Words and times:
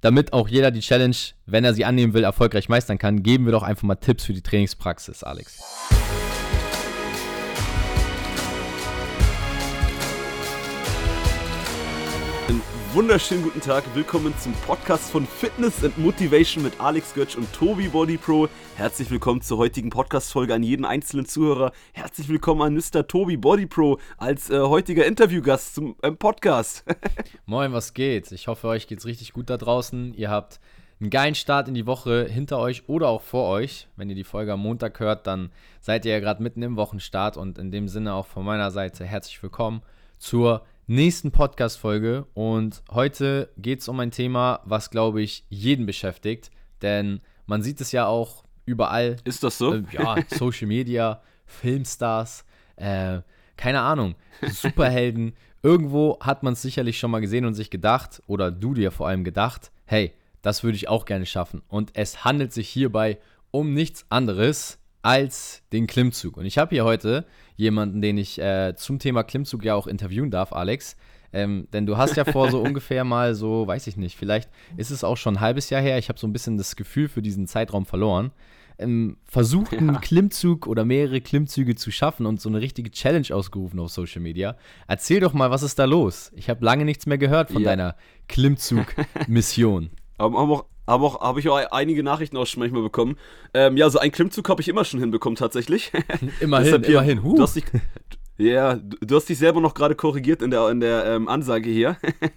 damit 0.00 0.32
auch 0.32 0.48
jeder 0.48 0.70
die 0.70 0.80
Challenge, 0.80 1.16
wenn 1.46 1.64
er 1.64 1.74
sie 1.74 1.84
annehmen 1.84 2.14
will, 2.14 2.24
erfolgreich 2.24 2.68
meistern 2.68 2.98
kann, 2.98 3.22
geben 3.22 3.44
wir 3.44 3.52
doch 3.52 3.62
einfach 3.62 3.82
mal 3.84 3.96
Tipps 3.96 4.24
für 4.24 4.32
die 4.32 4.42
Trainingspraxis, 4.42 5.22
Alex. 5.22 5.62
Wunderschönen 12.92 13.44
guten 13.44 13.60
Tag. 13.60 13.84
Willkommen 13.94 14.34
zum 14.38 14.52
Podcast 14.66 15.12
von 15.12 15.24
Fitness 15.24 15.84
and 15.84 15.96
Motivation 15.96 16.64
mit 16.64 16.80
Alex 16.80 17.14
Götsch 17.14 17.36
und 17.36 17.52
Tobi 17.52 17.86
Body 17.86 18.16
Pro. 18.16 18.48
Herzlich 18.74 19.08
willkommen 19.10 19.42
zur 19.42 19.58
heutigen 19.58 19.90
Podcast-Folge 19.90 20.54
an 20.54 20.64
jeden 20.64 20.84
einzelnen 20.84 21.24
Zuhörer. 21.24 21.70
Herzlich 21.92 22.28
willkommen 22.28 22.62
an 22.62 22.74
Mr. 22.74 23.06
Tobi 23.06 23.36
Body 23.36 23.66
Pro 23.66 23.98
als 24.16 24.50
äh, 24.50 24.58
heutiger 24.58 25.06
Interviewgast 25.06 25.76
zum 25.76 25.94
ähm, 26.02 26.16
Podcast. 26.16 26.84
Moin, 27.46 27.72
was 27.72 27.94
geht? 27.94 28.32
Ich 28.32 28.48
hoffe, 28.48 28.66
euch 28.66 28.88
geht's 28.88 29.06
richtig 29.06 29.32
gut 29.34 29.50
da 29.50 29.56
draußen. 29.56 30.12
Ihr 30.14 30.30
habt 30.30 30.58
einen 31.00 31.10
geilen 31.10 31.36
Start 31.36 31.68
in 31.68 31.74
die 31.74 31.86
Woche 31.86 32.26
hinter 32.28 32.58
euch 32.58 32.88
oder 32.88 33.08
auch 33.08 33.22
vor 33.22 33.48
euch. 33.50 33.86
Wenn 33.94 34.10
ihr 34.10 34.16
die 34.16 34.24
Folge 34.24 34.52
am 34.52 34.60
Montag 34.60 34.98
hört, 34.98 35.28
dann 35.28 35.52
seid 35.80 36.04
ihr 36.04 36.12
ja 36.12 36.18
gerade 36.20 36.42
mitten 36.42 36.62
im 36.62 36.76
Wochenstart 36.76 37.36
und 37.36 37.56
in 37.56 37.70
dem 37.70 37.86
Sinne 37.86 38.14
auch 38.14 38.26
von 38.26 38.44
meiner 38.44 38.72
Seite 38.72 39.04
herzlich 39.04 39.40
willkommen 39.44 39.82
zur 40.18 40.64
nächsten 40.90 41.30
Podcast-Folge. 41.30 42.26
Und 42.34 42.82
heute 42.90 43.48
geht 43.56 43.80
es 43.80 43.88
um 43.88 44.00
ein 44.00 44.10
Thema, 44.10 44.60
was, 44.64 44.90
glaube 44.90 45.22
ich, 45.22 45.44
jeden 45.48 45.86
beschäftigt. 45.86 46.50
Denn 46.82 47.20
man 47.46 47.62
sieht 47.62 47.80
es 47.80 47.92
ja 47.92 48.06
auch 48.06 48.42
überall. 48.66 49.16
Ist 49.22 49.44
das 49.44 49.56
so? 49.56 49.72
Äh, 49.74 49.84
ja, 49.92 50.16
Social 50.28 50.66
Media, 50.66 51.22
Filmstars, 51.46 52.44
äh, 52.74 53.20
keine 53.56 53.82
Ahnung, 53.82 54.16
Superhelden. 54.42 55.34
Irgendwo 55.62 56.18
hat 56.18 56.42
man 56.42 56.54
es 56.54 56.62
sicherlich 56.62 56.98
schon 56.98 57.12
mal 57.12 57.20
gesehen 57.20 57.44
und 57.44 57.54
sich 57.54 57.70
gedacht, 57.70 58.20
oder 58.26 58.50
du 58.50 58.74
dir 58.74 58.90
vor 58.90 59.06
allem 59.06 59.22
gedacht, 59.22 59.70
hey, 59.84 60.12
das 60.42 60.64
würde 60.64 60.74
ich 60.74 60.88
auch 60.88 61.04
gerne 61.04 61.26
schaffen. 61.26 61.62
Und 61.68 61.92
es 61.94 62.24
handelt 62.24 62.52
sich 62.52 62.68
hierbei 62.68 63.18
um 63.52 63.74
nichts 63.74 64.06
anderes 64.08 64.79
als 65.02 65.62
den 65.72 65.86
Klimmzug. 65.86 66.36
Und 66.36 66.44
ich 66.44 66.58
habe 66.58 66.74
hier 66.74 66.84
heute 66.84 67.26
jemanden, 67.56 68.00
den 68.02 68.18
ich 68.18 68.40
äh, 68.40 68.74
zum 68.76 68.98
Thema 68.98 69.22
Klimmzug 69.22 69.64
ja 69.64 69.74
auch 69.74 69.86
interviewen 69.86 70.30
darf, 70.30 70.52
Alex. 70.52 70.96
Ähm, 71.32 71.68
denn 71.72 71.86
du 71.86 71.96
hast 71.96 72.16
ja 72.16 72.24
vor 72.24 72.50
so 72.50 72.60
ungefähr 72.62 73.04
mal 73.04 73.34
so, 73.34 73.66
weiß 73.66 73.86
ich 73.86 73.96
nicht, 73.96 74.16
vielleicht 74.16 74.50
ist 74.76 74.90
es 74.90 75.04
auch 75.04 75.16
schon 75.16 75.36
ein 75.36 75.40
halbes 75.40 75.70
Jahr 75.70 75.80
her, 75.80 75.96
ich 75.96 76.08
habe 76.08 76.18
so 76.18 76.26
ein 76.26 76.32
bisschen 76.32 76.58
das 76.58 76.74
Gefühl 76.74 77.08
für 77.08 77.22
diesen 77.22 77.46
Zeitraum 77.46 77.86
verloren, 77.86 78.32
ähm, 78.78 79.16
versucht 79.26 79.72
einen 79.72 79.94
ja. 79.94 80.00
Klimmzug 80.00 80.66
oder 80.66 80.84
mehrere 80.84 81.20
Klimmzüge 81.20 81.76
zu 81.76 81.92
schaffen 81.92 82.26
und 82.26 82.40
so 82.40 82.48
eine 82.48 82.60
richtige 82.60 82.90
Challenge 82.90 83.28
ausgerufen 83.32 83.78
auf 83.78 83.90
Social 83.90 84.22
Media. 84.22 84.56
Erzähl 84.88 85.20
doch 85.20 85.32
mal, 85.32 85.50
was 85.50 85.62
ist 85.62 85.78
da 85.78 85.84
los? 85.84 86.32
Ich 86.34 86.50
habe 86.50 86.64
lange 86.64 86.84
nichts 86.84 87.06
mehr 87.06 87.18
gehört 87.18 87.52
von 87.52 87.62
ja. 87.62 87.68
deiner 87.68 87.96
Klimmzug-Mission. 88.28 89.90
haben 90.18 90.36
auch 90.36 90.66
habe 90.90 91.04
auch, 91.04 91.20
hab 91.20 91.38
ich 91.38 91.48
auch 91.48 91.56
einige 91.70 92.02
Nachrichten 92.02 92.36
auch 92.36 92.46
schon 92.46 92.60
manchmal 92.60 92.82
bekommen. 92.82 93.16
Ähm, 93.54 93.76
ja, 93.76 93.88
so 93.88 93.98
einen 93.98 94.12
Klimmzug 94.12 94.48
habe 94.48 94.60
ich 94.60 94.68
immer 94.68 94.84
schon 94.84 95.00
hinbekommen, 95.00 95.36
tatsächlich. 95.36 95.92
immerhin, 96.40 96.82
hier, 96.84 96.88
immerhin. 96.90 97.22
Huh. 97.22 97.36
Du 97.36 97.42
hast 97.42 97.56
dich, 97.56 97.64
ja, 98.36 98.76
du 98.76 99.16
hast 99.16 99.28
dich 99.28 99.38
selber 99.38 99.60
noch 99.60 99.74
gerade 99.74 99.94
korrigiert 99.94 100.42
in 100.42 100.50
der, 100.50 100.68
in 100.70 100.80
der 100.80 101.06
ähm, 101.06 101.28
Ansage 101.28 101.70
hier. 101.70 101.96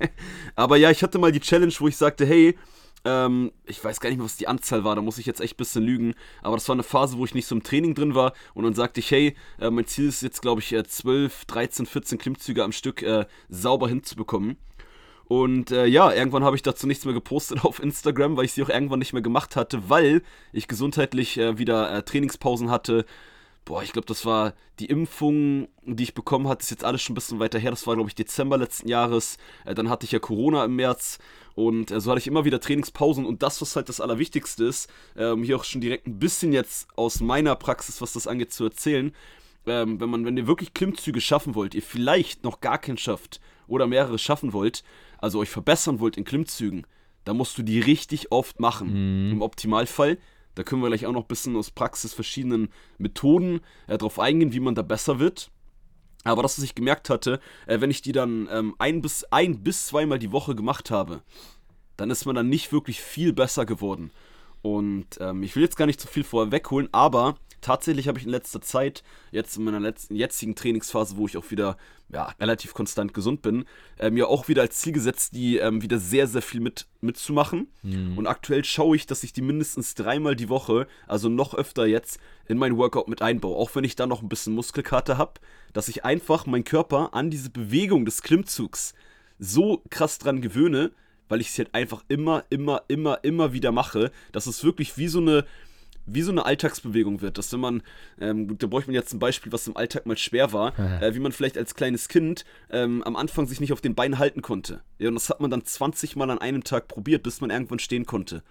Aber 0.56 0.78
ja, 0.78 0.92
ich 0.92 1.04
hatte 1.04 1.18
mal 1.18 1.32
die 1.32 1.40
Challenge, 1.40 1.74
wo 1.80 1.88
ich 1.88 1.98
sagte, 1.98 2.26
hey, 2.26 2.58
ähm, 3.06 3.52
ich 3.66 3.84
weiß 3.84 4.00
gar 4.00 4.10
nicht 4.10 4.18
mehr, 4.18 4.26
was 4.26 4.38
die 4.38 4.48
Anzahl 4.48 4.84
war, 4.84 4.96
da 4.96 5.02
muss 5.02 5.18
ich 5.18 5.26
jetzt 5.26 5.42
echt 5.42 5.56
ein 5.56 5.58
bisschen 5.58 5.84
lügen. 5.84 6.14
Aber 6.42 6.56
das 6.56 6.68
war 6.70 6.76
eine 6.76 6.84
Phase, 6.84 7.18
wo 7.18 7.26
ich 7.26 7.34
nicht 7.34 7.48
so 7.48 7.56
im 7.56 7.64
Training 7.64 7.96
drin 7.96 8.16
war. 8.16 8.34
Und 8.54 8.64
dann 8.64 8.74
sagte 8.74 9.00
ich, 9.00 9.12
hey, 9.12 9.36
äh, 9.60 9.70
mein 9.70 9.88
Ziel 9.88 10.08
ist 10.08 10.22
jetzt, 10.22 10.42
glaube 10.42 10.62
ich, 10.62 10.76
12, 10.76 11.46
13, 11.46 11.86
14 11.86 12.18
Klimmzüge 12.18 12.64
am 12.64 12.72
Stück 12.72 13.02
äh, 13.02 13.26
sauber 13.50 13.90
hinzubekommen. 13.90 14.58
Und 15.34 15.72
äh, 15.72 15.88
ja, 15.88 16.14
irgendwann 16.14 16.44
habe 16.44 16.56
ich 16.56 16.62
dazu 16.62 16.86
nichts 16.86 17.06
mehr 17.06 17.14
gepostet 17.16 17.62
auf 17.66 17.82
Instagram, 17.82 18.38
weil 18.38 18.46
ich 18.46 18.54
sie 18.54 18.62
auch 18.62 18.70
irgendwann 18.70 19.00
nicht 19.00 19.14
mehr 19.14 19.24
gemacht 19.24 19.56
hatte, 19.56 19.90
weil 19.90 20.22
ich 20.52 20.68
gesundheitlich 20.68 21.40
äh, 21.40 21.58
wieder 21.58 21.92
äh, 21.92 22.04
Trainingspausen 22.04 22.70
hatte. 22.70 23.04
Boah, 23.66 23.82
ich 23.82 23.94
glaube, 23.94 24.06
das 24.06 24.28
war 24.28 24.54
die 24.78 24.86
Impfung, 24.86 25.70
die 25.86 26.04
ich 26.04 26.14
bekommen 26.14 26.48
hatte, 26.48 26.62
ist 26.62 26.70
jetzt 26.70 26.84
alles 26.84 27.02
schon 27.02 27.14
ein 27.14 27.16
bisschen 27.16 27.40
weiter 27.40 27.58
her. 27.58 27.72
Das 27.72 27.88
war, 27.88 27.96
glaube 27.96 28.12
ich, 28.12 28.16
Dezember 28.16 28.60
letzten 28.60 28.88
Jahres. 28.88 29.38
Äh, 29.66 29.74
dann 29.74 29.90
hatte 29.90 30.06
ich 30.06 30.12
ja 30.12 30.20
Corona 30.20 30.66
im 30.66 30.76
März. 30.76 31.18
Und 31.56 31.90
äh, 31.90 32.00
so 32.00 32.12
hatte 32.12 32.20
ich 32.20 32.28
immer 32.28 32.46
wieder 32.46 32.60
Trainingspausen. 32.60 33.26
Und 33.26 33.42
das, 33.42 33.60
was 33.60 33.76
halt 33.76 33.90
das 33.90 34.02
Allerwichtigste 34.02 34.66
ist, 34.66 34.88
um 35.16 35.42
hier 35.42 35.56
auch 35.56 35.64
schon 35.64 35.82
direkt 35.82 36.06
ein 36.06 36.20
bisschen 36.20 36.54
jetzt 36.54 36.88
aus 36.96 37.22
meiner 37.22 37.56
Praxis, 37.56 38.02
was 38.02 38.14
das 38.14 38.28
angeht, 38.28 38.54
zu 38.54 38.66
erzählen. 38.66 39.12
Ähm, 39.66 40.00
wenn 40.00 40.10
man, 40.12 40.26
wenn 40.26 40.38
ihr 40.38 40.46
wirklich 40.46 40.76
Klimmzüge 40.76 41.22
schaffen 41.22 41.56
wollt, 41.56 41.74
ihr 41.74 41.82
vielleicht 41.82 42.44
noch 42.44 42.62
gar 42.62 42.78
keinen 42.78 43.00
schafft 43.00 43.40
oder 43.68 43.88
mehrere 43.88 44.18
schaffen 44.18 44.54
wollt, 44.54 44.84
also 45.18 45.40
euch 45.40 45.50
verbessern 45.50 46.00
wollt 46.00 46.18
in 46.18 46.24
Klimmzügen, 46.24 46.86
dann 47.24 47.38
musst 47.38 47.58
du 47.58 47.64
die 47.64 47.80
richtig 47.80 48.32
oft 48.32 48.60
machen. 48.60 49.26
Mhm. 49.26 49.32
Im 49.32 49.42
Optimalfall. 49.42 50.18
Da 50.56 50.64
können 50.64 50.82
wir 50.82 50.90
gleich 50.90 51.06
auch 51.06 51.14
noch 51.14 51.24
ein 51.24 51.28
bisschen 51.28 51.56
aus 51.56 51.72
Praxis 51.72 52.14
verschiedenen 52.14 52.70
Methoden 52.98 53.62
äh, 53.88 53.98
darauf 53.98 54.20
eingehen, 54.20 54.54
wie 54.54 54.60
man 54.60 54.76
da 54.76 54.84
besser 54.84 55.20
wird. 55.20 55.50
Aber 56.24 56.42
das, 56.42 56.58
was 56.58 56.64
ich 56.64 56.76
gemerkt 56.76 57.10
hatte, 57.10 57.40
äh, 57.66 57.82
wenn 57.82 57.92
ich 57.92 58.02
die 58.02 58.12
dann 58.12 58.48
ähm, 58.52 58.76
ein, 58.78 59.02
bis, 59.02 59.26
ein 59.32 59.64
bis 59.64 59.88
zweimal 59.88 60.20
die 60.20 60.32
Woche 60.32 60.56
gemacht 60.56 60.92
habe, 60.92 61.22
dann 61.98 62.10
ist 62.10 62.26
man 62.26 62.36
dann 62.36 62.50
nicht 62.50 62.72
wirklich 62.72 63.02
viel 63.02 63.34
besser 63.34 63.66
geworden. 63.66 64.12
Und 64.62 65.18
ähm, 65.20 65.44
ich 65.44 65.56
will 65.56 65.64
jetzt 65.64 65.76
gar 65.76 65.86
nicht 65.86 66.00
zu 66.00 66.08
viel 66.08 66.24
vorher 66.24 66.52
wegholen, 66.52 66.88
aber 66.92 67.36
tatsächlich 67.64 68.08
habe 68.08 68.20
ich 68.20 68.26
in 68.26 68.30
letzter 68.30 68.62
Zeit, 68.62 69.04
jetzt 69.32 69.58
in 69.58 69.64
meiner 69.64 69.80
letzten, 69.80 70.16
jetzigen 70.16 70.56
Trainingsphase, 70.56 71.18
wo 71.18 71.26
ich 71.26 71.38
auch 71.38 71.50
wieder 71.50 71.78
ja, 72.10 72.34
relativ 72.40 72.74
konstant 72.74 73.14
gesund 73.14 73.42
bin, 73.42 73.66
äh, 73.98 74.12
mir 74.12 74.28
auch 74.28 74.48
wieder 74.48 74.62
als 74.62 74.78
Ziel 74.80 74.94
gesetzt, 74.94 75.34
die 75.34 75.58
ähm, 75.58 75.82
wieder 75.82 75.98
sehr, 75.98 76.28
sehr 76.28 76.44
viel 76.44 76.60
mit, 76.60 76.86
mitzumachen. 77.02 77.68
Mhm. 77.82 78.18
Und 78.18 78.28
aktuell 78.28 78.64
schaue 78.64 78.96
ich, 78.96 79.08
dass 79.08 79.24
ich 79.24 79.34
die 79.34 79.42
mindestens 79.42 79.96
dreimal 79.96 80.36
die 80.36 80.50
Woche, 80.50 80.88
also 81.08 81.30
noch 81.30 81.56
öfter 81.56 81.88
jetzt, 81.88 82.20
in 82.48 82.58
mein 82.58 82.78
Workout 82.78 83.08
mit 83.08 83.22
einbaue. 83.22 83.58
Auch 83.58 83.74
wenn 83.76 83.84
ich 83.84 83.96
da 83.96 84.06
noch 84.06 84.22
ein 84.22 84.30
bisschen 84.30 84.54
Muskelkater 84.54 85.18
habe, 85.18 85.40
dass 85.72 85.88
ich 85.88 86.06
einfach 86.06 86.46
meinen 86.46 86.66
Körper 86.66 87.14
an 87.14 87.32
diese 87.32 87.50
Bewegung 87.50 88.06
des 88.06 88.22
Klimmzugs 88.22 88.94
so 89.40 89.82
krass 89.90 90.20
dran 90.20 90.42
gewöhne, 90.42 90.92
weil 91.30 91.42
ich 91.42 91.50
es 91.50 91.58
halt 91.58 91.74
einfach 91.74 92.04
immer, 92.10 92.44
immer, 92.50 92.84
immer, 92.88 93.24
immer 93.24 93.54
wieder 93.54 93.72
mache, 93.72 94.12
dass 94.32 94.46
es 94.46 94.64
wirklich 94.64 94.98
wie 94.98 95.08
so 95.08 95.20
eine 95.20 95.46
wie 96.06 96.22
so 96.22 96.32
eine 96.32 96.46
Alltagsbewegung 96.46 97.22
wird. 97.22 97.38
Dass 97.38 97.52
wenn 97.54 97.60
man, 97.60 97.84
ähm, 98.20 98.58
da 98.58 98.68
bräuchte 98.68 98.90
man 98.90 98.96
jetzt 98.96 99.14
ein 99.14 99.20
Beispiel, 99.20 99.52
was 99.52 99.68
im 99.68 99.78
Alltag 99.78 100.06
mal 100.06 100.18
schwer 100.18 100.54
war, 100.54 100.78
äh, 101.02 101.16
wie 101.16 101.20
man 101.20 101.32
vielleicht 101.32 101.58
als 101.58 101.76
kleines 101.76 102.08
Kind 102.08 102.46
ähm, 102.70 103.04
am 103.04 103.16
Anfang 103.16 103.48
sich 103.48 103.60
nicht 103.60 103.74
auf 103.74 103.82
den 103.82 103.96
Beinen 103.96 104.20
halten 104.20 104.42
konnte. 104.42 104.82
Ja, 105.00 105.10
und 105.10 105.16
das 105.16 105.30
hat 105.30 105.40
man 105.40 105.52
dann 105.52 105.64
20 105.64 106.16
Mal 106.16 106.30
an 106.30 106.40
einem 106.40 106.64
Tag 106.64 106.88
probiert, 106.88 107.24
bis 107.24 107.42
man 107.42 107.50
irgendwann 107.50 107.80
stehen 107.80 108.06
konnte. 108.06 108.44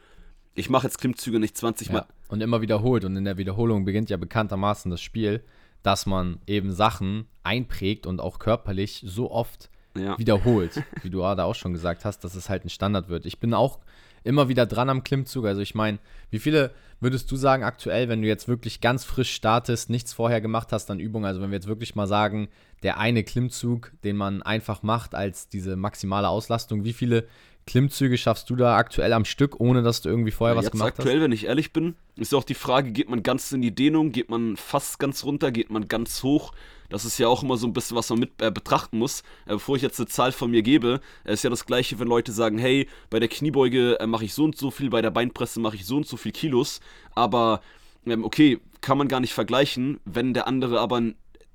Ich 0.55 0.69
mache 0.69 0.87
jetzt 0.87 0.99
Klimmzüge 0.99 1.41
nicht 1.41 1.57
20 1.57 1.91
Mal. 1.91 1.99
Ja, 1.99 2.07
und 2.29 2.43
immer 2.43 2.61
wiederholt. 2.61 3.05
Und 3.05 3.17
in 3.17 3.25
der 3.25 3.39
Wiederholung 3.39 3.85
beginnt 3.85 4.11
ja 4.11 4.17
bekanntermaßen 4.17 4.91
das 4.91 5.01
Spiel, 5.01 5.43
dass 5.83 6.07
man 6.07 6.41
eben 6.47 6.73
Sachen 6.73 7.27
einprägt 7.43 8.07
und 8.07 8.21
auch 8.21 8.39
körperlich 8.39 9.03
so 9.07 9.31
oft 9.31 9.71
ja. 9.97 10.19
wiederholt, 10.19 10.83
wie 11.03 11.11
du 11.11 11.19
gerade 11.21 11.45
auch 11.45 11.55
schon 11.55 11.73
gesagt 11.73 12.05
hast, 12.05 12.21
dass 12.25 12.35
es 12.35 12.49
halt 12.49 12.65
ein 12.65 12.71
Standard 12.71 13.09
wird. 13.09 13.27
Ich 13.27 13.41
bin 13.41 13.55
auch 13.55 13.79
immer 14.25 14.49
wieder 14.49 14.67
dran 14.67 14.89
am 14.91 15.05
Klimmzug. 15.05 15.47
Also 15.47 15.61
ich 15.61 15.75
meine, 15.75 15.99
wie 16.31 16.39
viele 16.39 16.73
würdest 17.01 17.31
du 17.31 17.37
sagen 17.37 17.65
aktuell, 17.65 18.09
wenn 18.09 18.23
du 18.23 18.29
jetzt 18.29 18.49
wirklich 18.49 18.81
ganz 18.81 19.05
frisch 19.05 19.33
startest, 19.33 19.91
nichts 19.91 20.13
vorher 20.13 20.41
gemacht 20.41 20.69
hast 20.71 20.91
an 20.91 21.01
Übungen, 21.01 21.25
also 21.25 21.41
wenn 21.41 21.51
wir 21.51 21.57
jetzt 21.57 21.67
wirklich 21.67 21.95
mal 21.95 22.07
sagen, 22.07 22.49
der 22.83 22.99
eine 22.99 23.25
Klimmzug, 23.25 23.93
den 24.05 24.17
man 24.17 24.43
einfach 24.43 24.83
macht 24.83 25.15
als 25.15 25.49
diese 25.49 25.77
maximale 25.77 26.29
Auslastung, 26.29 26.85
wie 26.85 26.93
viele 26.93 27.27
Klimmzüge 27.67 28.19
schaffst 28.19 28.51
du 28.51 28.57
da 28.57 28.77
aktuell 28.77 29.13
am 29.13 29.25
Stück, 29.25 29.61
ohne 29.61 29.83
dass 29.83 30.01
du 30.01 30.09
irgendwie 30.09 30.33
vorher 30.33 30.57
ja, 30.57 30.63
was 30.63 30.71
gemacht 30.71 30.89
aktuell, 30.89 31.05
hast? 31.05 31.09
Aktuell, 31.11 31.25
wenn 31.25 31.33
ich 31.33 31.47
ehrlich 31.47 31.73
bin, 31.73 31.95
ist 32.17 32.35
auch 32.35 32.45
die 32.45 32.55
Frage, 32.55 32.91
geht 32.91 33.09
man 33.09 33.23
ganz 33.23 33.53
in 33.53 33.63
die 33.63 33.75
Dehnung, 33.75 34.11
geht 34.11 34.31
man 34.31 34.57
fast 34.57 34.99
ganz 34.99 35.25
runter, 35.25 35.53
geht 35.53 35.71
man 35.71 35.87
ganz 35.87 36.23
hoch? 36.23 36.53
Das 36.93 37.07
ist 37.07 37.19
ja 37.19 37.27
auch 37.27 37.43
immer 37.43 37.57
so 37.57 37.67
ein 37.67 37.73
bisschen, 37.73 37.97
was 37.97 38.11
man 38.11 38.19
mit 38.21 38.41
äh, 38.43 38.51
betrachten 38.51 38.99
muss. 38.99 39.23
Äh, 39.47 39.55
bevor 39.55 39.77
ich 39.77 39.83
jetzt 39.83 39.99
eine 39.99 40.09
Zahl 40.09 40.31
von 40.31 40.51
mir 40.51 40.63
gebe, 40.63 41.01
äh, 41.25 41.33
ist 41.33 41.43
ja 41.43 41.51
das 41.51 41.65
gleiche, 41.65 41.99
wenn 41.99 42.07
Leute 42.07 42.33
sagen, 42.33 42.59
hey, 42.59 42.87
bei 43.09 43.19
der 43.19 43.29
Kniebeuge 43.29 43.99
äh, 43.99 44.07
mache 44.07 44.27
ich 44.27 44.35
so 44.35 44.45
und 44.45 44.57
so 44.57 44.71
viel, 44.71 44.91
bei 44.91 45.01
der 45.01 45.11
Beinpresse 45.11 45.59
mache 45.59 45.77
ich 45.77 45.87
so 45.87 45.97
und 45.97 46.07
so 46.07 46.19
viel 46.19 46.33
Kilos. 46.33 46.81
Aber 47.15 47.63
ähm, 48.07 48.25
okay, 48.25 48.61
kann 48.83 48.99
man 48.99 49.09
gar 49.09 49.21
nicht 49.21 49.33
vergleichen, 49.33 50.01
wenn 50.05 50.35
der 50.35 50.47
andere 50.47 50.81
aber 50.81 51.01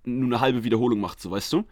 nur 0.06 0.26
eine 0.26 0.40
halbe 0.40 0.64
Wiederholung 0.64 1.00
macht, 1.00 1.22
so 1.22 1.30
weißt 1.30 1.54
du? 1.54 1.66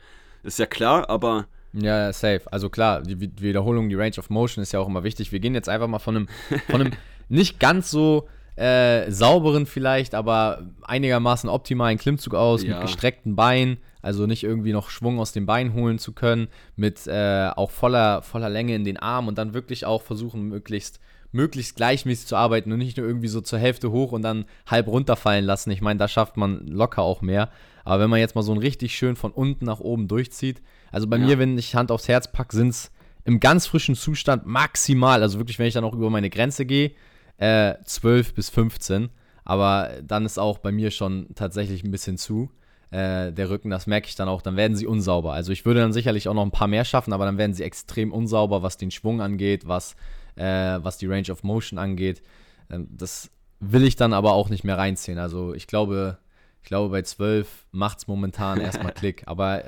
Ist 0.44 0.60
ja 0.60 0.68
klar, 0.68 1.10
aber. 1.10 1.48
Ja, 1.74 2.14
safe. 2.14 2.42
Also 2.52 2.70
klar, 2.70 3.02
die 3.02 3.20
Wiederholung, 3.42 3.90
die 3.90 3.96
Range 3.96 4.18
of 4.18 4.30
Motion 4.30 4.62
ist 4.62 4.74
ja 4.74 4.80
auch 4.80 4.88
immer 4.88 5.04
wichtig. 5.04 5.32
Wir 5.32 5.40
gehen 5.40 5.56
jetzt 5.56 5.70
einfach 5.70 5.88
mal 5.88 6.00
von 6.00 6.16
einem, 6.16 6.28
von 6.70 6.82
einem 6.82 6.94
nicht 7.30 7.60
ganz 7.60 7.90
so 7.90 8.28
äh, 8.56 9.12
sauberen 9.12 9.66
vielleicht, 9.66 10.16
aber 10.16 10.64
einigermaßen 10.84 11.50
optimalen 11.50 11.98
Klimmzug 11.98 12.36
aus, 12.36 12.64
ja. 12.64 12.74
mit 12.74 12.82
gestreckten 12.82 13.36
Beinen, 13.36 13.78
also 14.02 14.28
nicht 14.28 14.44
irgendwie 14.44 14.72
noch 14.72 14.90
Schwung 14.90 15.20
aus 15.20 15.32
den 15.32 15.46
Beinen 15.46 15.74
holen 15.74 16.00
zu 16.00 16.14
können, 16.14 16.48
mit 16.76 17.06
äh, 17.08 17.50
auch 17.56 17.72
voller, 17.72 18.22
voller 18.22 18.50
Länge 18.50 18.76
in 18.76 18.86
den 18.86 18.98
Armen 18.98 19.28
und 19.28 19.38
dann 19.38 19.54
wirklich 19.54 19.86
auch 19.86 20.02
versuchen, 20.02 20.44
möglichst, 20.44 21.00
möglichst 21.32 21.76
gleichmäßig 21.76 22.28
zu 22.28 22.36
arbeiten 22.36 22.72
und 22.72 22.78
nicht 22.78 22.98
nur 22.98 23.08
irgendwie 23.08 23.28
so 23.28 23.42
zur 23.42 23.60
Hälfte 23.60 23.92
hoch 23.92 24.12
und 24.12 24.22
dann 24.22 24.46
halb 24.68 24.88
runterfallen 24.88 25.44
lassen. 25.44 25.72
Ich 25.72 25.82
meine, 25.82 25.98
da 25.98 26.08
schafft 26.08 26.38
man 26.38 26.66
locker 26.68 27.02
auch 27.02 27.22
mehr. 27.22 27.50
Aber 27.84 28.02
wenn 28.02 28.10
man 28.10 28.20
jetzt 28.20 28.36
mal 28.36 28.42
so 28.42 28.52
ein 28.52 28.58
richtig 28.58 28.96
schön 28.96 29.16
von 29.16 29.32
unten 29.32 29.66
nach 29.66 29.80
oben 29.80 30.08
durchzieht, 30.08 30.62
also 30.92 31.08
bei 31.08 31.18
ja. 31.18 31.26
mir, 31.26 31.40
wenn 31.40 31.58
ich 31.58 31.76
Hand 31.76 31.92
aufs 31.92 32.08
Herz 32.08 32.32
packe, 32.32 32.56
sind 32.56 32.70
es 32.70 32.92
im 33.26 33.40
ganz 33.40 33.68
frischen 33.68 33.96
Zustand 33.96 34.46
maximal, 34.46 35.22
also 35.22 35.40
wirklich, 35.40 35.60
wenn 35.60 35.68
ich 35.68 35.74
dann 35.74 35.84
auch 35.84 35.94
über 35.94 36.10
meine 36.10 36.30
Grenze 36.30 36.66
gehe, 36.66 36.92
äh, 37.38 37.76
12 37.84 38.34
bis 38.34 38.50
15. 38.50 39.10
Aber 39.44 39.92
dann 40.04 40.26
ist 40.26 40.40
auch 40.40 40.58
bei 40.58 40.72
mir 40.72 40.92
schon 40.92 41.28
tatsächlich 41.36 41.84
ein 41.84 41.92
bisschen 41.92 42.18
zu. 42.18 42.50
Äh, 42.92 43.32
der 43.32 43.50
Rücken, 43.50 43.70
das 43.70 43.88
merke 43.88 44.08
ich 44.08 44.16
dann 44.16 44.28
auch, 44.28 44.42
dann 44.42 44.56
werden 44.58 44.76
sie 44.76 44.88
unsauber. 44.88 45.34
Also 45.34 45.52
ich 45.52 45.66
würde 45.66 45.82
dann 45.82 45.94
sicherlich 45.94 46.28
auch 46.28 46.34
noch 46.34 46.46
ein 46.46 46.52
paar 46.52 46.68
mehr 46.68 46.86
schaffen, 46.86 47.14
aber 47.14 47.26
dann 47.26 47.38
werden 47.38 47.54
sie 47.54 47.64
extrem 47.64 48.12
unsauber, 48.12 48.64
was 48.64 48.78
den 48.78 48.92
Schwung 48.92 49.22
angeht, 49.22 49.68
was, 49.68 49.96
äh, 50.36 50.80
was 50.82 50.98
die 50.98 51.08
Range 51.08 51.30
of 51.32 51.44
Motion 51.44 51.78
angeht. 51.78 52.22
Ähm, 52.70 52.88
das 52.90 53.30
will 53.60 53.84
ich 53.84 53.96
dann 53.96 54.14
aber 54.14 54.34
auch 54.34 54.50
nicht 54.50 54.64
mehr 54.64 54.78
reinziehen. 54.78 55.18
Also 55.18 55.54
ich 55.54 55.68
glaube, 55.68 56.18
ich 56.62 56.68
glaube 56.68 56.90
bei 56.90 57.02
12 57.02 57.68
macht 57.72 58.00
es 58.00 58.08
momentan 58.08 58.60
erstmal 58.60 58.92
Klick. 58.94 59.24
Aber 59.28 59.64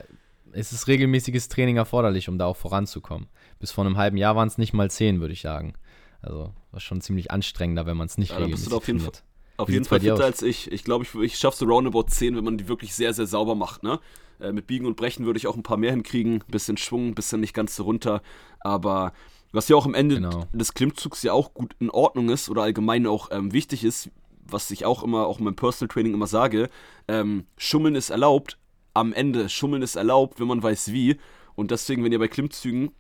es 0.53 0.71
ist 0.71 0.87
regelmäßiges 0.87 1.49
Training 1.49 1.77
erforderlich, 1.77 2.29
um 2.29 2.37
da 2.37 2.45
auch 2.45 2.57
voranzukommen. 2.57 3.27
Bis 3.59 3.71
vor 3.71 3.85
einem 3.85 3.97
halben 3.97 4.17
Jahr 4.17 4.35
waren 4.35 4.47
es 4.47 4.57
nicht 4.57 4.73
mal 4.73 4.89
10, 4.89 5.19
würde 5.19 5.33
ich 5.33 5.41
sagen. 5.41 5.73
Also 6.21 6.53
war 6.71 6.79
schon 6.79 7.01
ziemlich 7.01 7.31
anstrengender, 7.31 7.85
wenn 7.85 7.97
man 7.97 8.07
es 8.07 8.17
nicht 8.17 8.31
ja, 8.31 8.37
regelmäßig 8.37 8.65
bist 8.65 8.71
du 8.71 8.77
auf 8.77 8.87
jeden 8.87 8.99
Fall 8.99 9.11
auf 9.57 9.69
jeden 9.69 9.85
Fall 9.85 9.99
fitter 9.99 10.23
als 10.23 10.41
ich. 10.41 10.71
Ich 10.71 10.83
glaube, 10.83 11.03
ich, 11.03 11.15
ich 11.15 11.37
schaffe 11.37 11.57
so 11.57 11.65
roundabout 11.65 12.03
10, 12.03 12.35
wenn 12.35 12.43
man 12.43 12.57
die 12.57 12.67
wirklich 12.67 12.93
sehr, 12.93 13.13
sehr 13.13 13.25
sauber 13.25 13.55
macht. 13.55 13.83
Ne? 13.83 13.99
Äh, 14.39 14.51
mit 14.51 14.67
Biegen 14.67 14.85
und 14.85 14.95
Brechen 14.95 15.25
würde 15.25 15.37
ich 15.37 15.47
auch 15.47 15.55
ein 15.55 15.63
paar 15.63 15.77
mehr 15.77 15.91
hinkriegen. 15.91 16.43
Bisschen 16.47 16.77
Schwung, 16.77 17.15
bisschen 17.15 17.41
nicht 17.41 17.53
ganz 17.53 17.75
so 17.75 17.83
runter. 17.83 18.21
Aber 18.59 19.13
was 19.51 19.67
ja 19.67 19.75
auch 19.75 19.85
am 19.85 19.95
Ende 19.95 20.15
genau. 20.15 20.45
des 20.53 20.73
Klimmzugs 20.73 21.23
ja 21.23 21.33
auch 21.33 21.53
gut 21.53 21.75
in 21.79 21.89
Ordnung 21.89 22.29
ist 22.29 22.49
oder 22.49 22.63
allgemein 22.63 23.07
auch 23.07 23.29
ähm, 23.31 23.51
wichtig 23.51 23.83
ist, 23.83 24.11
was 24.45 24.69
ich 24.71 24.85
auch 24.85 25.03
immer, 25.03 25.25
auch 25.25 25.39
in 25.39 25.45
meinem 25.45 25.55
Personal 25.55 25.91
Training 25.91 26.13
immer 26.13 26.27
sage, 26.27 26.69
ähm, 27.07 27.45
Schummeln 27.57 27.95
ist 27.95 28.11
erlaubt. 28.11 28.57
Am 28.93 29.13
Ende, 29.13 29.49
Schummeln 29.49 29.81
ist 29.81 29.95
erlaubt, 29.95 30.39
wenn 30.39 30.47
man 30.47 30.61
weiß 30.61 30.91
wie. 30.91 31.17
Und 31.55 31.71
deswegen, 31.71 32.03
wenn 32.03 32.11
ihr 32.11 32.19
bei 32.19 32.27
Klimmzügen 32.27 32.91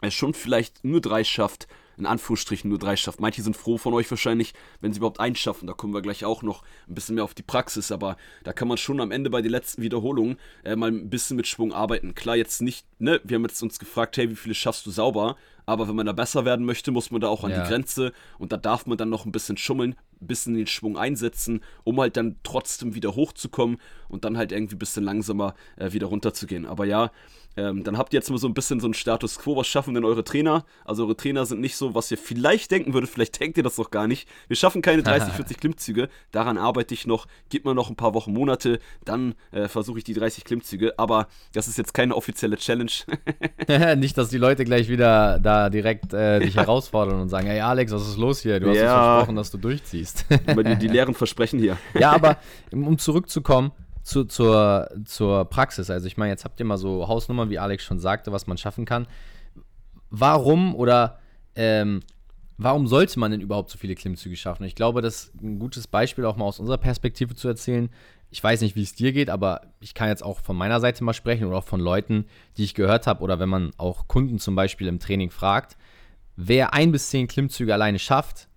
äh, 0.00 0.10
schon 0.10 0.32
vielleicht 0.32 0.84
nur 0.84 1.00
drei 1.00 1.24
schafft, 1.24 1.68
in 1.96 2.06
Anführungsstrichen 2.06 2.68
nur 2.68 2.78
drei 2.78 2.96
schafft. 2.96 3.20
Manche 3.20 3.42
sind 3.42 3.56
froh 3.56 3.78
von 3.78 3.94
euch 3.94 4.10
wahrscheinlich, 4.10 4.54
wenn 4.80 4.92
sie 4.92 4.98
überhaupt 4.98 5.20
eins 5.20 5.38
schaffen. 5.38 5.66
Da 5.66 5.72
kommen 5.72 5.94
wir 5.94 6.02
gleich 6.02 6.24
auch 6.24 6.42
noch 6.42 6.62
ein 6.88 6.94
bisschen 6.94 7.14
mehr 7.14 7.24
auf 7.24 7.34
die 7.34 7.42
Praxis, 7.42 7.92
aber 7.92 8.16
da 8.42 8.52
kann 8.52 8.68
man 8.68 8.78
schon 8.78 9.00
am 9.00 9.10
Ende 9.10 9.30
bei 9.30 9.42
den 9.42 9.50
letzten 9.50 9.82
Wiederholungen 9.82 10.38
äh, 10.64 10.76
mal 10.76 10.90
ein 10.90 11.10
bisschen 11.10 11.36
mit 11.36 11.46
Schwung 11.46 11.72
arbeiten. 11.72 12.14
Klar, 12.14 12.36
jetzt 12.36 12.62
nicht, 12.62 12.86
ne, 12.98 13.20
wir 13.24 13.36
haben 13.36 13.44
jetzt 13.44 13.62
uns 13.62 13.78
gefragt, 13.78 14.16
hey, 14.16 14.30
wie 14.30 14.36
viele 14.36 14.54
schaffst 14.54 14.86
du 14.86 14.90
sauber? 14.90 15.36
Aber 15.66 15.88
wenn 15.88 15.96
man 15.96 16.06
da 16.06 16.12
besser 16.12 16.44
werden 16.44 16.66
möchte, 16.66 16.90
muss 16.90 17.10
man 17.10 17.20
da 17.20 17.28
auch 17.28 17.44
an 17.44 17.50
ja. 17.50 17.62
die 17.62 17.68
Grenze 17.68 18.12
und 18.38 18.52
da 18.52 18.56
darf 18.56 18.86
man 18.86 18.98
dann 18.98 19.10
noch 19.10 19.24
ein 19.24 19.32
bisschen 19.32 19.56
schummeln, 19.56 19.96
ein 20.20 20.26
bisschen 20.26 20.54
den 20.54 20.66
Schwung 20.66 20.98
einsetzen, 20.98 21.60
um 21.84 22.00
halt 22.00 22.16
dann 22.16 22.36
trotzdem 22.42 22.94
wieder 22.94 23.14
hochzukommen 23.14 23.78
und 24.08 24.24
dann 24.24 24.36
halt 24.36 24.52
irgendwie 24.52 24.76
ein 24.76 24.78
bisschen 24.78 25.04
langsamer 25.04 25.54
äh, 25.76 25.92
wieder 25.92 26.06
runterzugehen. 26.06 26.66
Aber 26.66 26.84
ja, 26.84 27.10
ähm, 27.56 27.84
dann 27.84 27.98
habt 27.98 28.12
ihr 28.12 28.18
jetzt 28.18 28.30
mal 28.30 28.38
so 28.38 28.48
ein 28.48 28.54
bisschen 28.54 28.80
so 28.80 28.86
einen 28.86 28.94
Status 28.94 29.38
quo. 29.38 29.56
Was 29.56 29.66
schaffen 29.66 29.94
denn 29.94 30.04
eure 30.04 30.24
Trainer? 30.24 30.64
Also 30.84 31.04
eure 31.04 31.16
Trainer 31.16 31.46
sind 31.46 31.60
nicht 31.60 31.76
so, 31.76 31.94
was 31.94 32.10
ihr 32.10 32.18
vielleicht 32.18 32.70
denken 32.70 32.94
würdet, 32.94 33.10
vielleicht 33.10 33.38
denkt 33.38 33.56
ihr 33.56 33.62
das 33.62 33.76
doch 33.76 33.90
gar 33.90 34.06
nicht. 34.06 34.28
Wir 34.48 34.56
schaffen 34.56 34.82
keine 34.82 35.02
30, 35.04 35.32
40 35.34 35.58
Klimmzüge. 35.58 36.08
Daran 36.32 36.58
arbeite 36.58 36.94
ich 36.94 37.06
noch. 37.06 37.26
Gib 37.50 37.64
mir 37.64 37.74
noch 37.74 37.90
ein 37.90 37.96
paar 37.96 38.14
Wochen, 38.14 38.32
Monate. 38.32 38.80
Dann 39.04 39.34
äh, 39.52 39.68
versuche 39.68 39.98
ich 39.98 40.04
die 40.04 40.14
30 40.14 40.44
Klimmzüge. 40.44 40.98
Aber 40.98 41.28
das 41.52 41.68
ist 41.68 41.78
jetzt 41.78 41.94
keine 41.94 42.16
offizielle 42.16 42.56
Challenge. 42.56 42.90
nicht, 43.96 44.18
dass 44.18 44.30
die 44.30 44.38
Leute 44.38 44.64
gleich 44.64 44.88
wieder 44.88 45.38
da 45.38 45.53
direkt 45.70 46.12
äh, 46.12 46.40
dich 46.40 46.54
ja. 46.54 46.62
herausfordern 46.66 47.20
und 47.20 47.28
sagen, 47.28 47.46
hey 47.46 47.60
Alex, 47.60 47.92
was 47.92 48.08
ist 48.08 48.18
los 48.18 48.40
hier? 48.40 48.60
Du 48.60 48.68
hast 48.70 48.76
ja. 48.76 49.16
versprochen, 49.16 49.36
dass 49.36 49.50
du 49.50 49.58
durchziehst. 49.58 50.26
die, 50.30 50.76
die 50.80 50.88
leeren 50.88 51.14
Versprechen 51.14 51.58
hier. 51.58 51.76
ja, 51.98 52.12
aber 52.12 52.36
um 52.72 52.98
zurückzukommen, 52.98 53.72
zu, 54.02 54.24
zur, 54.24 54.90
zur 55.04 55.46
Praxis. 55.46 55.90
Also 55.90 56.06
ich 56.06 56.16
meine, 56.16 56.30
jetzt 56.30 56.44
habt 56.44 56.60
ihr 56.60 56.66
mal 56.66 56.76
so 56.76 57.08
Hausnummern, 57.08 57.50
wie 57.50 57.58
Alex 57.58 57.84
schon 57.84 57.98
sagte, 57.98 58.32
was 58.32 58.46
man 58.46 58.58
schaffen 58.58 58.84
kann. 58.84 59.06
Warum 60.10 60.74
oder 60.74 61.18
ähm, 61.56 62.02
warum 62.58 62.86
sollte 62.86 63.18
man 63.18 63.30
denn 63.30 63.40
überhaupt 63.40 63.70
so 63.70 63.78
viele 63.78 63.94
Klimmzüge 63.94 64.36
schaffen? 64.36 64.64
Ich 64.64 64.74
glaube, 64.74 65.02
das 65.02 65.24
ist 65.24 65.42
ein 65.42 65.58
gutes 65.58 65.86
Beispiel 65.86 66.24
auch 66.24 66.36
mal 66.36 66.44
aus 66.44 66.60
unserer 66.60 66.78
Perspektive 66.78 67.34
zu 67.34 67.48
erzählen. 67.48 67.88
Ich 68.34 68.42
weiß 68.42 68.62
nicht, 68.62 68.74
wie 68.74 68.82
es 68.82 68.96
dir 68.96 69.12
geht, 69.12 69.30
aber 69.30 69.60
ich 69.78 69.94
kann 69.94 70.08
jetzt 70.08 70.24
auch 70.24 70.40
von 70.40 70.56
meiner 70.56 70.80
Seite 70.80 71.04
mal 71.04 71.12
sprechen 71.12 71.46
oder 71.46 71.58
auch 71.58 71.64
von 71.64 71.78
Leuten, 71.78 72.24
die 72.56 72.64
ich 72.64 72.74
gehört 72.74 73.06
habe 73.06 73.22
oder 73.22 73.38
wenn 73.38 73.48
man 73.48 73.70
auch 73.76 74.08
Kunden 74.08 74.40
zum 74.40 74.56
Beispiel 74.56 74.88
im 74.88 74.98
Training 74.98 75.30
fragt. 75.30 75.76
Wer 76.34 76.74
ein 76.74 76.90
bis 76.90 77.10
zehn 77.10 77.28
Klimmzüge 77.28 77.72
alleine 77.72 78.00
schafft, 78.00 78.48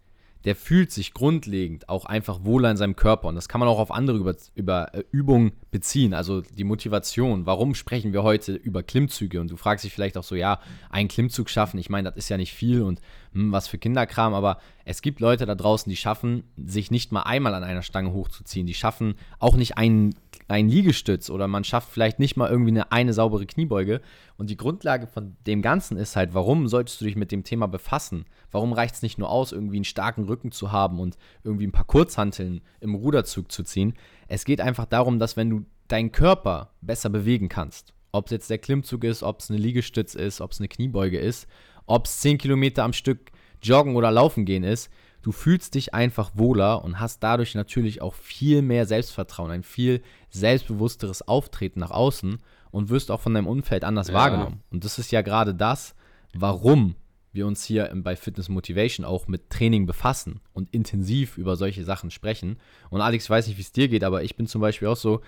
der 0.48 0.56
fühlt 0.56 0.94
sich 0.94 1.14
grundlegend 1.14 1.90
auch 1.90 2.06
einfach 2.06 2.46
wohler 2.46 2.72
in 2.72 2.78
seinem 2.78 2.96
Körper. 2.96 3.28
Und 3.28 3.36
das 3.36 3.50
kann 3.50 3.60
man 3.60 3.68
auch 3.68 3.80
auf 3.80 3.92
andere 3.92 4.16
über, 4.16 4.34
über 4.56 4.96
äh, 4.96 5.04
Übungen 5.12 5.52
beziehen. 5.72 6.14
Also 6.14 6.40
die 6.40 6.64
Motivation. 6.64 7.46
Warum 7.46 7.76
sprechen 7.76 8.14
wir 8.14 8.24
heute 8.24 8.54
über 8.54 8.82
Klimmzüge? 8.82 9.42
Und 9.42 9.52
du 9.52 9.58
fragst 9.58 9.84
dich 9.84 9.92
vielleicht 9.92 10.18
auch 10.18 10.24
so, 10.24 10.36
ja, 10.36 10.62
einen 10.90 11.10
Klimmzug 11.10 11.50
schaffen. 11.50 11.78
Ich 11.80 11.90
meine, 11.90 12.08
das 12.08 12.18
ist 12.18 12.30
ja 12.30 12.38
nicht 12.38 12.54
viel 12.54 12.82
und 12.82 13.02
hm, 13.34 13.52
was 13.52 13.68
für 13.68 13.78
Kinderkram. 13.78 14.34
Aber 14.34 14.60
es 14.86 15.02
gibt 15.02 15.20
Leute 15.20 15.46
da 15.46 15.54
draußen, 15.54 15.90
die 15.90 15.98
schaffen, 15.98 16.46
sich 16.56 16.92
nicht 16.92 17.12
mal 17.12 17.24
einmal 17.24 17.54
an 17.54 17.66
einer 17.66 17.82
Stange 17.82 18.14
hochzuziehen. 18.14 18.68
Die 18.68 18.74
schaffen 18.74 19.16
auch 19.40 19.58
nicht 19.58 19.78
einen, 19.78 20.16
einen 20.48 20.70
Liegestütz 20.70 21.30
oder 21.30 21.48
man 21.48 21.64
schafft 21.64 21.92
vielleicht 21.92 22.20
nicht 22.20 22.38
mal 22.38 22.50
irgendwie 22.50 22.72
eine, 22.72 22.92
eine 22.92 23.14
saubere 23.14 23.46
Kniebeuge. 23.46 24.02
Und 24.38 24.50
die 24.50 24.58
Grundlage 24.58 25.08
von 25.08 25.36
dem 25.46 25.62
Ganzen 25.62 25.98
ist 25.98 26.16
halt, 26.16 26.34
warum 26.34 26.68
solltest 26.68 27.02
du 27.02 27.06
dich 27.06 27.16
mit 27.16 27.32
dem 27.32 27.44
Thema 27.44 27.68
befassen? 27.68 28.26
Warum 28.52 28.74
reicht 28.74 28.96
es 28.96 29.02
nicht 29.02 29.18
nur 29.18 29.30
aus, 29.30 29.52
irgendwie 29.52 29.78
einen 29.78 29.84
starken 29.84 30.24
Rücken 30.24 30.52
zu 30.52 30.72
haben 30.72 31.00
und 31.00 31.18
irgendwie 31.44 31.68
ein 31.68 31.72
paar 31.72 31.86
Kurzhanteln 31.86 32.62
im 32.80 32.96
Ruderzug 32.96 33.52
zu 33.52 33.64
ziehen? 33.64 33.94
Es 34.28 34.46
geht 34.46 34.62
einfach 34.62 34.86
darum, 34.86 35.20
dass 35.20 35.36
wenn 35.36 35.50
du 35.50 35.66
deinen 35.88 36.12
Körper 36.12 36.72
besser 36.82 37.10
bewegen 37.10 37.50
kannst, 37.50 37.94
ob 38.12 38.26
es 38.26 38.32
jetzt 38.32 38.50
der 38.50 38.58
Klimmzug 38.58 39.04
ist, 39.04 39.24
ob 39.24 39.42
es 39.42 39.50
eine 39.50 39.60
Liegestütz 39.60 40.16
ist, 40.16 40.42
ob 40.42 40.52
es 40.52 40.60
eine 40.60 40.68
Kniebeuge 40.68 41.20
ist, 41.20 41.48
ob 41.86 42.06
es 42.06 42.20
10 42.20 42.38
Kilometer 42.38 42.84
am 42.84 42.94
Stück 42.94 43.32
joggen 43.62 43.96
oder 43.96 44.12
laufen 44.12 44.46
gehen 44.46 44.64
ist, 44.64 44.90
du 45.28 45.34
fühlst 45.34 45.76
dich 45.76 45.94
einfach 45.94 46.32
wohler 46.36 46.86
und 46.86 47.02
hast 47.02 47.22
dadurch 47.22 47.54
natürlich 47.54 48.02
auch 48.02 48.14
viel 48.14 48.62
mehr 48.62 48.86
Selbstvertrauen, 48.86 49.52
ein 49.52 49.64
viel 49.64 50.02
selbstbewussteres 50.30 51.28
Auftreten 51.28 51.82
nach 51.82 51.92
außen 51.92 52.38
und 52.72 52.90
wirst 52.90 53.12
auch 53.12 53.20
von 53.20 53.34
deinem 53.34 53.48
Umfeld 53.48 53.84
anders 53.84 54.08
ja. 54.08 54.14
wahrgenommen. 54.14 54.64
Und 54.72 54.86
das 54.86 55.00
ist 55.00 55.12
ja 55.12 55.22
gerade 55.24 55.54
das, 55.54 55.96
warum 56.34 56.96
wir 57.34 57.46
uns 57.46 57.66
hier 57.66 57.92
bei 57.94 58.16
Fitness 58.16 58.48
Motivation 58.48 59.06
auch 59.06 59.28
mit 59.28 59.50
Training 59.50 59.86
befassen 59.86 60.40
und 60.54 60.74
intensiv 60.74 61.38
über 61.38 61.58
solche 61.58 61.84
Sachen 61.84 62.10
sprechen. 62.10 62.58
Und 62.90 63.02
Alex, 63.02 63.26
ich 63.26 63.30
weiß 63.30 63.48
nicht, 63.48 63.58
wie 63.58 63.64
es 63.64 63.74
dir 63.74 63.90
geht, 63.90 64.06
aber 64.06 64.24
ich 64.24 64.38
bin 64.38 64.48
zum 64.48 64.62
Beispiel 64.62 64.88
auch 64.88 64.96
so, 64.96 65.20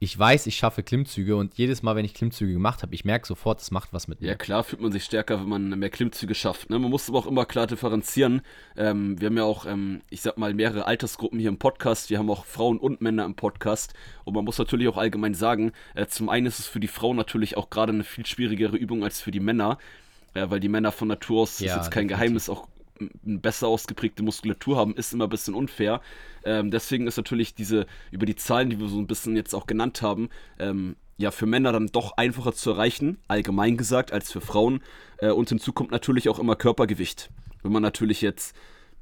ich 0.00 0.16
weiß, 0.16 0.46
ich 0.46 0.56
schaffe 0.56 0.84
Klimmzüge 0.84 1.34
und 1.34 1.54
jedes 1.54 1.82
Mal, 1.82 1.96
wenn 1.96 2.04
ich 2.04 2.14
Klimmzüge 2.14 2.52
gemacht 2.52 2.82
habe, 2.82 2.94
ich 2.94 3.04
merke 3.04 3.26
sofort, 3.26 3.60
es 3.60 3.72
macht 3.72 3.92
was 3.92 4.06
mit 4.06 4.20
mir. 4.20 4.28
Ja, 4.28 4.34
klar 4.36 4.62
fühlt 4.62 4.80
man 4.80 4.92
sich 4.92 5.04
stärker, 5.04 5.40
wenn 5.40 5.48
man 5.48 5.78
mehr 5.78 5.90
Klimmzüge 5.90 6.36
schafft. 6.36 6.70
Ne? 6.70 6.78
Man 6.78 6.90
muss 6.90 7.08
aber 7.08 7.18
auch 7.18 7.26
immer 7.26 7.44
klar 7.46 7.66
differenzieren. 7.66 8.42
Ähm, 8.76 9.20
wir 9.20 9.26
haben 9.26 9.36
ja 9.36 9.42
auch, 9.42 9.66
ähm, 9.66 10.02
ich 10.08 10.20
sag 10.20 10.38
mal, 10.38 10.54
mehrere 10.54 10.86
Altersgruppen 10.86 11.40
hier 11.40 11.48
im 11.48 11.58
Podcast. 11.58 12.10
Wir 12.10 12.18
haben 12.18 12.30
auch 12.30 12.44
Frauen 12.44 12.78
und 12.78 13.00
Männer 13.00 13.24
im 13.24 13.34
Podcast. 13.34 13.94
Und 14.24 14.34
man 14.34 14.44
muss 14.44 14.58
natürlich 14.58 14.86
auch 14.86 14.98
allgemein 14.98 15.34
sagen, 15.34 15.72
äh, 15.96 16.06
zum 16.06 16.28
einen 16.28 16.46
ist 16.46 16.60
es 16.60 16.66
für 16.66 16.80
die 16.80 16.86
Frau 16.86 17.12
natürlich 17.12 17.56
auch 17.56 17.68
gerade 17.68 17.92
eine 17.92 18.04
viel 18.04 18.24
schwierigere 18.24 18.76
Übung 18.76 19.02
als 19.02 19.20
für 19.20 19.32
die 19.32 19.40
Männer. 19.40 19.78
Ja, 20.36 20.48
weil 20.50 20.60
die 20.60 20.68
Männer 20.68 20.92
von 20.92 21.08
Natur 21.08 21.42
aus, 21.42 21.58
ja, 21.58 21.66
ist 21.66 21.76
jetzt 21.76 21.90
kein 21.90 22.06
definitiv. 22.06 22.18
Geheimnis, 22.18 22.48
auch 22.48 22.68
eine 23.00 23.38
besser 23.38 23.68
ausgeprägte 23.68 24.22
Muskulatur 24.22 24.76
haben, 24.76 24.94
ist 24.94 25.12
immer 25.12 25.24
ein 25.24 25.30
bisschen 25.30 25.54
unfair. 25.54 26.00
Ähm, 26.44 26.70
deswegen 26.70 27.06
ist 27.06 27.16
natürlich 27.16 27.54
diese, 27.54 27.86
über 28.10 28.26
die 28.26 28.36
Zahlen, 28.36 28.70
die 28.70 28.78
wir 28.78 28.88
so 28.88 28.98
ein 28.98 29.06
bisschen 29.06 29.36
jetzt 29.36 29.54
auch 29.54 29.66
genannt 29.66 30.02
haben, 30.02 30.28
ähm, 30.58 30.96
ja, 31.18 31.32
für 31.32 31.46
Männer 31.46 31.72
dann 31.72 31.88
doch 31.88 32.16
einfacher 32.16 32.52
zu 32.52 32.70
erreichen, 32.70 33.18
allgemein 33.26 33.76
gesagt, 33.76 34.12
als 34.12 34.30
für 34.30 34.40
Frauen. 34.40 34.80
Äh, 35.18 35.30
und 35.30 35.48
hinzu 35.48 35.72
kommt 35.72 35.90
natürlich 35.90 36.28
auch 36.28 36.38
immer 36.38 36.56
Körpergewicht. 36.56 37.30
Wenn 37.62 37.72
man 37.72 37.82
natürlich 37.82 38.22
jetzt, 38.22 38.54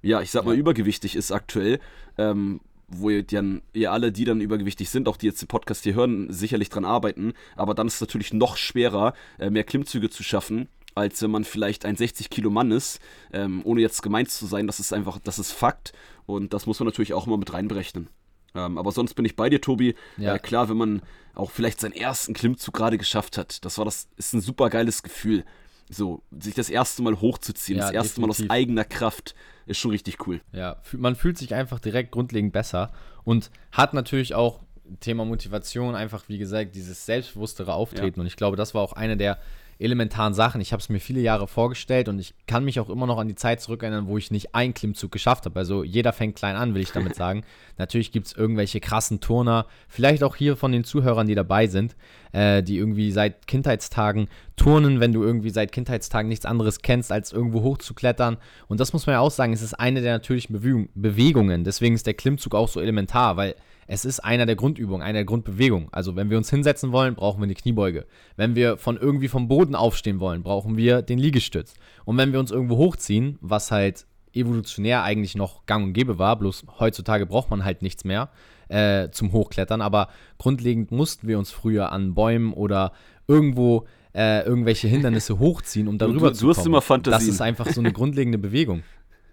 ja, 0.03 0.23
ich 0.23 0.31
sag 0.31 0.45
mal, 0.45 0.55
ja. 0.55 0.61
übergewichtig 0.61 1.15
ist 1.15 1.31
aktuell, 1.31 1.79
ähm, 2.17 2.61
wo 2.89 3.11
ihr 3.11 3.23
dann, 3.23 3.63
ihr 3.75 3.93
alle, 3.93 4.13
die 4.13 4.25
dann 4.25 4.41
übergewichtig 4.41 4.89
sind, 4.89 5.09
auch 5.09 5.17
die 5.17 5.27
jetzt 5.27 5.43
den 5.43 5.49
Podcast 5.49 5.85
hier 5.85 5.95
hören, 5.95 6.33
sicherlich 6.33 6.71
dran 6.71 6.85
arbeiten. 6.85 7.35
Aber 7.55 7.75
dann 7.75 7.87
ist 7.87 7.97
es 7.97 8.01
natürlich 8.01 8.33
noch 8.33 8.57
schwerer, 8.57 9.13
äh, 9.39 9.51
mehr 9.51 9.65
Klimmzüge 9.65 10.09
zu 10.09 10.23
schaffen, 10.23 10.69
als 10.97 11.21
wenn 11.23 11.31
man 11.31 11.45
vielleicht 11.45 11.85
ein 11.85 11.95
60 11.95 12.31
Kilo 12.31 12.51
Mann 12.51 12.73
ist, 12.73 13.01
ähm, 13.33 13.61
ohne 13.65 13.83
jetzt 13.83 14.03
gemeint 14.03 14.31
zu 14.31 14.47
sein, 14.47 14.67
das 14.67 14.81
ist 14.81 14.93
einfach, 14.93 15.19
das 15.23 15.39
ist 15.39 15.53
Fakt 15.53 15.93
und 16.25 16.55
das 16.55 16.67
muss 16.67 16.81
man 16.81 16.87
natürlich 16.87 17.13
auch 17.13 17.27
immer 17.27 17.37
mit 17.37 17.53
reinberechnen. 17.53 18.09
Ähm, 18.55 18.79
aber 18.79 18.91
sonst 18.93 19.13
bin 19.15 19.27
ich 19.27 19.37
bei 19.37 19.51
dir, 19.51 19.61
Tobi. 19.61 19.95
Ja. 20.17 20.35
Äh, 20.35 20.39
klar, 20.39 20.71
wenn 20.71 20.79
man 20.79 21.03
auch 21.35 21.51
vielleicht 21.51 21.81
seinen 21.81 21.93
ersten 21.93 22.33
Klimmzug 22.33 22.75
gerade 22.75 22.97
geschafft 22.97 23.37
hat, 23.37 23.65
das 23.67 23.77
war 23.77 23.85
das, 23.85 24.09
ist 24.17 24.33
ein 24.33 24.41
super 24.41 24.71
geiles 24.71 25.03
Gefühl. 25.03 25.45
So, 25.91 26.23
sich 26.31 26.55
das 26.55 26.71
erste 26.71 27.03
Mal 27.03 27.21
hochzuziehen, 27.21 27.79
ja, 27.79 27.85
das 27.85 27.93
erste 27.93 28.21
definitiv. 28.21 28.39
Mal 28.41 28.47
aus 28.47 28.51
eigener 28.51 28.85
Kraft, 28.85 29.35
ist 29.67 29.79
schon 29.79 29.91
richtig 29.91 30.27
cool. 30.27 30.41
Ja, 30.53 30.81
man 30.93 31.15
fühlt 31.15 31.37
sich 31.37 31.55
einfach 31.55 31.79
direkt 31.79 32.11
grundlegend 32.11 32.53
besser 32.53 32.91
und 33.23 33.51
hat 33.71 33.93
natürlich 33.93 34.35
auch 34.35 34.61
Thema 35.01 35.27
Motivation, 35.27 35.95
einfach 35.95 36.25
wie 36.29 36.39
gesagt, 36.39 36.75
dieses 36.75 37.05
selbstbewusstere 37.05 37.75
Auftreten. 37.75 38.19
Ja. 38.19 38.21
Und 38.23 38.27
ich 38.27 38.37
glaube, 38.37 38.57
das 38.57 38.75
war 38.75 38.81
auch 38.81 38.95
eine 38.95 39.17
der 39.17 39.39
elementaren 39.79 40.35
Sachen. 40.35 40.61
Ich 40.61 40.73
habe 40.73 40.81
es 40.81 40.89
mir 40.89 41.01
viele 41.01 41.21
Jahre 41.21 41.47
vorgestellt 41.47 42.09
und 42.09 42.19
ich 42.19 42.35
kann 42.47 42.65
mich 42.65 42.81
auch 42.81 42.89
immer 42.89 43.07
noch 43.07 43.19
an 43.19 43.29
die 43.29 43.35
Zeit 43.35 43.61
zurückerinnern, 43.61 44.07
wo 44.07 44.17
ich 44.17 44.31
nicht 44.31 44.55
einen 44.55 44.75
Klimmzug 44.75 45.13
geschafft 45.13 45.45
habe. 45.45 45.59
Also 45.59 45.85
jeder 45.85 46.13
fängt 46.13 46.37
klein 46.37 46.57
an, 46.57 46.75
will 46.75 46.83
ich 46.83 46.93
damit 46.93 47.15
sagen. 47.17 47.45
Natürlich 47.77 48.13
gibt 48.13 48.27
es 48.27 48.33
irgendwelche 48.33 48.81
krassen 48.81 49.21
Turner, 49.21 49.67
vielleicht 49.89 50.23
auch 50.23 50.37
hier 50.37 50.57
von 50.57 50.73
den 50.73 50.85
Zuhörern, 50.85 51.27
die 51.27 51.35
dabei 51.35 51.67
sind, 51.67 51.95
äh, 52.33 52.63
die 52.63 52.79
irgendwie 52.79 53.11
seit 53.11 53.47
Kindheitstagen 53.47 54.29
Turnen, 54.57 55.01
wenn 55.01 55.13
du 55.13 55.23
irgendwie 55.23 55.51
seit 55.51 55.73
Kindheitstagen 55.73 56.29
nichts 56.29 56.47
anderes 56.47 56.81
kennst, 56.81 57.13
als 57.13 57.33
irgendwo 57.33 57.63
hochzuklettern. 57.63 58.39
Und 58.69 58.81
das 58.81 58.93
muss 58.93 59.07
man 59.07 59.15
ja 59.15 59.21
auch 59.21 59.31
sagen, 59.31 59.53
es 59.53 59.63
ist 59.63 59.75
eine 59.75 60.01
der 60.01 60.15
natürlichen 60.15 60.55
Bewegung, 60.55 60.89
Bewegungen. 60.95 61.65
Deswegen 61.65 61.95
ist 61.95 62.07
der 62.07 62.15
Klimmzug 62.15 62.55
auch 62.55 62.69
so 62.69 62.81
elementar, 62.81 63.37
weil 63.37 63.55
es 63.87 64.05
ist 64.05 64.21
einer 64.21 64.47
der 64.47 64.57
Grundübungen, 64.57 65.03
einer 65.03 65.19
der 65.19 65.25
Grundbewegungen. 65.25 65.89
Also 65.93 66.17
wenn 66.17 66.31
wir 66.31 66.37
uns 66.37 66.51
hinsetzen 66.51 66.93
wollen, 66.93 67.15
brauchen 67.15 67.41
wir 67.41 67.45
eine 67.45 67.55
Kniebeuge. 67.55 68.07
Wenn 68.37 68.55
wir 68.55 68.77
von 68.77 68.97
irgendwie 68.97 69.29
vom 69.29 69.49
Boden 69.49 69.75
aufstehen 69.75 70.21
wollen, 70.21 70.43
brauchen 70.43 70.77
wir 70.77 71.03
den 71.03 71.19
Liegestütz. 71.19 71.75
Und 72.05 72.17
wenn 72.19 72.33
wir 72.33 72.41
uns 72.41 72.51
irgendwo 72.51 72.77
hochziehen, 72.77 73.39
was 73.41 73.71
halt 73.71 74.07
evolutionär 74.33 75.03
eigentlich 75.03 75.35
noch 75.35 75.67
gang 75.67 75.85
und 75.85 75.93
gäbe 75.93 76.19
war, 76.19 76.37
bloß 76.39 76.65
heutzutage 76.79 77.27
braucht 77.27 77.51
man 77.51 77.65
halt 77.65 77.83
nichts 77.83 78.05
mehr 78.05 78.29
äh, 78.69 79.11
zum 79.11 79.33
Hochklettern, 79.33 79.81
aber 79.81 80.09
grundlegend 80.39 80.91
mussten 80.91 81.29
wir 81.29 81.39
uns 81.39 81.51
früher 81.51 81.93
an 81.93 82.15
Bäumen 82.15 82.53
oder 82.53 82.93
irgendwo 83.29 83.87
äh, 84.15 84.45
irgendwelche 84.45 84.89
Hindernisse 84.89 85.39
hochziehen, 85.39 85.89
um 85.89 85.99
darüber 85.99 86.31
du, 86.31 86.35
zu 86.35 86.41
kommen. 86.41 86.53
Du 86.53 86.59
hast 86.59 86.67
immer 86.67 86.83
Fantasien. 86.83 87.29
Das 87.29 87.35
ist 87.35 87.41
einfach 87.41 87.69
so 87.69 87.81
eine 87.81 87.93
grundlegende 87.93 88.39
Bewegung. 88.39 88.83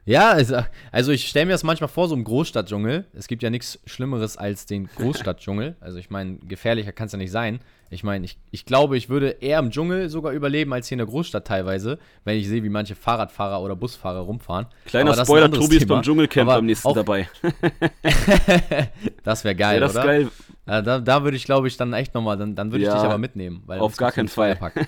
Ja, 0.05 0.31
also, 0.31 0.57
also 0.91 1.11
ich 1.11 1.27
stelle 1.27 1.45
mir 1.45 1.51
das 1.53 1.63
manchmal 1.63 1.87
vor, 1.87 2.09
so 2.09 2.15
im 2.15 2.23
Großstadtdschungel. 2.25 3.05
Es 3.13 3.27
gibt 3.27 3.41
ja 3.41 3.49
nichts 3.49 3.79
Schlimmeres 3.85 4.35
als 4.37 4.65
den 4.65 4.87
Großstadtdschungel. 4.95 5.77
Also 5.79 5.97
ich 5.97 6.09
meine, 6.09 6.37
gefährlicher 6.39 6.91
kann 6.91 7.05
es 7.07 7.13
ja 7.13 7.17
nicht 7.17 7.31
sein. 7.31 7.59
Ich 7.89 8.03
meine, 8.03 8.25
ich, 8.25 8.37
ich 8.51 8.65
glaube, 8.65 8.97
ich 8.97 9.07
würde 9.07 9.29
eher 9.39 9.59
im 9.59 9.69
Dschungel 9.69 10.09
sogar 10.09 10.33
überleben 10.33 10.73
als 10.73 10.87
hier 10.87 10.95
in 10.95 10.99
der 10.99 11.07
Großstadt 11.07 11.45
teilweise, 11.47 11.99
wenn 12.25 12.37
ich 12.37 12.47
sehe, 12.49 12.63
wie 12.63 12.69
manche 12.69 12.95
Fahrradfahrer 12.95 13.61
oder 13.61 13.75
Busfahrer 13.75 14.21
rumfahren. 14.21 14.65
Kleiner 14.85 15.13
Spoiler, 15.13 15.51
Tobi 15.51 15.77
ist 15.77 15.87
beim 15.87 16.01
Dschungelcamp 16.01 16.49
beim 16.49 16.65
nächsten 16.65 16.91
dabei. 16.93 17.29
das 19.23 19.43
wäre 19.43 19.55
geil, 19.55 19.75
Ja, 19.75 19.79
das 19.81 19.91
ist 19.91 19.97
oder? 19.97 20.05
geil. 20.05 20.29
Ja, 20.65 20.81
da 20.81 20.99
da 20.99 21.23
würde 21.23 21.35
ich, 21.35 21.43
glaube 21.43 21.67
ich, 21.67 21.75
dann 21.75 21.91
echt 21.93 22.13
nochmal, 22.13 22.37
dann, 22.37 22.55
dann 22.55 22.71
würde 22.71 22.83
ich 22.83 22.87
Ja, 22.87 22.95
dich 22.95 23.03
aber 23.03 23.17
mitnehmen. 23.17 23.63
Weil 23.65 23.79
auf 23.79 23.97
gar 23.97 24.11
keinen 24.11 24.29
Zweierpack. 24.29 24.87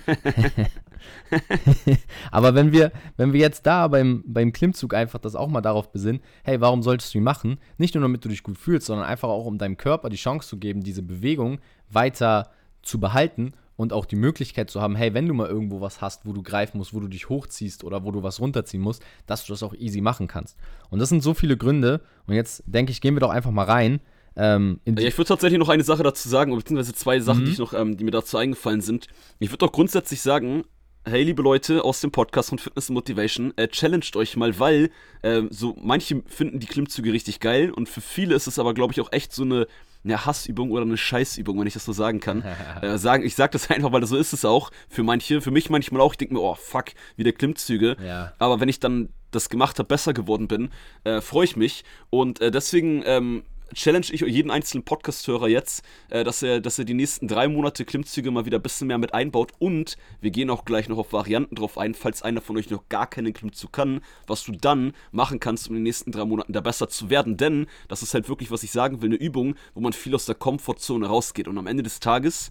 aber 2.30 2.54
wenn 2.54 2.72
wir, 2.72 2.92
wenn 3.16 3.32
wir 3.32 3.40
jetzt 3.40 3.66
da 3.66 3.88
beim, 3.88 4.24
beim 4.26 4.52
Klimmzug 4.52 4.94
einfach 4.94 5.18
das 5.18 5.34
auch 5.34 5.48
mal 5.48 5.60
darauf 5.60 5.92
besinnen, 5.92 6.22
hey, 6.44 6.60
warum 6.60 6.82
solltest 6.82 7.12
du 7.12 7.18
ihn 7.18 7.24
machen? 7.24 7.58
Nicht 7.76 7.94
nur 7.94 8.02
damit 8.02 8.24
du 8.24 8.28
dich 8.28 8.42
gut 8.42 8.58
fühlst, 8.58 8.86
sondern 8.86 9.06
einfach 9.06 9.28
auch, 9.28 9.44
um 9.44 9.58
deinem 9.58 9.76
Körper 9.76 10.08
die 10.08 10.16
Chance 10.16 10.48
zu 10.48 10.56
geben, 10.56 10.82
diese 10.82 11.02
Bewegung 11.02 11.58
weiter 11.90 12.50
zu 12.82 12.98
behalten 12.98 13.52
und 13.76 13.92
auch 13.92 14.06
die 14.06 14.16
Möglichkeit 14.16 14.70
zu 14.70 14.80
haben, 14.80 14.96
hey, 14.96 15.12
wenn 15.12 15.28
du 15.28 15.34
mal 15.34 15.48
irgendwo 15.48 15.80
was 15.80 16.00
hast, 16.00 16.24
wo 16.24 16.32
du 16.32 16.42
greifen 16.42 16.78
musst, 16.78 16.94
wo 16.94 17.00
du 17.00 17.08
dich 17.08 17.28
hochziehst 17.28 17.84
oder 17.84 18.04
wo 18.04 18.10
du 18.10 18.22
was 18.22 18.40
runterziehen 18.40 18.82
musst, 18.82 19.04
dass 19.26 19.44
du 19.44 19.52
das 19.52 19.62
auch 19.62 19.74
easy 19.74 20.00
machen 20.00 20.26
kannst. 20.26 20.56
Und 20.88 20.98
das 20.98 21.10
sind 21.10 21.22
so 21.22 21.34
viele 21.34 21.56
Gründe. 21.56 22.00
Und 22.26 22.34
jetzt 22.34 22.62
denke 22.66 22.92
ich, 22.92 23.00
gehen 23.00 23.14
wir 23.14 23.20
doch 23.20 23.30
einfach 23.30 23.50
mal 23.50 23.64
rein. 23.64 24.00
Ähm, 24.36 24.80
Ja, 24.86 25.06
ich 25.08 25.16
würde 25.16 25.28
tatsächlich 25.28 25.58
noch 25.58 25.68
eine 25.68 25.82
Sache 25.84 26.02
dazu 26.02 26.28
sagen, 26.28 26.54
beziehungsweise 26.54 26.94
zwei 26.94 27.20
Sachen, 27.20 27.42
Mhm. 27.42 27.44
die, 27.46 27.52
ich 27.52 27.58
noch, 27.58 27.72
ähm, 27.72 27.96
die 27.96 28.04
mir 28.04 28.10
dazu 28.10 28.36
eingefallen 28.36 28.80
sind. 28.80 29.06
Ich 29.38 29.48
würde 29.50 29.58
doch 29.66 29.72
grundsätzlich 29.72 30.20
sagen, 30.20 30.64
hey, 31.08 31.22
liebe 31.22 31.40
Leute 31.42 31.84
aus 31.84 32.00
dem 32.00 32.10
Podcast 32.10 32.48
von 32.48 32.58
Fitness 32.58 32.90
Motivation, 32.90 33.52
äh, 33.56 33.68
challenged 33.68 34.16
euch 34.16 34.36
mal, 34.36 34.58
weil 34.58 34.90
äh, 35.22 35.42
so 35.50 35.76
manche 35.80 36.22
finden 36.26 36.58
die 36.58 36.66
Klimmzüge 36.66 37.12
richtig 37.12 37.38
geil 37.40 37.70
und 37.70 37.88
für 37.88 38.00
viele 38.00 38.34
ist 38.34 38.46
es 38.48 38.58
aber, 38.58 38.74
glaube 38.74 38.92
ich, 38.92 39.00
auch 39.00 39.12
echt 39.12 39.32
so 39.32 39.44
eine, 39.44 39.68
eine 40.04 40.26
Hassübung 40.26 40.72
oder 40.72 40.82
eine 40.82 40.96
Scheißübung, 40.96 41.58
wenn 41.60 41.66
ich 41.68 41.74
das 41.74 41.84
so 41.84 41.92
sagen 41.92 42.18
kann. 42.20 42.42
äh, 42.82 42.98
sagen, 42.98 43.24
ich 43.24 43.36
sage 43.36 43.52
das 43.52 43.70
einfach, 43.70 43.92
weil 43.92 44.04
so 44.06 44.16
ist 44.16 44.32
es 44.32 44.44
auch. 44.44 44.70
Für 44.88 45.02
manche, 45.04 45.40
für 45.40 45.50
mich 45.52 45.70
manchmal 45.70 46.00
auch. 46.00 46.12
Ich 46.12 46.18
denke 46.18 46.34
mir, 46.34 46.40
oh 46.40 46.56
fuck, 46.56 46.86
wieder 47.16 47.30
Klimmzüge. 47.32 47.96
Ja. 48.04 48.32
Aber 48.40 48.58
wenn 48.60 48.68
ich 48.68 48.80
dann 48.80 49.08
das 49.30 49.48
gemacht 49.48 49.78
habe, 49.78 49.86
besser 49.86 50.12
geworden 50.12 50.48
bin, 50.48 50.70
äh, 51.04 51.20
freue 51.20 51.44
ich 51.44 51.56
mich. 51.56 51.84
Und 52.10 52.40
äh, 52.40 52.50
deswegen 52.50 53.02
ähm, 53.06 53.42
challenge 53.74 54.06
ich 54.10 54.20
jeden 54.20 54.50
einzelnen 54.50 54.84
Podcast-Hörer 54.84 55.48
jetzt, 55.48 55.84
äh, 56.08 56.24
dass, 56.24 56.42
er, 56.42 56.60
dass 56.60 56.78
er 56.78 56.84
die 56.84 56.94
nächsten 56.94 57.28
drei 57.28 57.48
Monate 57.48 57.84
Klimmzüge 57.84 58.30
mal 58.30 58.46
wieder 58.46 58.58
ein 58.58 58.62
bisschen 58.62 58.86
mehr 58.86 58.98
mit 58.98 59.14
einbaut. 59.14 59.52
Und 59.58 59.96
wir 60.20 60.30
gehen 60.30 60.50
auch 60.50 60.64
gleich 60.64 60.88
noch 60.88 60.98
auf 60.98 61.12
Varianten 61.12 61.54
drauf 61.54 61.78
ein, 61.78 61.94
falls 61.94 62.22
einer 62.22 62.40
von 62.40 62.56
euch 62.56 62.70
noch 62.70 62.88
gar 62.88 63.06
keinen 63.06 63.32
Klimmzug 63.32 63.72
kann, 63.72 64.00
was 64.26 64.44
du 64.44 64.52
dann 64.52 64.92
machen 65.10 65.40
kannst, 65.40 65.68
um 65.68 65.74
in 65.74 65.80
den 65.80 65.84
nächsten 65.84 66.12
drei 66.12 66.24
Monaten 66.24 66.52
da 66.52 66.60
besser 66.60 66.88
zu 66.88 67.10
werden. 67.10 67.36
Denn 67.36 67.66
das 67.88 68.02
ist 68.02 68.14
halt 68.14 68.28
wirklich, 68.28 68.50
was 68.50 68.62
ich 68.62 68.70
sagen 68.70 69.02
will, 69.02 69.10
eine 69.10 69.16
Übung, 69.16 69.56
wo 69.74 69.80
man 69.80 69.92
viel 69.92 70.14
aus 70.14 70.26
der 70.26 70.34
Komfortzone 70.34 71.06
rausgeht. 71.06 71.48
Und 71.48 71.58
am 71.58 71.66
Ende 71.66 71.82
des 71.82 72.00
Tages 72.00 72.50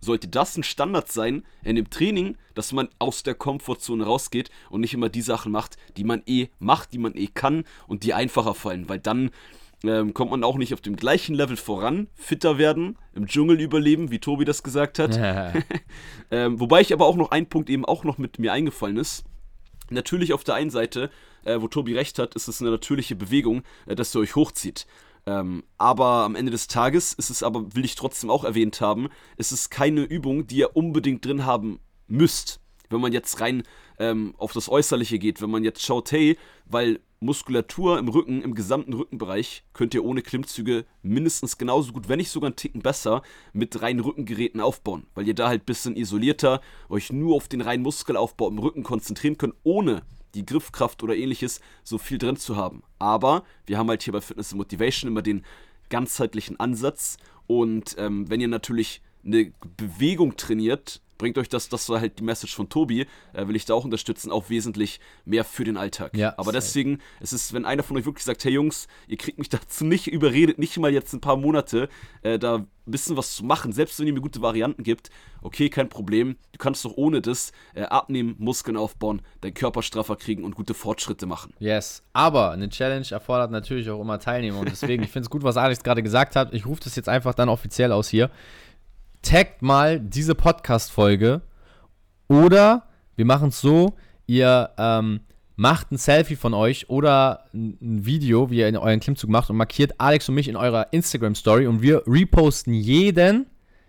sollte 0.00 0.28
das 0.28 0.56
ein 0.56 0.62
Standard 0.62 1.10
sein 1.10 1.44
in 1.64 1.76
dem 1.76 1.90
Training, 1.90 2.36
dass 2.54 2.72
man 2.72 2.88
aus 2.98 3.22
der 3.22 3.34
Komfortzone 3.34 4.04
rausgeht 4.04 4.50
und 4.70 4.80
nicht 4.80 4.94
immer 4.94 5.08
die 5.08 5.22
Sachen 5.22 5.52
macht, 5.52 5.76
die 5.96 6.04
man 6.04 6.22
eh 6.26 6.48
macht, 6.58 6.92
die 6.92 6.98
man 6.98 7.16
eh 7.16 7.26
kann 7.26 7.64
und 7.86 8.04
die 8.04 8.14
einfacher 8.14 8.54
fallen, 8.54 8.88
weil 8.88 9.00
dann 9.00 9.30
ähm, 9.84 10.12
kommt 10.14 10.30
man 10.30 10.44
auch 10.44 10.56
nicht 10.56 10.74
auf 10.74 10.80
dem 10.80 10.96
gleichen 10.96 11.34
Level 11.34 11.56
voran, 11.56 12.08
fitter 12.14 12.58
werden, 12.58 12.98
im 13.14 13.26
Dschungel 13.26 13.60
überleben, 13.60 14.10
wie 14.10 14.18
Tobi 14.18 14.44
das 14.44 14.62
gesagt 14.62 14.98
hat. 14.98 15.18
Ähm, 16.30 16.60
wobei 16.60 16.82
ich 16.82 16.92
aber 16.92 17.06
auch 17.06 17.16
noch 17.16 17.30
ein 17.30 17.48
Punkt 17.48 17.70
eben 17.70 17.86
auch 17.86 18.04
noch 18.04 18.18
mit 18.18 18.38
mir 18.38 18.52
eingefallen 18.52 18.98
ist. 18.98 19.24
Natürlich 19.88 20.34
auf 20.34 20.44
der 20.44 20.56
einen 20.56 20.68
Seite, 20.68 21.10
äh, 21.44 21.58
wo 21.58 21.68
Tobi 21.68 21.94
recht 21.94 22.18
hat, 22.18 22.34
ist 22.34 22.48
es 22.48 22.60
eine 22.60 22.70
natürliche 22.70 23.16
Bewegung, 23.16 23.62
äh, 23.86 23.94
dass 23.94 24.14
ihr 24.14 24.20
euch 24.20 24.36
hochzieht. 24.36 24.86
Ähm, 25.26 25.64
aber 25.78 26.24
am 26.24 26.36
Ende 26.36 26.52
des 26.52 26.68
Tages 26.68 27.14
ist 27.14 27.30
es 27.30 27.42
aber, 27.42 27.74
will 27.74 27.84
ich 27.84 27.94
trotzdem 27.94 28.30
auch 28.30 28.44
erwähnt 28.44 28.80
haben, 28.80 29.08
ist 29.36 29.52
es 29.52 29.70
keine 29.70 30.02
Übung, 30.02 30.46
die 30.46 30.58
ihr 30.58 30.76
unbedingt 30.76 31.24
drin 31.24 31.46
haben 31.46 31.80
müsst. 32.06 32.60
Wenn 32.90 33.00
man 33.00 33.12
jetzt 33.12 33.40
rein 33.40 33.62
ähm, 33.98 34.34
auf 34.38 34.52
das 34.52 34.68
Äußerliche 34.68 35.18
geht, 35.18 35.42
wenn 35.42 35.50
man 35.50 35.64
jetzt 35.64 35.82
schaut, 35.84 36.12
hey, 36.12 36.38
weil 36.66 37.00
Muskulatur 37.20 37.98
im 37.98 38.08
Rücken, 38.08 38.42
im 38.42 38.54
gesamten 38.54 38.92
Rückenbereich, 38.92 39.64
könnt 39.72 39.94
ihr 39.94 40.04
ohne 40.04 40.22
Klimmzüge 40.22 40.84
mindestens 41.02 41.58
genauso 41.58 41.92
gut, 41.92 42.08
wenn 42.08 42.18
nicht 42.18 42.30
sogar 42.30 42.48
einen 42.48 42.56
Ticken 42.56 42.82
besser, 42.82 43.22
mit 43.52 43.82
reinen 43.82 44.00
Rückengeräten 44.00 44.60
aufbauen. 44.60 45.06
Weil 45.14 45.26
ihr 45.26 45.34
da 45.34 45.48
halt 45.48 45.62
ein 45.62 45.66
bisschen 45.66 45.96
isolierter 45.96 46.60
euch 46.88 47.12
nur 47.12 47.34
auf 47.34 47.48
den 47.48 47.60
reinen 47.60 47.82
Muskelaufbau 47.82 48.48
im 48.48 48.58
Rücken 48.58 48.84
konzentrieren 48.84 49.36
könnt, 49.36 49.54
ohne 49.64 50.02
die 50.34 50.46
Griffkraft 50.46 51.02
oder 51.02 51.16
ähnliches 51.16 51.60
so 51.82 51.98
viel 51.98 52.18
drin 52.18 52.36
zu 52.36 52.56
haben. 52.56 52.82
Aber 52.98 53.44
wir 53.66 53.78
haben 53.78 53.88
halt 53.88 54.02
hier 54.02 54.12
bei 54.12 54.20
Fitness 54.20 54.52
and 54.52 54.58
Motivation 54.58 55.10
immer 55.10 55.22
den 55.22 55.44
ganzheitlichen 55.88 56.60
Ansatz. 56.60 57.16
Und 57.46 57.96
ähm, 57.98 58.30
wenn 58.30 58.40
ihr 58.40 58.48
natürlich 58.48 59.02
eine 59.24 59.52
Bewegung 59.76 60.36
trainiert, 60.36 61.00
bringt 61.18 61.36
euch 61.36 61.48
das, 61.48 61.68
das 61.68 61.88
war 61.88 62.00
halt 62.00 62.18
die 62.18 62.24
Message 62.24 62.54
von 62.54 62.68
Tobi, 62.68 63.06
äh, 63.32 63.46
will 63.46 63.56
ich 63.56 63.64
da 63.64 63.74
auch 63.74 63.84
unterstützen, 63.84 64.30
auch 64.30 64.48
wesentlich 64.48 65.00
mehr 65.24 65.44
für 65.44 65.64
den 65.64 65.76
Alltag. 65.76 66.16
Ja, 66.16 66.34
Aber 66.38 66.52
deswegen, 66.52 67.00
es 67.20 67.32
ist, 67.32 67.52
wenn 67.52 67.64
einer 67.64 67.82
von 67.82 67.96
euch 67.96 68.06
wirklich 68.06 68.24
sagt, 68.24 68.44
hey 68.44 68.52
Jungs, 68.52 68.86
ihr 69.08 69.16
kriegt 69.16 69.38
mich 69.38 69.48
dazu 69.50 69.84
nicht 69.84 70.06
überredet, 70.06 70.58
nicht 70.58 70.78
mal 70.78 70.92
jetzt 70.92 71.12
ein 71.12 71.20
paar 71.20 71.36
Monate, 71.36 71.88
äh, 72.22 72.38
da 72.38 72.56
ein 72.56 72.90
bisschen 72.90 73.16
was 73.16 73.36
zu 73.36 73.44
machen, 73.44 73.72
selbst 73.72 74.00
wenn 74.00 74.06
ihr 74.06 74.14
mir 74.14 74.20
gute 74.20 74.40
Varianten 74.40 74.82
gibt, 74.82 75.10
okay, 75.42 75.68
kein 75.68 75.88
Problem, 75.88 76.36
du 76.52 76.58
kannst 76.58 76.84
doch 76.84 76.96
ohne 76.96 77.20
das 77.20 77.52
äh, 77.74 77.82
abnehmen, 77.82 78.34
Muskeln 78.38 78.76
aufbauen, 78.76 79.20
deinen 79.42 79.54
Körper 79.54 79.82
straffer 79.82 80.16
kriegen 80.16 80.42
und 80.44 80.54
gute 80.54 80.72
Fortschritte 80.72 81.26
machen. 81.26 81.52
Yes, 81.58 82.02
aber 82.12 82.52
eine 82.52 82.68
Challenge 82.70 83.06
erfordert 83.10 83.50
natürlich 83.50 83.90
auch 83.90 84.00
immer 84.00 84.18
Teilnehmer 84.18 84.60
und 84.60 84.70
deswegen, 84.70 85.02
ich 85.02 85.10
finde 85.10 85.26
es 85.26 85.30
gut, 85.30 85.42
was 85.42 85.56
Alex 85.56 85.82
gerade 85.82 86.02
gesagt 86.02 86.34
hat. 86.34 86.54
Ich 86.54 86.64
rufe 86.66 86.80
das 86.82 86.96
jetzt 86.96 87.08
einfach 87.08 87.34
dann 87.34 87.48
offiziell 87.48 87.92
aus 87.92 88.08
hier. 88.08 88.30
Taggt 89.22 89.62
mal 89.62 90.00
diese 90.00 90.34
Podcast-Folge 90.34 91.42
oder 92.28 92.84
wir 93.16 93.24
machen 93.24 93.48
es 93.48 93.60
so, 93.60 93.94
ihr 94.26 94.70
ähm, 94.78 95.20
macht 95.56 95.90
ein 95.90 95.98
Selfie 95.98 96.36
von 96.36 96.54
euch 96.54 96.88
oder 96.88 97.44
ein 97.52 98.06
Video, 98.06 98.50
wie 98.50 98.58
ihr 98.58 98.68
in 98.68 98.76
euren 98.76 99.00
Klimmzug 99.00 99.28
macht 99.28 99.50
und 99.50 99.56
markiert 99.56 99.94
Alex 99.98 100.28
und 100.28 100.36
mich 100.36 100.48
in 100.48 100.54
eurer 100.56 100.92
Instagram-Story 100.92 101.66
und 101.66 101.82
wir 101.82 102.02
reposten 102.06 102.74
jeden, 102.74 103.46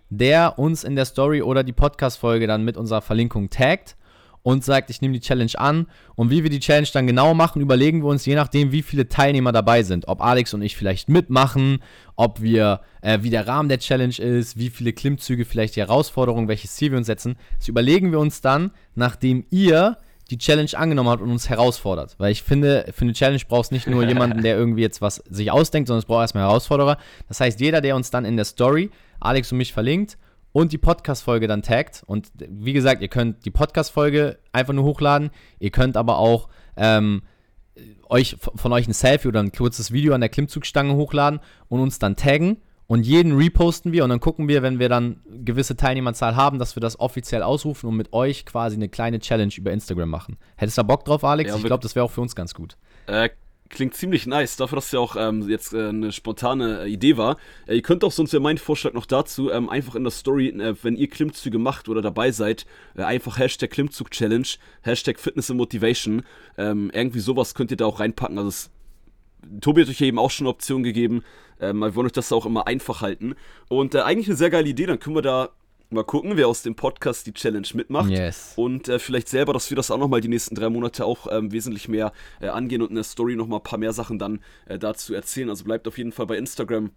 der 0.09 0.57
uns 0.57 0.83
in 0.83 0.95
der 0.95 1.05
Story 1.05 1.43
oder 1.43 1.63
die 1.63 1.73
Podcast-Folge 1.73 2.47
dann 2.47 2.65
mit 2.65 2.75
unserer 2.75 3.01
Verlinkung 3.01 3.51
taggt 3.51 3.95
und 4.43 4.63
sagt, 4.63 4.89
ich 4.89 5.01
nehme 5.01 5.13
die 5.13 5.19
Challenge 5.19 5.51
an. 5.57 5.87
Und 6.15 6.29
wie 6.29 6.43
wir 6.43 6.49
die 6.49 6.59
Challenge 6.59 6.87
dann 6.93 7.07
genau 7.07 7.33
machen, 7.33 7.61
überlegen 7.61 8.01
wir 8.01 8.07
uns, 8.07 8.25
je 8.25 8.35
nachdem, 8.35 8.71
wie 8.71 8.81
viele 8.81 9.09
Teilnehmer 9.09 9.51
dabei 9.51 9.83
sind. 9.83 10.07
Ob 10.07 10.21
Alex 10.21 10.53
und 10.53 10.61
ich 10.61 10.75
vielleicht 10.75 11.09
mitmachen, 11.09 11.79
ob 12.15 12.41
wir, 12.41 12.81
äh, 13.01 13.19
wie 13.21 13.29
der 13.29 13.47
Rahmen 13.47 13.69
der 13.69 13.79
Challenge 13.79 14.17
ist, 14.17 14.57
wie 14.57 14.69
viele 14.69 14.93
Klimmzüge, 14.93 15.45
vielleicht 15.45 15.75
die 15.75 15.81
Herausforderung, 15.81 16.47
welches 16.47 16.75
Ziel 16.75 16.91
wir 16.91 16.97
uns 16.97 17.07
setzen. 17.07 17.35
Das 17.57 17.67
überlegen 17.67 18.11
wir 18.11 18.19
uns 18.19 18.41
dann, 18.41 18.71
nachdem 18.95 19.45
ihr 19.49 19.97
die 20.29 20.37
Challenge 20.37 20.69
angenommen 20.75 21.09
habt 21.09 21.21
und 21.21 21.31
uns 21.31 21.49
herausfordert. 21.49 22.15
Weil 22.17 22.31
ich 22.31 22.43
finde, 22.43 22.85
für 22.93 23.01
eine 23.01 23.13
Challenge 23.13 23.41
brauchst 23.47 23.71
nicht 23.71 23.87
nur 23.87 24.07
jemanden, 24.07 24.43
der 24.43 24.55
irgendwie 24.57 24.81
jetzt 24.81 25.01
was 25.01 25.23
sich 25.29 25.51
ausdenkt, 25.51 25.87
sondern 25.87 25.99
es 25.99 26.05
braucht 26.05 26.21
erstmal 26.21 26.43
Herausforderer. 26.43 26.97
Das 27.27 27.39
heißt, 27.39 27.59
jeder, 27.59 27.81
der 27.81 27.95
uns 27.95 28.11
dann 28.11 28.25
in 28.25 28.35
der 28.35 28.45
Story, 28.45 28.91
Alex 29.19 29.51
und 29.51 29.57
mich 29.57 29.73
verlinkt, 29.73 30.17
und 30.51 30.71
die 30.71 30.77
Podcast-Folge 30.77 31.47
dann 31.47 31.61
taggt. 31.61 32.03
Und 32.05 32.31
wie 32.37 32.73
gesagt, 32.73 33.01
ihr 33.01 33.07
könnt 33.07 33.45
die 33.45 33.51
Podcast-Folge 33.51 34.39
einfach 34.51 34.73
nur 34.73 34.83
hochladen. 34.83 35.29
Ihr 35.59 35.69
könnt 35.69 35.97
aber 35.97 36.17
auch 36.17 36.49
ähm, 36.75 37.21
euch 38.09 38.35
von 38.39 38.73
euch 38.73 38.87
ein 38.87 38.93
Selfie 38.93 39.27
oder 39.27 39.41
ein 39.41 39.51
kurzes 39.51 39.91
Video 39.91 40.13
an 40.13 40.21
der 40.21 40.29
Klimmzugstange 40.29 40.95
hochladen 40.95 41.39
und 41.67 41.79
uns 41.79 41.99
dann 41.99 42.15
taggen. 42.15 42.57
Und 42.87 43.03
jeden 43.05 43.37
reposten 43.37 43.91
wir 43.91 44.03
und 44.03 44.09
dann 44.09 44.19
gucken 44.19 44.47
wir, 44.47 44.63
wenn 44.63 44.79
wir 44.79 44.89
dann 44.89 45.21
gewisse 45.45 45.77
Teilnehmerzahl 45.77 46.35
haben, 46.35 46.57
dass 46.57 46.75
wir 46.75 46.81
das 46.81 46.99
offiziell 46.99 47.43
ausrufen 47.43 47.87
und 47.87 47.95
mit 47.95 48.13
euch 48.13 48.47
quasi 48.47 48.77
eine 48.77 48.89
kleine 48.89 49.19
Challenge 49.19 49.53
über 49.55 49.71
Instagram 49.71 50.09
machen. 50.09 50.37
Hättest 50.55 50.79
du 50.79 50.81
da 50.81 50.87
Bock 50.87 51.05
drauf, 51.05 51.23
Alex? 51.23 51.51
Ja, 51.51 51.57
ich 51.57 51.63
glaube, 51.63 51.83
das 51.83 51.93
wäre 51.93 52.03
auch 52.03 52.09
für 52.09 52.21
uns 52.21 52.35
ganz 52.35 52.55
gut. 52.55 52.77
Äh, 53.05 53.29
Klingt 53.69 53.93
ziemlich 53.93 54.25
nice, 54.25 54.55
dafür, 54.55 54.77
dass 54.77 54.91
ja 54.91 54.99
auch 54.99 55.15
ähm, 55.15 55.47
jetzt 55.47 55.73
äh, 55.73 55.89
eine 55.89 56.11
spontane 56.11 56.85
äh, 56.85 56.89
Idee 56.89 57.17
war. 57.17 57.37
Äh, 57.67 57.75
ihr 57.75 57.81
könnt 57.83 58.03
auch, 58.03 58.11
sonst 58.11 58.33
wäre 58.33 58.41
mein 58.41 58.57
Vorschlag 58.57 58.93
noch 58.93 59.05
dazu, 59.05 59.51
ähm, 59.51 59.69
einfach 59.69 59.93
in 59.93 60.03
der 60.03 60.11
Story, 60.11 60.47
äh, 60.47 60.75
wenn 60.81 60.95
ihr 60.95 61.07
Klimmzüge 61.07 61.59
macht 61.59 61.87
oder 61.87 62.01
dabei 62.01 62.31
seid, 62.31 62.65
äh, 62.97 63.03
einfach 63.03 63.37
Hashtag 63.37 63.69
Klimmzug-Challenge, 63.69 64.47
Hashtag 64.81 65.19
Fitness 65.19 65.51
and 65.51 65.59
Motivation, 65.59 66.23
ähm, 66.57 66.89
irgendwie 66.95 67.19
sowas 67.19 67.53
könnt 67.53 67.69
ihr 67.69 67.77
da 67.77 67.85
auch 67.85 67.99
reinpacken. 67.99 68.39
Also 68.39 68.49
es, 68.49 68.71
Tobi 69.61 69.83
hat 69.83 69.89
euch 69.89 69.99
ja 69.99 70.07
eben 70.07 70.19
auch 70.19 70.31
schon 70.31 70.47
eine 70.47 70.53
Option 70.55 70.81
gegeben. 70.81 71.23
Ähm, 71.61 71.79
wir 71.79 71.93
wollen 71.93 72.07
euch 72.07 72.13
das 72.13 72.31
auch 72.31 72.47
immer 72.47 72.65
einfach 72.65 73.01
halten. 73.01 73.35
Und 73.67 73.93
äh, 73.93 73.99
eigentlich 73.99 74.27
eine 74.27 74.35
sehr 74.35 74.49
geile 74.49 74.67
Idee, 74.67 74.87
dann 74.87 74.99
können 74.99 75.15
wir 75.15 75.21
da 75.21 75.49
Mal 75.91 76.03
gucken, 76.03 76.37
wer 76.37 76.47
aus 76.47 76.61
dem 76.61 76.75
Podcast 76.75 77.25
die 77.25 77.33
Challenge 77.33 77.67
mitmacht. 77.73 78.11
Yes. 78.11 78.53
Und 78.55 78.87
äh, 78.87 78.99
vielleicht 78.99 79.27
selber, 79.27 79.53
dass 79.53 79.71
wir 79.71 79.75
das 79.75 79.89
auch 79.89 79.97
nochmal 79.97 80.21
die 80.21 80.27
nächsten 80.27 80.53
drei 80.53 80.69
Monate 80.69 81.03
auch 81.03 81.25
ähm, 81.31 81.51
wesentlich 81.51 81.87
mehr 81.87 82.13
äh, 82.39 82.47
angehen 82.47 82.83
und 82.83 82.89
in 82.89 82.95
der 82.95 83.03
Story 83.03 83.35
nochmal 83.35 83.59
ein 83.59 83.63
paar 83.63 83.79
mehr 83.79 83.91
Sachen 83.91 84.19
dann 84.19 84.39
äh, 84.67 84.77
dazu 84.77 85.15
erzählen. 85.15 85.49
Also 85.49 85.63
bleibt 85.63 85.87
auf 85.87 85.97
jeden 85.97 86.11
Fall 86.11 86.27
bei 86.27 86.37
Instagram 86.37 86.91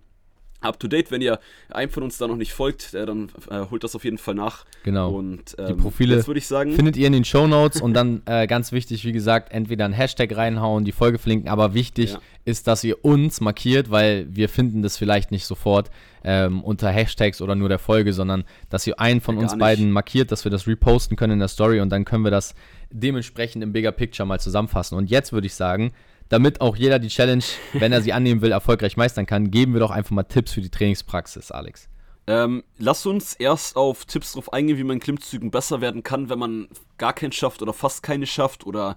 up 0.62 0.78
to 0.80 0.88
date. 0.88 1.10
Wenn 1.10 1.20
ihr 1.22 1.38
einem 1.70 1.90
von 1.90 2.02
uns 2.02 2.18
da 2.18 2.26
noch 2.26 2.36
nicht 2.36 2.52
folgt, 2.52 2.94
äh, 2.94 3.04
dann 3.06 3.30
äh, 3.50 3.64
holt 3.70 3.84
das 3.84 3.94
auf 3.94 4.04
jeden 4.04 4.18
Fall 4.18 4.34
nach. 4.34 4.64
Genau. 4.84 5.10
Und 5.10 5.54
ähm, 5.58 5.66
die 5.68 5.74
Profile 5.74 6.16
jetzt 6.16 6.26
würde 6.26 6.38
ich 6.38 6.46
sagen, 6.46 6.72
findet 6.72 6.96
ihr 6.96 7.06
in 7.06 7.12
den 7.12 7.24
Show 7.24 7.46
Notes 7.46 7.80
und 7.80 7.94
dann 7.94 8.22
äh, 8.26 8.46
ganz 8.46 8.72
wichtig, 8.72 9.04
wie 9.04 9.12
gesagt, 9.12 9.52
entweder 9.52 9.84
ein 9.84 9.92
Hashtag 9.92 10.36
reinhauen, 10.36 10.84
die 10.84 10.92
Folge 10.92 11.18
verlinken, 11.18 11.48
aber 11.48 11.74
wichtig 11.74 12.12
Ja. 12.12 12.20
ist, 12.44 12.66
dass 12.66 12.82
ihr 12.84 13.04
uns 13.04 13.40
markiert, 13.40 13.90
weil 13.90 14.26
wir 14.30 14.48
finden 14.48 14.82
das 14.82 14.96
vielleicht 14.96 15.30
nicht 15.30 15.46
sofort 15.46 15.90
ähm, 16.24 16.62
unter 16.62 16.88
Hashtags 16.90 17.40
oder 17.42 17.54
nur 17.56 17.68
der 17.68 17.78
Folge, 17.80 18.12
sondern 18.12 18.44
dass 18.70 18.86
ihr 18.86 18.98
einen 19.00 19.20
von 19.20 19.36
Ja, 19.36 19.42
uns 19.42 19.58
beiden 19.58 19.90
markiert, 19.90 20.30
dass 20.30 20.44
wir 20.44 20.50
das 20.50 20.66
reposten 20.68 21.16
können 21.16 21.34
in 21.34 21.38
der 21.40 21.48
Story 21.48 21.80
und 21.80 21.90
dann 21.90 22.04
können 22.04 22.22
wir 22.24 22.30
das 22.30 22.54
dementsprechend 22.90 23.62
im 23.62 23.72
Bigger 23.72 23.92
Picture 23.92 24.26
mal 24.26 24.38
zusammenfassen. 24.38 24.96
Und 24.96 25.10
jetzt 25.10 25.32
würde 25.32 25.46
ich 25.46 25.54
sagen, 25.54 25.92
damit 26.32 26.62
auch 26.62 26.76
jeder 26.76 26.98
die 26.98 27.08
Challenge, 27.08 27.44
wenn 27.74 27.92
er 27.92 28.00
sie 28.00 28.14
annehmen 28.14 28.40
will, 28.40 28.52
erfolgreich 28.52 28.96
meistern 28.96 29.26
kann, 29.26 29.50
geben 29.50 29.74
wir 29.74 29.80
doch 29.80 29.90
einfach 29.90 30.12
mal 30.12 30.22
Tipps 30.22 30.52
für 30.52 30.62
die 30.62 30.70
Trainingspraxis, 30.70 31.50
Alex. 31.50 31.88
ähm, 32.26 32.62
lasst 32.78 33.06
uns 33.06 33.34
erst 33.34 33.76
auf 33.76 34.06
Tipps 34.06 34.32
drauf 34.32 34.52
eingehen, 34.52 34.78
wie 34.78 34.84
man 34.84 34.96
in 34.96 35.00
Klimmzügen 35.00 35.50
besser 35.50 35.80
werden 35.80 36.02
kann, 36.02 36.30
wenn 36.30 36.38
man 36.38 36.68
gar 36.96 37.12
keinen 37.12 37.32
schafft 37.32 37.60
oder 37.60 37.74
fast 37.74 38.02
keine 38.02 38.26
schafft 38.26 38.64
oder 38.64 38.96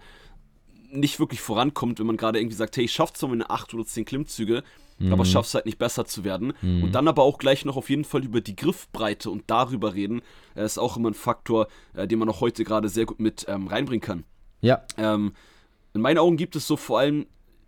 nicht 0.92 1.20
wirklich 1.20 1.42
vorankommt, 1.42 2.00
wenn 2.00 2.08
man 2.08 2.16
gerade 2.16 2.40
irgendwie 2.40 2.56
sagt, 2.56 2.78
hey, 2.78 2.86
ich 2.86 2.94
schaff 2.94 3.12
zwar 3.12 3.30
meine 3.30 3.50
8 3.50 3.74
oder 3.74 3.86
10 3.86 4.06
Klimmzüge, 4.06 4.64
aber 5.12 5.26
schaff's 5.26 5.54
halt 5.56 5.66
nicht 5.66 5.78
besser 5.78 6.06
zu 6.06 6.24
werden. 6.24 6.54
Und 6.84 6.94
dann 6.96 7.10
aber 7.10 7.24
auch 7.24 7.38
gleich 7.38 7.66
noch 7.66 7.76
auf 7.76 7.90
jeden 7.90 8.06
Fall 8.06 8.24
über 8.24 8.40
die 8.40 8.56
Griffbreite 8.56 9.30
und 9.30 9.44
darüber 9.48 9.94
reden, 9.94 10.22
äh, 10.56 10.64
ist 10.64 10.78
auch 10.78 10.96
immer 10.96 11.10
ein 11.10 11.16
Faktor, 11.16 11.68
äh, 11.96 12.08
den 12.08 12.20
man 12.20 12.30
auch 12.30 12.40
heute 12.40 12.64
gerade 12.64 12.88
sehr 12.88 13.06
gut 13.06 13.20
mit 13.20 13.46
ähm, 13.50 13.68
reinbringen 13.68 14.00
kann. 14.00 14.24
Ja, 14.62 14.86
Ähm, 14.98 15.34
in 15.96 16.02
meinen 16.02 16.18
Augen 16.18 16.38
gibt 16.38 16.56
es 16.56 16.68
so 16.68 16.76
vor 16.76 17.00
allem 17.00 17.26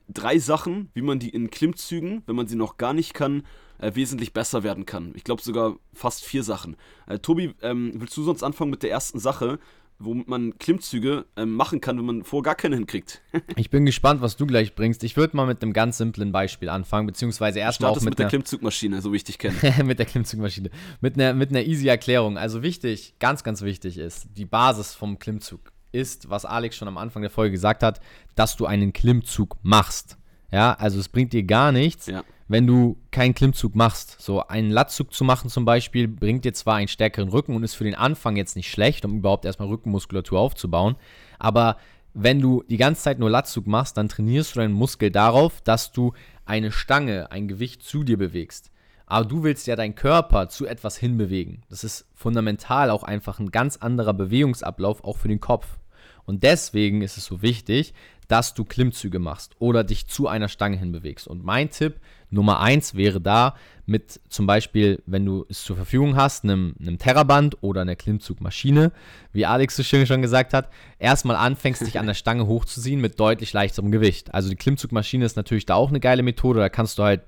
drei 0.10 0.38
Sachen, 0.38 0.90
wie 0.94 1.02
man 1.02 1.20
die 1.20 1.30
in 1.30 1.50
Klimmzügen, 1.50 2.24
wenn 2.26 2.36
man 2.36 2.48
sie 2.48 2.56
noch 2.56 2.78
gar 2.78 2.94
nicht 2.94 3.14
kann, 3.14 3.44
äh, 3.80 3.96
wesentlich 3.96 4.34
besser 4.34 4.64
werden 4.64 4.86
kann. 4.86 5.14
Ich 5.16 5.24
glaube 5.24 5.42
sogar 5.42 5.78
fast 5.94 6.24
vier 6.24 6.44
Sachen. 6.44 6.76
Äh, 7.08 7.20
Tobi, 7.20 7.54
ähm, 7.62 7.94
willst 7.96 8.16
du 8.18 8.24
sonst 8.24 8.44
anfangen 8.44 8.72
mit 8.72 8.84
der 8.84 8.92
ersten 8.92 9.20
Sache, 9.20 9.60
womit 10.00 10.28
man 10.28 10.58
Klimmzüge 10.60 11.26
ähm, 11.36 11.56
machen 11.56 11.82
kann, 11.82 11.98
wenn 11.98 12.06
man 12.06 12.24
vorher 12.24 12.44
gar 12.44 12.56
keine 12.56 12.76
hinkriegt? 12.76 13.22
Ich 13.56 13.70
bin 13.70 13.86
gespannt, 13.86 14.22
was 14.22 14.36
du 14.36 14.46
gleich 14.46 14.76
bringst. 14.76 15.04
Ich 15.04 15.18
würde 15.18 15.36
mal 15.36 15.48
mit 15.48 15.62
einem 15.62 15.74
ganz 15.74 15.98
simplen 15.98 16.32
Beispiel 16.32 16.70
anfangen, 16.70 17.08
beziehungsweise 17.08 17.60
erstmal 17.60 17.92
auch 17.92 17.96
mit, 17.96 18.06
mit 18.12 18.20
der 18.20 18.28
Klimmzugmaschine, 18.28 19.02
so 19.02 19.12
wie 19.14 19.18
ich 19.18 19.24
dich 19.24 19.40
kenne. 19.40 19.56
mit 19.86 20.00
der 20.00 20.06
Klimmzugmaschine. 20.06 20.70
Mit 21.02 21.16
einer, 21.16 21.34
mit 21.34 21.50
einer 21.50 21.64
easy 21.64 21.88
Erklärung. 21.88 22.38
Also 22.38 22.62
wichtig, 22.62 23.16
ganz, 23.20 23.44
ganz 23.44 23.62
wichtig 23.62 23.98
ist, 23.98 24.28
die 24.36 24.46
Basis 24.46 24.96
vom 24.96 25.18
Klimmzug 25.18 25.72
ist, 25.98 26.30
was 26.30 26.46
Alex 26.46 26.76
schon 26.76 26.88
am 26.88 26.98
Anfang 26.98 27.22
der 27.22 27.32
Folge 27.32 27.52
gesagt 27.52 27.84
hat, 27.84 28.00
dass 28.36 28.56
du 28.56 28.66
einen 28.66 28.94
Klimmzug 28.94 29.58
machst. 29.64 30.18
Ja, 30.52 30.74
also 30.74 31.00
es 31.00 31.10
bringt 31.10 31.34
dir 31.34 31.44
gar 31.44 31.72
nichts, 31.74 32.06
Ja. 32.08 32.24
wenn 32.48 32.66
du 32.68 32.98
keinen 33.12 33.34
Klimmzug 33.34 33.76
machst. 33.76 34.16
So 34.22 34.48
einen 34.48 34.72
Latzug 34.72 35.14
zu 35.14 35.24
machen 35.26 35.50
zum 35.50 35.66
Beispiel 35.66 36.08
bringt 36.08 36.46
dir 36.46 36.54
zwar 36.54 36.76
einen 36.76 36.88
stärkeren 36.88 37.30
Rücken 37.30 37.56
und 37.56 37.64
ist 37.64 37.76
für 37.76 37.84
den 37.84 37.96
Anfang 37.96 38.38
jetzt 38.38 38.56
nicht 38.56 38.72
schlecht, 38.72 39.04
um 39.04 39.18
überhaupt 39.18 39.44
erstmal 39.44 39.68
Rückenmuskulatur 39.68 40.40
aufzubauen, 40.40 40.96
aber 41.40 41.76
wenn 42.20 42.40
du 42.42 42.64
die 42.68 42.78
ganze 42.78 43.04
Zeit 43.04 43.20
nur 43.20 43.30
Latzug 43.30 43.68
machst, 43.68 43.96
dann 43.98 44.10
trainierst 44.10 44.56
du 44.56 44.60
deinen 44.62 44.74
Muskel 44.74 45.12
darauf, 45.12 45.62
dass 45.62 45.92
du 45.92 46.14
eine 46.46 46.72
Stange, 46.72 47.30
ein 47.32 47.48
Gewicht 47.48 47.84
zu 47.84 48.04
dir 48.04 48.18
bewegst. 48.18 48.72
Aber 49.06 49.26
du 49.26 49.44
willst 49.44 49.68
ja 49.68 49.76
deinen 49.76 49.94
Körper 49.94 50.50
zu 50.50 50.66
etwas 50.66 50.98
hinbewegen. 50.98 51.62
Das 51.70 51.84
ist 51.84 52.08
fundamental 52.16 52.90
auch 52.90 53.04
einfach 53.04 53.40
ein 53.40 53.52
ganz 53.52 53.78
anderer 53.78 54.14
Bewegungsablauf, 54.14 55.04
auch 55.04 55.18
für 55.18 55.28
den 55.28 55.40
Kopf. 55.40 55.78
Und 56.28 56.44
deswegen 56.44 57.02
ist 57.02 57.18
es 57.18 57.26
so 57.26 57.42
wichtig, 57.42 57.94
dass 58.28 58.54
du 58.54 58.66
Klimmzüge 58.66 59.20
machst 59.20 59.56
oder 59.60 59.84
dich 59.84 60.08
zu 60.08 60.28
einer 60.28 60.50
Stange 60.50 60.78
hinbewegst. 60.78 61.28
Und 61.28 61.44
mein 61.44 61.70
Tipp 61.72 61.96
Nummer 62.30 62.60
eins 62.60 62.94
wäre 62.94 63.22
da, 63.22 63.56
mit 63.86 64.20
zum 64.28 64.46
Beispiel, 64.48 65.02
wenn 65.06 65.26
du 65.26 65.46
es 65.48 65.64
zur 65.64 65.78
Verfügung 65.78 66.18
hast, 66.18 66.44
einem, 66.44 66.76
einem 66.82 66.98
Terraband 66.98 67.58
oder 67.64 67.82
einer 67.82 67.96
Klimmzugmaschine, 67.96 68.92
wie 69.32 69.46
Alex 69.46 69.78
so 69.78 69.84
schön 69.84 70.06
schon 70.06 70.22
gesagt 70.22 70.54
hat, 70.54 70.70
erstmal 71.00 71.38
anfängst, 71.38 71.88
dich 71.88 71.98
an 71.98 72.06
der 72.06 72.14
Stange 72.16 72.48
hochzuziehen 72.48 73.00
mit 73.00 73.18
deutlich 73.18 73.54
leichterem 73.54 73.92
Gewicht. 73.92 74.34
Also 74.34 74.50
die 74.50 74.58
Klimmzugmaschine 74.58 75.24
ist 75.24 75.38
natürlich 75.38 75.66
da 75.66 75.76
auch 75.76 75.88
eine 75.88 76.02
geile 76.02 76.22
Methode, 76.22 76.60
da 76.60 76.68
kannst 76.68 77.00
du 77.00 77.04
halt 77.04 77.22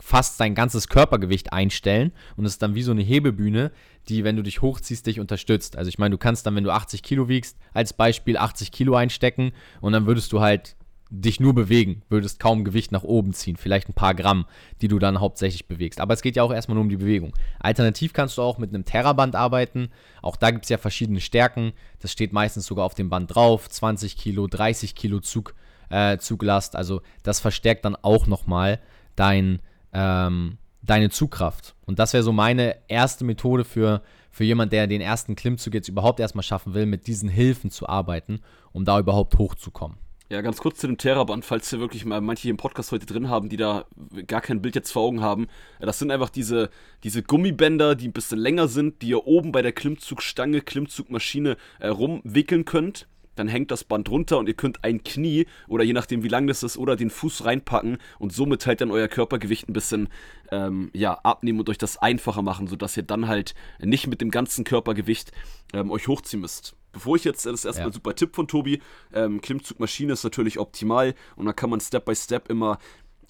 fast 0.00 0.40
dein 0.40 0.54
ganzes 0.54 0.88
Körpergewicht 0.88 1.52
einstellen 1.52 2.12
und 2.36 2.44
es 2.44 2.52
ist 2.52 2.62
dann 2.62 2.74
wie 2.74 2.82
so 2.82 2.92
eine 2.92 3.02
Hebebühne, 3.02 3.72
die, 4.08 4.24
wenn 4.24 4.36
du 4.36 4.42
dich 4.42 4.62
hochziehst, 4.62 5.06
dich 5.06 5.20
unterstützt. 5.20 5.76
Also 5.76 5.88
ich 5.88 5.98
meine, 5.98 6.12
du 6.12 6.18
kannst 6.18 6.46
dann, 6.46 6.56
wenn 6.56 6.64
du 6.64 6.70
80 6.70 7.02
Kilo 7.02 7.28
wiegst, 7.28 7.58
als 7.72 7.92
Beispiel 7.92 8.36
80 8.36 8.72
Kilo 8.72 8.94
einstecken 8.96 9.52
und 9.80 9.92
dann 9.92 10.06
würdest 10.06 10.32
du 10.32 10.40
halt 10.40 10.76
dich 11.10 11.38
nur 11.38 11.54
bewegen, 11.54 12.02
würdest 12.08 12.40
kaum 12.40 12.64
Gewicht 12.64 12.90
nach 12.90 13.04
oben 13.04 13.32
ziehen, 13.32 13.56
vielleicht 13.56 13.88
ein 13.88 13.94
paar 13.94 14.14
Gramm, 14.14 14.46
die 14.80 14.88
du 14.88 14.98
dann 14.98 15.20
hauptsächlich 15.20 15.68
bewegst. 15.68 16.00
Aber 16.00 16.14
es 16.14 16.22
geht 16.22 16.36
ja 16.36 16.42
auch 16.42 16.52
erstmal 16.52 16.74
nur 16.74 16.82
um 16.82 16.88
die 16.88 16.96
Bewegung. 16.96 17.32
Alternativ 17.60 18.12
kannst 18.12 18.38
du 18.38 18.42
auch 18.42 18.58
mit 18.58 18.70
einem 18.70 18.84
Terraband 18.84 19.36
arbeiten. 19.36 19.90
Auch 20.22 20.36
da 20.36 20.50
gibt 20.50 20.64
es 20.64 20.70
ja 20.70 20.78
verschiedene 20.78 21.20
Stärken. 21.20 21.72
Das 22.00 22.10
steht 22.10 22.32
meistens 22.32 22.66
sogar 22.66 22.84
auf 22.84 22.94
dem 22.94 23.10
Band 23.10 23.34
drauf. 23.34 23.68
20 23.68 24.16
Kilo, 24.16 24.46
30 24.46 24.94
Kilo 24.94 25.20
Zug, 25.20 25.54
äh, 25.90 26.18
Zuglast. 26.18 26.74
Also 26.74 27.02
das 27.22 27.38
verstärkt 27.40 27.84
dann 27.84 27.96
auch 27.96 28.26
nochmal 28.26 28.80
dein, 29.14 29.60
ähm, 29.94 30.58
deine 30.82 31.10
Zugkraft. 31.10 31.74
Und 31.86 31.98
das 31.98 32.12
wäre 32.12 32.22
so 32.22 32.32
meine 32.32 32.76
erste 32.88 33.24
Methode 33.24 33.64
für, 33.64 34.02
für 34.30 34.44
jemand, 34.44 34.72
der 34.72 34.86
den 34.86 35.00
ersten 35.00 35.36
Klimmzug 35.36 35.74
jetzt 35.74 35.88
überhaupt 35.88 36.20
erstmal 36.20 36.42
schaffen 36.42 36.74
will, 36.74 36.86
mit 36.86 37.06
diesen 37.06 37.28
Hilfen 37.28 37.70
zu 37.70 37.88
arbeiten, 37.88 38.40
um 38.72 38.84
da 38.84 38.98
überhaupt 38.98 39.38
hochzukommen. 39.38 39.98
Ja, 40.30 40.40
ganz 40.40 40.58
kurz 40.58 40.78
zu 40.78 40.86
dem 40.86 40.96
Terraband, 40.96 41.44
falls 41.44 41.70
wir 41.70 41.80
wirklich 41.80 42.06
mal 42.06 42.20
manche 42.22 42.42
hier 42.42 42.50
im 42.50 42.56
Podcast 42.56 42.92
heute 42.92 43.04
drin 43.04 43.28
haben, 43.28 43.50
die 43.50 43.58
da 43.58 43.84
gar 44.26 44.40
kein 44.40 44.62
Bild 44.62 44.74
jetzt 44.74 44.90
vor 44.90 45.02
Augen 45.02 45.20
haben. 45.20 45.48
Ja, 45.78 45.86
Das 45.86 45.98
sind 45.98 46.10
einfach 46.10 46.30
diese, 46.30 46.70
diese 47.04 47.22
Gummibänder, 47.22 47.94
die 47.94 48.08
ein 48.08 48.12
bisschen 48.12 48.38
länger 48.38 48.66
sind, 48.66 49.02
die 49.02 49.08
ihr 49.08 49.26
oben 49.26 49.52
bei 49.52 49.60
der 49.60 49.72
Klimmzugstange, 49.72 50.62
Klimmzugmaschine 50.62 51.56
äh, 51.78 51.88
rumwickeln 51.88 52.64
könnt. 52.64 53.06
Dann 53.34 53.48
hängt 53.48 53.70
das 53.70 53.84
Band 53.84 54.08
runter 54.10 54.38
und 54.38 54.48
ihr 54.48 54.54
könnt 54.54 54.84
ein 54.84 55.02
Knie 55.02 55.46
oder 55.68 55.84
je 55.84 55.92
nachdem 55.92 56.22
wie 56.22 56.28
lang 56.28 56.46
das 56.46 56.62
ist 56.62 56.76
oder 56.76 56.96
den 56.96 57.10
Fuß 57.10 57.44
reinpacken 57.44 57.98
und 58.18 58.32
somit 58.32 58.66
halt 58.66 58.80
dann 58.80 58.90
euer 58.90 59.08
Körpergewicht 59.08 59.68
ein 59.68 59.72
bisschen 59.72 60.08
ähm, 60.50 60.90
ja, 60.92 61.14
abnehmen 61.14 61.58
und 61.60 61.68
euch 61.68 61.78
das 61.78 61.96
einfacher 61.96 62.42
machen, 62.42 62.66
sodass 62.66 62.96
ihr 62.96 63.02
dann 63.02 63.28
halt 63.28 63.54
nicht 63.80 64.06
mit 64.06 64.20
dem 64.20 64.30
ganzen 64.30 64.64
Körpergewicht 64.64 65.32
ähm, 65.72 65.90
euch 65.90 66.08
hochziehen 66.08 66.40
müsst. 66.40 66.76
Bevor 66.92 67.16
ich 67.16 67.24
jetzt, 67.24 67.44
das 67.44 67.54
ist 67.54 67.64
erstmal 67.64 67.86
Ja. 67.86 67.90
ein 67.90 67.92
super 67.92 68.14
Tipp 68.14 68.36
von 68.36 68.46
Tobi, 68.46 68.80
ähm, 69.12 69.40
Klimmzugmaschine 69.40 70.12
ist 70.12 70.22
natürlich 70.22 70.60
optimal 70.60 71.14
und 71.34 71.46
da 71.46 71.52
kann 71.52 71.68
man 71.70 71.80
Step 71.80 72.04
by 72.04 72.14
Step 72.14 72.48
immer 72.48 72.78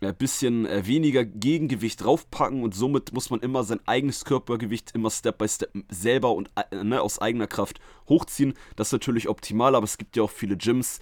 ein 0.01 0.15
bisschen 0.15 0.67
äh, 0.67 0.87
weniger 0.87 1.25
Gegengewicht 1.25 2.05
draufpacken 2.05 2.63
und 2.63 2.75
somit 2.75 3.13
muss 3.13 3.31
man 3.31 3.41
immer 3.41 3.65
sein 3.65 3.81
eigenes 3.87 4.25
Körpergewicht 4.25 4.93
immer 4.95 5.11
Step 5.11 5.39
by 5.39 5.49
Step 5.49 5.71
selber 5.91 6.33
und 6.35 6.51
äh, 6.71 6.85
ne, 6.85 7.01
aus 7.01 7.21
eigener 7.21 7.47
Kraft 7.47 7.81
hochziehen. 8.09 8.55
Das 8.77 8.89
ist 8.89 8.93
natürlich 8.93 9.29
optimal, 9.29 9.75
aber 9.75 9.85
es 9.85 9.99
gibt 9.99 10.17
ja 10.17 10.23
auch 10.23 10.31
viele 10.31 10.57
Gyms, 10.57 11.01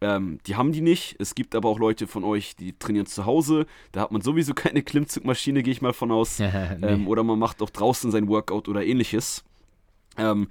ähm, 0.00 0.38
die 0.46 0.56
haben 0.56 0.72
die 0.72 0.80
nicht. 0.80 1.16
Es 1.18 1.34
gibt 1.34 1.54
aber 1.54 1.68
auch 1.68 1.78
Leute 1.78 2.06
von 2.06 2.22
euch, 2.24 2.54
die 2.56 2.78
trainieren 2.78 3.06
zu 3.06 3.26
Hause. 3.26 3.66
Da 3.92 4.02
hat 4.02 4.12
man 4.12 4.22
sowieso 4.22 4.54
keine 4.54 4.82
Klimmzugmaschine, 4.82 5.62
gehe 5.62 5.72
ich 5.72 5.82
mal 5.82 5.92
von 5.92 6.12
aus. 6.12 6.38
Nee. 6.78 6.86
ähm, 6.86 7.08
oder 7.08 7.24
man 7.24 7.38
macht 7.38 7.62
auch 7.62 7.70
draußen 7.70 8.10
sein 8.10 8.28
Workout 8.28 8.68
oder 8.68 8.84
ähnliches. 8.84 9.44
Ähm, 10.16 10.48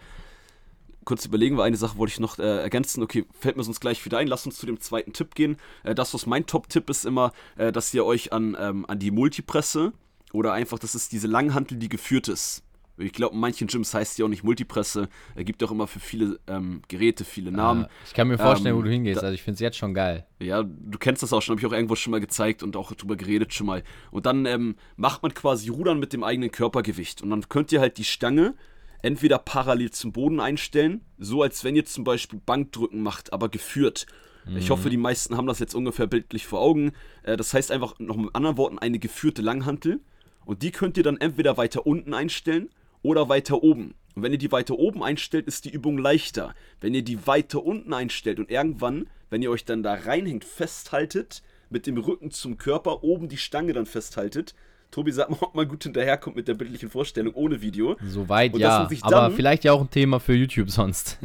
kurz 1.08 1.26
überlegen, 1.26 1.58
weil 1.58 1.66
eine 1.66 1.78
Sache 1.78 1.98
wollte 1.98 2.12
ich 2.14 2.20
noch 2.20 2.38
äh, 2.38 2.44
ergänzen. 2.62 3.02
Okay, 3.02 3.26
fällt 3.40 3.58
mir 3.58 3.64
sonst 3.64 3.80
gleich 3.80 4.04
wieder 4.06 4.20
ein. 4.20 4.28
Lasst 4.28 4.46
uns 4.46 4.58
zu 4.58 4.66
dem 4.68 4.80
zweiten 4.80 5.14
Tipp 5.14 5.34
gehen. 5.34 5.58
Äh, 5.84 5.96
das, 5.96 6.14
was 6.14 6.28
mein 6.28 6.46
Top-Tipp 6.46 6.90
ist, 6.90 7.06
immer, 7.06 7.32
äh, 7.58 7.72
dass 7.72 7.94
ihr 7.94 8.06
euch 8.06 8.32
an, 8.34 8.56
ähm, 8.60 8.86
an 8.88 9.00
die 9.00 9.10
Multipresse 9.10 9.94
oder 10.34 10.54
einfach, 10.54 10.78
das 10.78 10.94
ist 10.94 11.12
diese 11.14 11.28
Langhantel, 11.28 11.78
die 11.78 11.90
geführt 11.90 12.28
ist. 12.28 12.62
Ich 13.00 13.14
glaube, 13.14 13.36
in 13.36 13.42
manchen 13.42 13.68
Gyms 13.68 13.94
heißt 13.94 14.18
die 14.18 14.24
auch 14.24 14.28
nicht 14.28 14.44
Multipresse. 14.44 15.08
Es 15.36 15.46
gibt 15.46 15.64
auch 15.64 15.70
immer 15.70 15.86
für 15.86 16.00
viele 16.00 16.40
ähm, 16.48 16.82
Geräte 16.88 17.26
viele 17.26 17.52
Namen. 17.52 17.84
Äh, 17.84 17.88
ich 18.08 18.14
kann 18.16 18.28
mir 18.28 18.40
vorstellen, 18.40 18.74
Ähm, 18.74 18.80
wo 18.80 18.84
du 18.84 18.90
hingehst. 18.90 19.18
da- 19.22 19.28
Also 19.28 19.36
ich 19.36 19.44
finde 19.44 19.54
es 19.54 19.60
jetzt 19.60 19.78
schon 19.78 19.94
geil. 19.94 20.26
Ja, 20.40 20.64
du 20.64 20.98
kennst 20.98 21.22
das 21.22 21.32
auch 21.32 21.42
schon, 21.44 21.54
habe 21.54 21.62
ich 21.62 21.68
auch 21.68 21.76
irgendwo 21.76 21.96
schon 21.96 22.10
mal 22.10 22.20
gezeigt 22.20 22.64
und 22.64 22.76
auch 22.76 22.92
drüber 22.94 23.16
geredet 23.16 23.54
schon 23.54 23.68
mal. 23.68 23.84
Und 24.10 24.26
dann 24.26 24.48
ähm, 24.48 24.76
macht 24.96 25.22
man 25.22 25.32
quasi 25.36 25.70
Rudern 25.70 26.00
mit 26.00 26.12
dem 26.12 26.24
eigenen 26.24 26.50
Körpergewicht. 26.50 27.22
Und 27.22 27.30
dann 27.30 27.48
könnt 27.48 27.72
ihr 27.72 27.80
halt 27.82 28.00
die 28.00 28.04
Stange 28.04 28.56
entweder 29.02 29.38
parallel 29.38 29.92
zum 29.92 30.12
Boden 30.12 30.40
einstellen, 30.40 31.02
so 31.18 31.42
als 31.42 31.64
wenn 31.64 31.76
ihr 31.76 31.86
zum 31.86 32.04
Beispiel 32.04 32.40
Bankdrücken 32.46 33.02
macht, 33.02 33.34
aber 33.34 33.50
geführt. 33.50 34.06
Mhm. 34.46 34.58
Ich 34.58 34.70
hoffe, 34.70 34.90
die 34.90 34.98
meisten 34.98 35.38
haben 35.38 35.48
das 35.48 35.60
jetzt 35.60 35.76
ungefähr 35.76 36.08
bildlich 36.08 36.46
vor 36.46 36.62
Augen. 36.62 36.94
Äh, 37.24 37.38
das 37.38 37.54
heißt 37.54 37.72
einfach 37.72 38.00
noch 38.00 38.18
mit 38.18 38.36
anderen 38.36 38.58
Worten 38.58 38.80
eine 38.80 39.00
geführte 39.00 39.42
Langhantel. 39.42 40.00
Und 40.46 40.64
die 40.64 40.72
könnt 40.72 40.98
ihr 40.98 41.04
dann 41.04 41.18
entweder 41.18 41.58
weiter 41.58 41.86
unten 41.86 42.14
einstellen 42.14 42.70
oder 43.02 43.30
weiter 43.30 43.64
oben. 43.64 43.96
Und 44.16 44.24
wenn 44.24 44.32
ihr 44.32 44.38
die 44.38 44.52
weiter 44.52 44.80
oben 44.80 45.04
einstellt, 45.04 45.46
ist 45.46 45.66
die 45.66 45.70
Übung 45.70 45.98
leichter. 45.98 46.56
Wenn 46.82 46.94
ihr 46.94 47.04
die 47.04 47.28
weiter 47.28 47.64
unten 47.64 47.94
einstellt 47.94 48.40
und 48.40 48.50
irgendwann, 48.50 49.08
wenn 49.30 49.42
ihr 49.42 49.52
euch 49.52 49.66
dann 49.66 49.84
da 49.84 49.94
reinhängt, 49.94 50.46
festhaltet, 50.46 51.44
mit 51.70 51.86
dem 51.86 51.98
Rücken 51.98 52.32
zum 52.32 52.58
Körper, 52.58 53.04
oben 53.04 53.28
die 53.28 53.38
Stange 53.38 53.74
dann 53.74 53.86
festhaltet, 53.86 54.56
Tobi, 54.92 55.12
sag 55.12 55.30
mal, 55.30 55.38
ob 55.42 55.56
man 55.56 55.68
gut 55.68 55.84
hinterherkommt 55.84 56.36
mit 56.36 56.48
der 56.48 56.54
bildlichen 56.54 56.90
Vorstellung 56.90 57.34
ohne 57.34 57.62
Video. 57.62 57.98
Soweit 58.06 58.56
ja, 58.58 58.90
aber 59.02 59.32
vielleicht 59.32 59.64
ja 59.64 59.74
auch 59.74 59.82
ein 59.82 59.90
Thema 59.90 60.20
für 60.20 60.34
YouTube 60.34 60.70
sonst. 60.70 61.20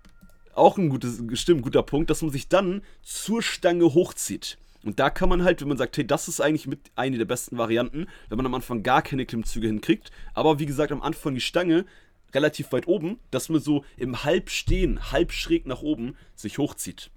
auch 0.54 0.78
ein 0.78 0.88
gutes, 0.88 1.22
stimmt, 1.34 1.62
guter 1.62 1.82
Punkt, 1.82 2.10
dass 2.10 2.22
man 2.22 2.30
sich 2.30 2.48
dann 2.48 2.82
zur 3.02 3.42
Stange 3.42 3.94
hochzieht. 3.94 4.58
Und 4.84 5.00
da 5.00 5.08
kann 5.08 5.28
man 5.28 5.44
halt, 5.44 5.60
wenn 5.60 5.68
man 5.68 5.78
sagt, 5.78 5.96
hey, 5.96 6.06
das 6.06 6.28
ist 6.28 6.40
eigentlich 6.40 6.66
mit 6.66 6.80
eine 6.94 7.16
der 7.16 7.24
besten 7.24 7.56
Varianten, 7.56 8.06
wenn 8.28 8.36
man 8.36 8.46
am 8.46 8.54
Anfang 8.54 8.82
gar 8.82 9.00
keine 9.00 9.24
Klimmzüge 9.24 9.66
hinkriegt, 9.66 10.10
aber 10.34 10.58
wie 10.58 10.66
gesagt, 10.66 10.92
am 10.92 11.02
Anfang 11.02 11.34
die 11.34 11.40
Stange 11.40 11.86
relativ 12.34 12.72
weit 12.72 12.86
oben, 12.86 13.18
dass 13.30 13.48
man 13.48 13.60
so 13.60 13.84
im 13.96 14.24
Halbstehen, 14.24 15.10
halb 15.12 15.32
schräg 15.32 15.66
nach 15.66 15.82
oben 15.82 16.16
sich 16.34 16.58
hochzieht. 16.58 17.10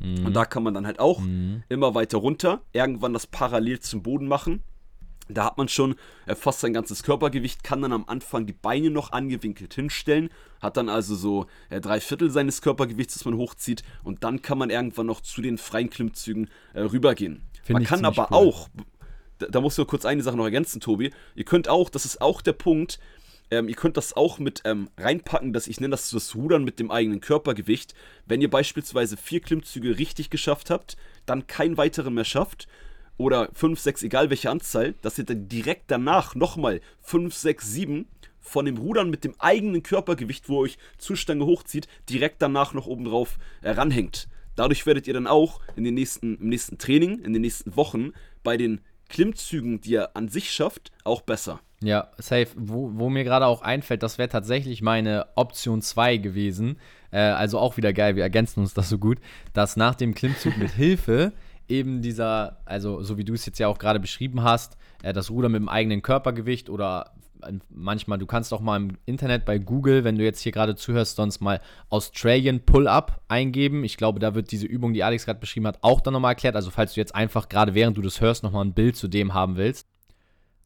Mhm. 0.00 0.26
Und 0.26 0.34
da 0.34 0.44
kann 0.44 0.64
man 0.64 0.74
dann 0.74 0.86
halt 0.86 0.98
auch 0.98 1.20
mhm. 1.20 1.62
immer 1.68 1.94
weiter 1.94 2.18
runter, 2.18 2.62
irgendwann 2.72 3.12
das 3.12 3.26
parallel 3.28 3.78
zum 3.80 4.02
Boden 4.02 4.26
machen 4.26 4.62
da 5.34 5.44
hat 5.44 5.58
man 5.58 5.68
schon 5.68 5.96
fast 6.36 6.60
sein 6.60 6.72
ganzes 6.72 7.02
Körpergewicht, 7.02 7.64
kann 7.64 7.82
dann 7.82 7.92
am 7.92 8.04
Anfang 8.06 8.46
die 8.46 8.52
Beine 8.52 8.90
noch 8.90 9.12
angewinkelt 9.12 9.74
hinstellen, 9.74 10.30
hat 10.60 10.76
dann 10.76 10.88
also 10.88 11.14
so 11.14 11.46
drei 11.70 12.00
Viertel 12.00 12.30
seines 12.30 12.62
Körpergewichts, 12.62 13.14
das 13.14 13.24
man 13.24 13.36
hochzieht, 13.36 13.82
und 14.04 14.24
dann 14.24 14.42
kann 14.42 14.58
man 14.58 14.70
irgendwann 14.70 15.06
noch 15.06 15.20
zu 15.20 15.42
den 15.42 15.58
freien 15.58 15.90
Klimmzügen 15.90 16.48
äh, 16.74 16.80
rübergehen. 16.80 17.42
Find 17.62 17.78
man 17.78 17.84
kann 17.84 18.04
aber 18.04 18.28
cool. 18.30 18.36
auch, 18.36 18.68
da, 19.38 19.46
da 19.46 19.60
musst 19.60 19.78
du 19.78 19.84
kurz 19.84 20.04
eine 20.04 20.22
Sache 20.22 20.36
noch 20.36 20.44
ergänzen, 20.44 20.80
Tobi, 20.80 21.12
ihr 21.34 21.44
könnt 21.44 21.68
auch, 21.68 21.90
das 21.90 22.04
ist 22.04 22.20
auch 22.20 22.42
der 22.42 22.52
Punkt, 22.52 22.98
ähm, 23.52 23.68
ihr 23.68 23.74
könnt 23.74 23.98
das 23.98 24.16
auch 24.16 24.38
mit 24.38 24.62
ähm, 24.64 24.88
reinpacken, 24.96 25.52
dass 25.52 25.66
ich 25.66 25.78
nenne 25.78 25.90
das 25.90 26.10
das 26.10 26.34
Rudern 26.34 26.64
mit 26.64 26.80
dem 26.80 26.90
eigenen 26.90 27.20
Körpergewicht. 27.20 27.94
Wenn 28.24 28.40
ihr 28.40 28.48
beispielsweise 28.48 29.18
vier 29.18 29.40
Klimmzüge 29.40 29.98
richtig 29.98 30.30
geschafft 30.30 30.70
habt, 30.70 30.96
dann 31.26 31.46
keinen 31.46 31.76
weiteren 31.76 32.14
mehr 32.14 32.24
schafft, 32.24 32.66
oder 33.16 33.48
5, 33.52 33.78
6, 33.78 34.02
egal 34.04 34.30
welche 34.30 34.50
Anzahl, 34.50 34.94
dass 35.02 35.18
ihr 35.18 35.24
dann 35.24 35.48
direkt 35.48 35.90
danach 35.90 36.34
nochmal 36.34 36.80
5, 37.00 37.34
6, 37.34 37.72
7 37.72 38.06
von 38.40 38.64
dem 38.64 38.76
Rudern 38.76 39.10
mit 39.10 39.24
dem 39.24 39.34
eigenen 39.38 39.82
Körpergewicht, 39.82 40.48
wo 40.48 40.60
ihr 40.60 40.64
euch 40.64 40.78
zur 40.98 41.16
Stange 41.16 41.46
hochzieht, 41.46 41.88
direkt 42.08 42.42
danach 42.42 42.74
noch 42.74 42.86
oben 42.86 43.04
drauf 43.04 43.38
äh, 43.62 43.70
ranhängt. 43.70 44.28
Dadurch 44.56 44.84
werdet 44.84 45.06
ihr 45.06 45.14
dann 45.14 45.26
auch 45.26 45.60
in 45.76 45.84
den 45.84 45.94
nächsten, 45.94 46.36
im 46.36 46.48
nächsten 46.48 46.78
Training, 46.78 47.20
in 47.20 47.32
den 47.32 47.42
nächsten 47.42 47.76
Wochen 47.76 48.12
bei 48.42 48.56
den 48.56 48.80
Klimmzügen, 49.08 49.80
die 49.80 49.92
ihr 49.92 50.16
an 50.16 50.28
sich 50.28 50.52
schafft, 50.52 50.90
auch 51.04 51.22
besser. 51.22 51.60
Ja, 51.82 52.10
safe. 52.18 52.48
Wo, 52.56 52.92
wo 52.94 53.10
mir 53.10 53.24
gerade 53.24 53.46
auch 53.46 53.62
einfällt, 53.62 54.02
das 54.02 54.18
wäre 54.18 54.28
tatsächlich 54.28 54.82
meine 54.82 55.26
Option 55.34 55.82
2 55.82 56.18
gewesen. 56.18 56.78
Äh, 57.10 57.20
also 57.20 57.58
auch 57.58 57.76
wieder 57.76 57.92
geil, 57.92 58.16
wir 58.16 58.22
ergänzen 58.22 58.60
uns 58.60 58.74
das 58.74 58.88
so 58.88 58.98
gut, 58.98 59.18
dass 59.52 59.76
nach 59.76 59.94
dem 59.94 60.14
Klimmzug 60.14 60.56
mit 60.56 60.70
Hilfe 60.76 61.32
eben 61.68 62.02
dieser, 62.02 62.58
also 62.64 63.02
so 63.02 63.18
wie 63.18 63.24
du 63.24 63.34
es 63.34 63.46
jetzt 63.46 63.58
ja 63.58 63.68
auch 63.68 63.78
gerade 63.78 64.00
beschrieben 64.00 64.42
hast, 64.42 64.76
äh, 65.02 65.12
das 65.12 65.30
Ruder 65.30 65.48
mit 65.48 65.60
dem 65.60 65.68
eigenen 65.68 66.02
Körpergewicht 66.02 66.70
oder 66.70 67.12
manchmal, 67.70 68.18
du 68.18 68.26
kannst 68.26 68.52
auch 68.52 68.60
mal 68.60 68.76
im 68.76 68.98
Internet 69.04 69.44
bei 69.44 69.58
Google, 69.58 70.04
wenn 70.04 70.16
du 70.16 70.24
jetzt 70.24 70.40
hier 70.40 70.52
gerade 70.52 70.76
zuhörst, 70.76 71.16
sonst 71.16 71.40
mal 71.40 71.60
Australian 71.88 72.60
Pull-Up 72.60 73.20
eingeben. 73.28 73.84
Ich 73.84 73.96
glaube, 73.96 74.20
da 74.20 74.34
wird 74.34 74.52
diese 74.52 74.66
Übung, 74.66 74.92
die 74.92 75.04
Alex 75.04 75.24
gerade 75.24 75.40
beschrieben 75.40 75.66
hat, 75.66 75.78
auch 75.82 76.00
dann 76.00 76.12
nochmal 76.12 76.32
erklärt. 76.32 76.56
Also 76.56 76.70
falls 76.70 76.94
du 76.94 77.00
jetzt 77.00 77.14
einfach 77.14 77.48
gerade 77.48 77.74
während 77.74 77.96
du 77.96 78.02
das 78.02 78.20
hörst 78.20 78.42
nochmal 78.42 78.64
ein 78.64 78.74
Bild 78.74 78.96
zu 78.96 79.08
dem 79.08 79.34
haben 79.34 79.56
willst, 79.56 79.88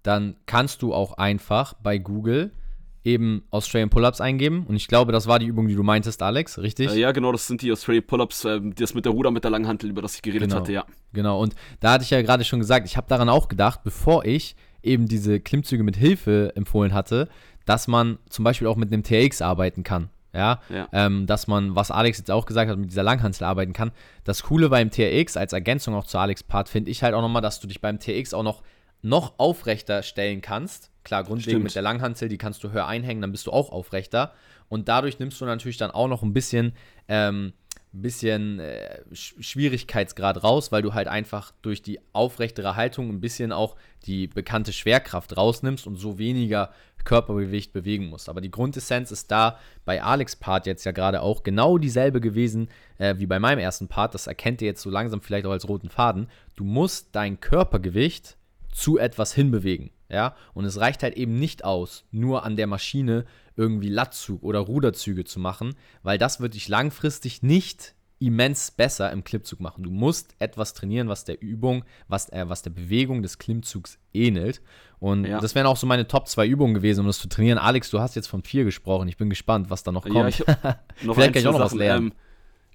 dann 0.03 0.37
kannst 0.47 0.83
du 0.83 0.95
auch 0.95 1.15
einfach 1.15 1.75
bei 1.75 1.99
Google 1.99 2.53
eben 3.07 3.45
Australian 3.51 3.89
Pull-Ups 3.89 4.21
eingeben. 4.21 4.67
Und 4.67 4.75
ich 4.75 4.89
glaube, 4.89 5.13
das 5.13 5.29
war 5.29 5.39
die 5.39 5.47
Übung, 5.47 5.69
die 5.69 5.77
du 5.77 5.85
meintest, 5.85 6.23
Alex, 6.23 6.59
richtig? 6.59 6.91
Äh, 6.91 6.99
ja, 6.99 7.13
genau, 7.13 7.31
das 7.31 7.47
sind 7.47 7.63
die 7.63 7.71
Australian 7.71 8.05
Pull-Ups, 8.05 8.45
äh, 8.45 8.61
das 8.77 8.95
mit 8.95 9.05
der 9.05 9.13
Ruder, 9.13 9.31
mit 9.31 9.45
der 9.45 9.53
langen 9.53 9.69
Hantel, 9.69 9.89
über 9.91 10.03
das 10.03 10.17
ich 10.17 10.23
geredet 10.23 10.49
genau. 10.49 10.61
hatte, 10.61 10.73
ja. 10.73 10.85
Genau, 11.13 11.41
und 11.41 11.55
da 11.81 11.93
hatte 11.93 12.05
ich 12.05 12.11
ja 12.11 12.21
gerade 12.21 12.45
schon 12.45 12.59
gesagt, 12.59 12.87
ich 12.87 12.97
habe 12.97 13.07
daran 13.09 13.29
auch 13.29 13.49
gedacht, 13.49 13.81
bevor 13.85 14.25
ich 14.25 14.57
eben 14.83 15.07
diese 15.07 15.41
Klimmzüge 15.41 15.85
mit 15.85 15.97
Hilfe 15.97 16.53
empfohlen 16.57 16.93
hatte, 16.93 17.29
dass 17.65 17.87
man 17.87 18.19
zum 18.29 18.45
Beispiel 18.45 18.67
auch 18.67 18.77
mit 18.77 18.93
einem 18.93 19.05
TX 19.05 19.41
arbeiten 19.41 19.85
kann. 19.85 20.11
Ja, 20.35 20.61
ja. 20.69 20.87
Ähm, 20.93 21.27
dass 21.27 21.47
man, 21.47 21.75
was 21.75 21.91
Alex 21.91 22.19
jetzt 22.19 22.31
auch 22.31 22.45
gesagt 22.45 22.71
hat, 22.71 22.77
mit 22.77 22.91
dieser 22.91 23.03
Langhantel 23.03 23.45
arbeiten 23.45 23.73
kann. 23.73 23.91
Das 24.25 24.43
Coole 24.43 24.69
beim 24.69 24.91
TRX 24.91 25.39
als 25.39 25.55
Ergänzung 25.55 25.95
auch 25.95 26.05
zu 26.05 26.19
Alex 26.19 26.43
Part 26.43 26.69
finde 26.69 26.91
ich 26.91 27.03
halt 27.03 27.15
auch 27.15 27.23
nochmal, 27.23 27.41
dass 27.41 27.59
du 27.59 27.67
dich 27.67 27.81
beim 27.81 27.99
TRX 27.99 28.35
auch 28.35 28.43
noch, 28.43 28.63
noch 29.01 29.39
aufrechter 29.39 30.03
stellen 30.03 30.43
kannst 30.43 30.91
Klar, 31.07 31.23
grundlegend 31.23 31.51
Stimmt. 31.51 31.65
mit 31.67 31.75
der 31.77 31.83
Langhantel, 31.83 32.29
die 32.29 32.37
kannst 32.37 32.65
du 32.65 32.73
höher 32.73 32.89
einhängen, 32.89 33.23
dann 33.23 33.31
bist 33.31 33.47
du 33.47 33.53
auch 33.53 33.71
aufrechter. 33.71 34.33
Und 34.69 34.89
dadurch 34.89 35.21
nimmst 35.21 35.41
du 35.41 35.45
natürlich 35.45 35.77
dann 35.77 35.93
auch 35.93 36.09
noch 36.09 36.25
ein 36.25 36.33
bisschen, 36.33 36.73
ähm, 37.07 37.53
bisschen 37.93 38.59
äh, 38.59 39.03
Schwierigkeitsgrad 39.13 40.43
raus, 40.43 40.73
weil 40.73 40.83
du 40.83 40.95
halt 40.95 41.07
einfach 41.07 41.53
durch 41.63 41.81
die 41.81 42.01
aufrechtere 42.13 42.75
Haltung 42.75 43.09
ein 43.09 43.21
bisschen 43.21 43.53
auch 43.53 43.77
die 44.05 44.27
bekannte 44.27 44.73
Schwerkraft 44.73 45.37
rausnimmst 45.37 45.87
und 45.87 45.95
so 45.95 46.19
weniger 46.19 46.73
Körpergewicht 47.05 47.73
bewegen 47.73 48.07
musst. 48.07 48.29
Aber 48.29 48.41
die 48.41 48.51
Grundessenz 48.51 49.13
ist 49.13 49.31
da 49.31 49.61
bei 49.85 50.03
Alex 50.03 50.35
Part 50.35 50.67
jetzt 50.67 50.83
ja 50.83 50.91
gerade 50.91 51.23
auch 51.23 51.45
genau 51.45 51.79
dieselbe 51.79 52.21
gewesen 52.21 52.69
äh, 52.99 53.15
wie 53.19 53.27
bei 53.27 53.39
meinem 53.39 53.61
ersten 53.61 53.87
Part. 53.87 54.13
Das 54.15 54.27
erkennt 54.27 54.61
ihr 54.61 54.67
jetzt 54.67 54.83
so 54.83 54.91
langsam 54.91 55.21
vielleicht 55.21 55.47
auch 55.47 55.53
als 55.53 55.69
roten 55.69 55.89
Faden. 55.89 56.29
Du 56.57 56.65
musst 56.65 57.15
dein 57.15 57.39
Körpergewicht 57.39 58.37
zu 58.77 58.99
etwas 58.99 59.33
hinbewegen. 59.33 59.91
Ja, 60.09 60.37
und 60.55 60.67
es 60.67 60.79
reicht 60.79 61.03
halt 61.03 61.17
eben 61.17 61.39
nicht 61.39 61.65
aus, 61.65 62.05
nur 62.13 62.45
an 62.45 62.55
der 62.55 62.69
Maschine 62.69 63.25
irgendwie 63.57 63.89
Lattzug 63.89 64.43
oder 64.45 64.61
Ruderzüge 64.61 65.25
zu 65.25 65.41
machen, 65.41 65.75
weil 66.03 66.19
das 66.19 66.41
wird 66.41 66.55
dich 66.55 66.69
langfristig 66.69 67.43
nicht 67.43 67.95
immens 68.19 68.71
besser 68.71 69.11
im 69.11 69.25
Klimmzug 69.25 69.61
machen. 69.61 69.83
Du 69.83 69.91
musst 69.91 70.37
etwas 70.39 70.75
trainieren, 70.75 71.09
was 71.09 71.25
der 71.25 71.43
Übung, 71.43 71.85
was, 72.07 72.29
äh, 72.31 72.49
was 72.49 72.63
der 72.63 72.71
Bewegung 72.71 73.23
des 73.23 73.39
Klimmzugs 73.39 73.99
ähnelt. 74.15 74.63
Und 75.01 75.25
ja. 75.25 75.41
das 75.41 75.55
wären 75.55 75.67
auch 75.67 75.77
so 75.77 75.87
meine 75.87 76.07
Top 76.07 76.29
2 76.29 76.47
Übungen 76.47 76.75
gewesen, 76.75 77.01
um 77.01 77.07
das 77.07 77.19
zu 77.19 77.29
trainieren. 77.29 77.59
Alex, 77.59 77.91
du 77.91 77.99
hast 77.99 78.15
jetzt 78.15 78.29
von 78.29 78.43
4 78.43 78.65
gesprochen. 78.65 79.09
Ich 79.09 79.17
bin 79.17 79.29
gespannt, 79.29 79.71
was 79.71 79.83
da 79.83 79.93
noch 79.93 80.05
kommt. 80.05 80.15
Ja, 80.15 80.29
ich 80.29 80.39
noch 81.03 81.15
Vielleicht 81.15 81.33
kann 81.33 81.43
ich 81.43 81.49
auch 81.49 81.53
noch 81.53 81.59
Sachen, 81.59 81.73
was 81.73 81.75
lernen. 81.75 82.15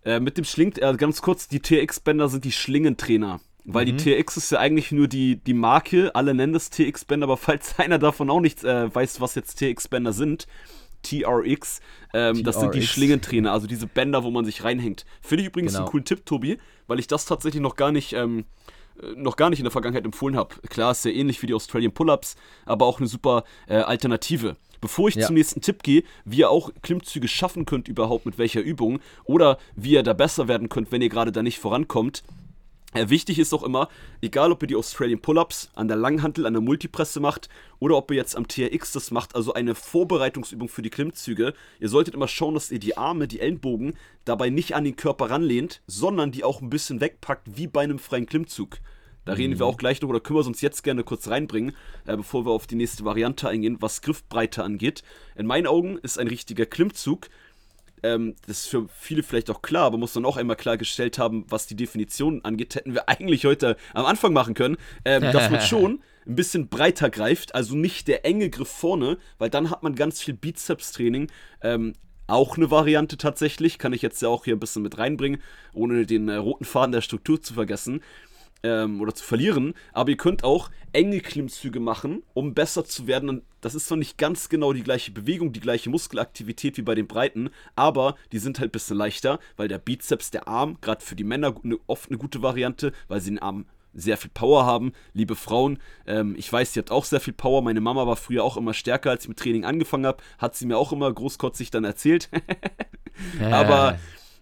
Ähm, 0.04 0.18
äh, 0.18 0.20
mit 0.20 0.38
dem 0.38 0.46
Schling, 0.46 0.76
äh, 0.78 0.96
ganz 0.96 1.22
kurz, 1.22 1.48
die 1.48 1.60
TX-Bänder 1.60 2.28
sind 2.28 2.44
die 2.44 2.52
Schlingentrainer. 2.52 3.40
Weil 3.64 3.86
mhm. 3.86 3.98
die 3.98 4.22
TX 4.22 4.38
ist 4.38 4.52
ja 4.52 4.60
eigentlich 4.60 4.92
nur 4.92 5.08
die, 5.08 5.38
die 5.38 5.54
Marke, 5.54 6.16
alle 6.16 6.34
nennen 6.34 6.54
das 6.54 6.70
TX-Bänder, 6.70 7.26
aber 7.26 7.38
falls 7.38 7.78
einer 7.80 8.00
davon 8.00 8.30
auch 8.30 8.42
nicht 8.42 8.64
äh, 8.64 8.94
weiß, 8.94 9.22
was 9.22 9.36
jetzt 9.36 9.60
TX-Bänder 9.60 10.14
sind, 10.14 10.48
TRX, 11.04 11.80
ähm, 12.14 12.36
TRX. 12.36 12.44
das 12.44 12.60
sind 12.60 12.76
die 12.76 12.86
Schlingentrainer, 12.86 13.52
also 13.52 13.68
diese 13.68 13.88
Bänder, 13.88 14.24
wo 14.24 14.32
man 14.32 14.46
sich 14.46 14.64
reinhängt. 14.64 15.06
Finde 15.22 15.44
ich 15.44 15.50
übrigens 15.50 15.74
genau. 15.74 15.84
einen 15.84 15.92
coolen 15.92 16.06
Tipp, 16.06 16.26
Tobi, 16.26 16.58
weil 16.88 17.00
ich 17.00 17.08
das 17.08 17.26
tatsächlich 17.26 17.62
noch 17.62 17.76
gar 17.76 17.92
nicht, 17.92 18.14
ähm, 18.14 18.46
äh, 19.02 19.08
noch 19.16 19.36
gar 19.36 19.50
nicht 19.50 19.60
in 19.60 19.66
der 19.66 19.72
Vergangenheit 19.72 20.06
empfohlen 20.06 20.36
habe. 20.36 20.56
Klar, 20.70 20.92
ist 20.92 21.04
sehr 21.04 21.14
ähnlich 21.14 21.42
wie 21.42 21.48
die 21.48 21.54
Australian 21.54 21.92
Pull-Ups, 21.92 22.36
aber 22.66 22.86
auch 22.86 23.00
eine 23.00 23.08
super 23.08 23.44
äh, 23.68 23.76
Alternative. 23.76 24.58
Bevor 24.80 25.10
ich 25.10 25.16
ja. 25.16 25.28
zum 25.28 25.36
nächsten 25.36 25.62
Tipp 25.62 25.84
gehe, 25.84 26.04
wie 26.26 26.40
ihr 26.40 26.50
auch 26.50 26.72
Klimmzüge 26.82 27.28
schaffen 27.28 27.66
könnt 27.66 27.88
überhaupt 27.88 28.26
mit 28.26 28.40
welcher 28.40 28.62
Übung 28.62 29.00
oder 29.26 29.60
wie 29.76 29.92
ihr 29.92 30.02
da 30.02 30.14
besser 30.14 30.48
werden 30.48 30.70
könnt, 30.70 30.92
wenn 30.92 31.04
ihr 31.04 31.10
gerade 31.10 31.32
da 31.32 31.44
nicht 31.44 31.60
vorankommt, 31.60 32.24
wichtig 32.94 33.40
ist 33.40 33.54
auch 33.54 33.64
immer, 33.64 33.88
egal 34.22 34.52
ob 34.52 34.62
ihr 34.64 34.68
die 34.68 34.76
Australian 34.76 35.22
Pull-Ups 35.22 35.70
an 35.76 35.88
der 35.88 35.98
Langhantel, 35.98 36.46
an 36.46 36.54
der 36.54 36.62
Multipresse 36.62 37.20
macht 37.20 37.48
oder 37.80 37.96
ob 37.96 38.12
ihr 38.12 38.18
jetzt 38.18 38.36
am 38.36 38.48
TRX 38.48 38.92
das 38.92 39.12
macht, 39.12 39.36
also 39.36 39.54
eine 39.54 39.76
Vorbereitungsübung 39.76 40.68
für 40.68 40.82
die 40.82 40.90
Klimmzüge, 40.90 41.54
ihr 41.80 41.90
solltet 41.90 42.14
immer 42.14 42.28
schauen, 42.28 42.54
dass 42.54 42.72
ihr 42.72 42.80
die 42.80 42.98
Arme, 42.98 43.28
die 43.28 43.40
Ellenbogen 43.40 43.94
dabei 44.26 44.50
nicht 44.50 44.76
an 44.76 44.84
den 44.84 44.98
Körper 44.98 45.30
ranlehnt, 45.30 45.82
sondern 45.88 46.32
die 46.32 46.44
auch 46.44 46.62
ein 46.62 46.70
bisschen 46.70 47.00
wegpackt, 47.00 47.56
wie 47.56 47.68
bei 47.68 47.82
einem 47.82 48.00
freien 48.00 48.26
Klimmzug. 48.26 48.80
Da 49.26 49.34
mhm. 49.34 49.38
reden 49.38 49.60
wir 49.60 49.66
mhm. 49.66 49.72
auch 49.72 49.78
gleich 49.78 50.02
noch 50.02 50.10
oder 50.10 50.20
können 50.20 50.40
wir 50.40 50.46
uns 50.46 50.62
jetzt 50.62 50.84
gerne 50.84 51.04
kurz 51.04 51.28
reinbringen, 51.28 51.76
äh, 52.06 52.18
bevor 52.18 52.46
wir 52.46 52.52
auf 52.52 52.68
die 52.68 52.76
nächste 52.76 53.06
Variante 53.06 53.48
eingehen, 53.48 53.78
was 53.80 54.02
Griffbreite 54.02 54.64
angeht. 54.64 55.04
In 55.36 55.46
meinen 55.46 55.68
Augen 55.68 55.98
ist 56.00 56.20
ein 56.20 56.28
richtiger 56.28 56.66
Klimmzug 56.66 57.30
ähm, 58.04 58.36
das 58.48 58.60
ist 58.60 58.68
für 58.68 58.88
viele 58.90 59.24
vielleicht 59.24 59.50
auch 59.50 59.62
klar, 59.62 59.86
aber 59.86 59.98
muss 59.98 60.14
dann 60.14 60.26
auch 60.26 60.38
einmal 60.38 60.56
klargestellt 60.56 61.18
haben, 61.18 61.46
was 61.50 61.68
die 61.68 61.76
Definition 61.76 62.44
angeht, 62.44 62.76
hätten 62.76 62.94
wir 62.94 63.10
eigentlich 63.10 63.46
heute 63.46 63.78
am 63.94 64.06
Anfang 64.06 64.34
machen 64.34 64.54
können, 64.54 64.78
ähm, 65.06 65.22
dass 65.22 65.50
man 65.50 65.62
schon 65.62 66.02
ein 66.26 66.36
bisschen 66.36 66.70
breiter 66.70 67.10
greift, 67.10 67.56
also 67.56 67.76
nicht 67.76 68.08
der 68.08 68.26
enge 68.26 68.50
Griff 68.50 68.70
vorne, 68.70 69.18
weil 69.38 69.50
dann 69.50 69.70
hat 69.70 69.84
man 69.84 69.96
ganz 69.96 70.22
viel 70.22 70.34
Bizeps-Training. 70.34 71.32
Ähm, 71.62 71.94
auch 72.28 72.56
eine 72.56 72.72
Variante 72.72 73.18
tatsächlich, 73.18 73.78
kann 73.78 73.92
ich 73.92 74.02
jetzt 74.02 74.22
ja 74.22 74.30
auch 74.30 74.46
hier 74.46 74.56
ein 74.56 74.60
bisschen 74.60 74.84
mit 74.84 74.98
reinbringen, 74.98 75.42
ohne 75.74 76.06
den 76.06 76.30
äh, 76.30 76.36
roten 76.36 76.64
Faden 76.64 76.94
der 76.94 77.02
Struktur 77.02 77.42
zu 77.42 77.54
vergessen. 77.54 78.02
Ähm, 78.64 79.02
oder 79.02 79.14
zu 79.14 79.24
verlieren, 79.24 79.74
aber 79.94 80.10
ihr 80.12 80.18
könnt 80.18 80.44
auch 80.44 80.70
enge 80.94 81.20
Klimmzüge 81.20 81.80
machen, 81.80 82.24
um 82.34 82.54
besser 82.54 82.86
zu 82.86 83.08
werden. 83.08 83.30
Und 83.30 83.44
das 83.62 83.76
ist 83.76 83.88
zwar 83.88 83.98
nicht 83.98 84.18
ganz 84.18 84.50
genau 84.50 84.74
die 84.74 84.84
gleiche 84.84 85.12
Bewegung, 85.12 85.54
die 85.54 85.60
gleiche 85.60 85.90
Muskelaktivität 85.90 86.78
wie 86.78 86.82
bei 86.82 86.96
den 86.96 87.08
Breiten, 87.08 87.50
aber 87.76 88.16
die 88.32 88.40
sind 88.40 88.60
halt 88.60 88.70
ein 88.70 88.74
bisschen 88.74 88.98
leichter, 88.98 89.40
weil 89.58 89.68
der 89.68 89.78
Bizeps, 89.78 90.32
der 90.32 90.48
Arm, 90.48 90.78
gerade 90.82 91.04
für 91.04 91.16
die 91.16 91.24
Männer 91.24 91.56
ne, 91.64 91.78
oft 91.88 92.10
eine 92.10 92.18
gute 92.18 92.42
Variante, 92.42 92.92
weil 93.08 93.22
sie 93.22 93.32
den 93.32 93.40
Arm 93.40 93.66
sehr 93.94 94.18
viel 94.18 94.32
Power 94.34 94.66
haben. 94.66 94.94
Liebe 95.14 95.36
Frauen, 95.36 95.80
ähm, 96.08 96.36
ich 96.38 96.52
weiß, 96.52 96.76
ihr 96.76 96.82
habt 96.82 96.92
auch 96.92 97.06
sehr 97.06 97.20
viel 97.20 97.34
Power. 97.34 97.62
Meine 97.62 97.82
Mama 97.82 98.08
war 98.08 98.16
früher 98.16 98.44
auch 98.44 98.58
immer 98.58 98.74
stärker, 98.74 99.10
als 99.10 99.24
ich 99.24 99.30
mit 99.30 99.40
Training 99.40 99.66
angefangen 99.66 100.06
habe. 100.06 100.24
Hat 100.38 100.56
sie 100.56 100.66
mir 100.66 100.78
auch 100.78 100.94
immer 100.94 101.12
großkotzig 101.12 101.72
dann 101.72 101.84
erzählt. 101.84 102.30
aber 103.52 104.00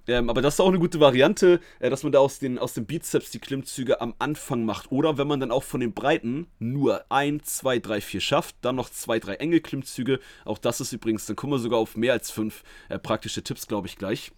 ähm, 0.09 0.29
aber 0.29 0.41
das 0.41 0.55
ist 0.55 0.59
auch 0.59 0.67
eine 0.67 0.79
gute 0.79 0.99
Variante, 0.99 1.59
äh, 1.79 1.89
dass 1.89 2.03
man 2.03 2.11
da 2.11 2.19
aus 2.19 2.39
den, 2.39 2.57
aus 2.57 2.73
den 2.73 2.85
Bizeps 2.85 3.31
die 3.31 3.39
Klimmzüge 3.39 4.01
am 4.01 4.13
Anfang 4.19 4.65
macht. 4.65 4.91
Oder 4.91 5.17
wenn 5.17 5.27
man 5.27 5.39
dann 5.39 5.51
auch 5.51 5.63
von 5.63 5.79
den 5.79 5.93
Breiten 5.93 6.47
nur 6.59 7.05
1, 7.11 7.57
2, 7.57 7.79
3, 7.79 8.01
4 8.01 8.21
schafft, 8.21 8.55
dann 8.61 8.75
noch 8.75 8.89
2, 8.89 9.19
3 9.19 9.35
enge 9.35 9.61
Klimmzüge. 9.61 10.19
Auch 10.45 10.57
das 10.57 10.81
ist 10.81 10.93
übrigens, 10.93 11.25
dann 11.25 11.35
kommen 11.35 11.53
wir 11.53 11.59
sogar 11.59 11.79
auf 11.79 11.95
mehr 11.95 12.13
als 12.13 12.31
5 12.31 12.63
äh, 12.89 12.99
praktische 12.99 13.43
Tipps, 13.43 13.67
glaube 13.67 13.87
ich, 13.87 13.97
gleich. 13.97 14.31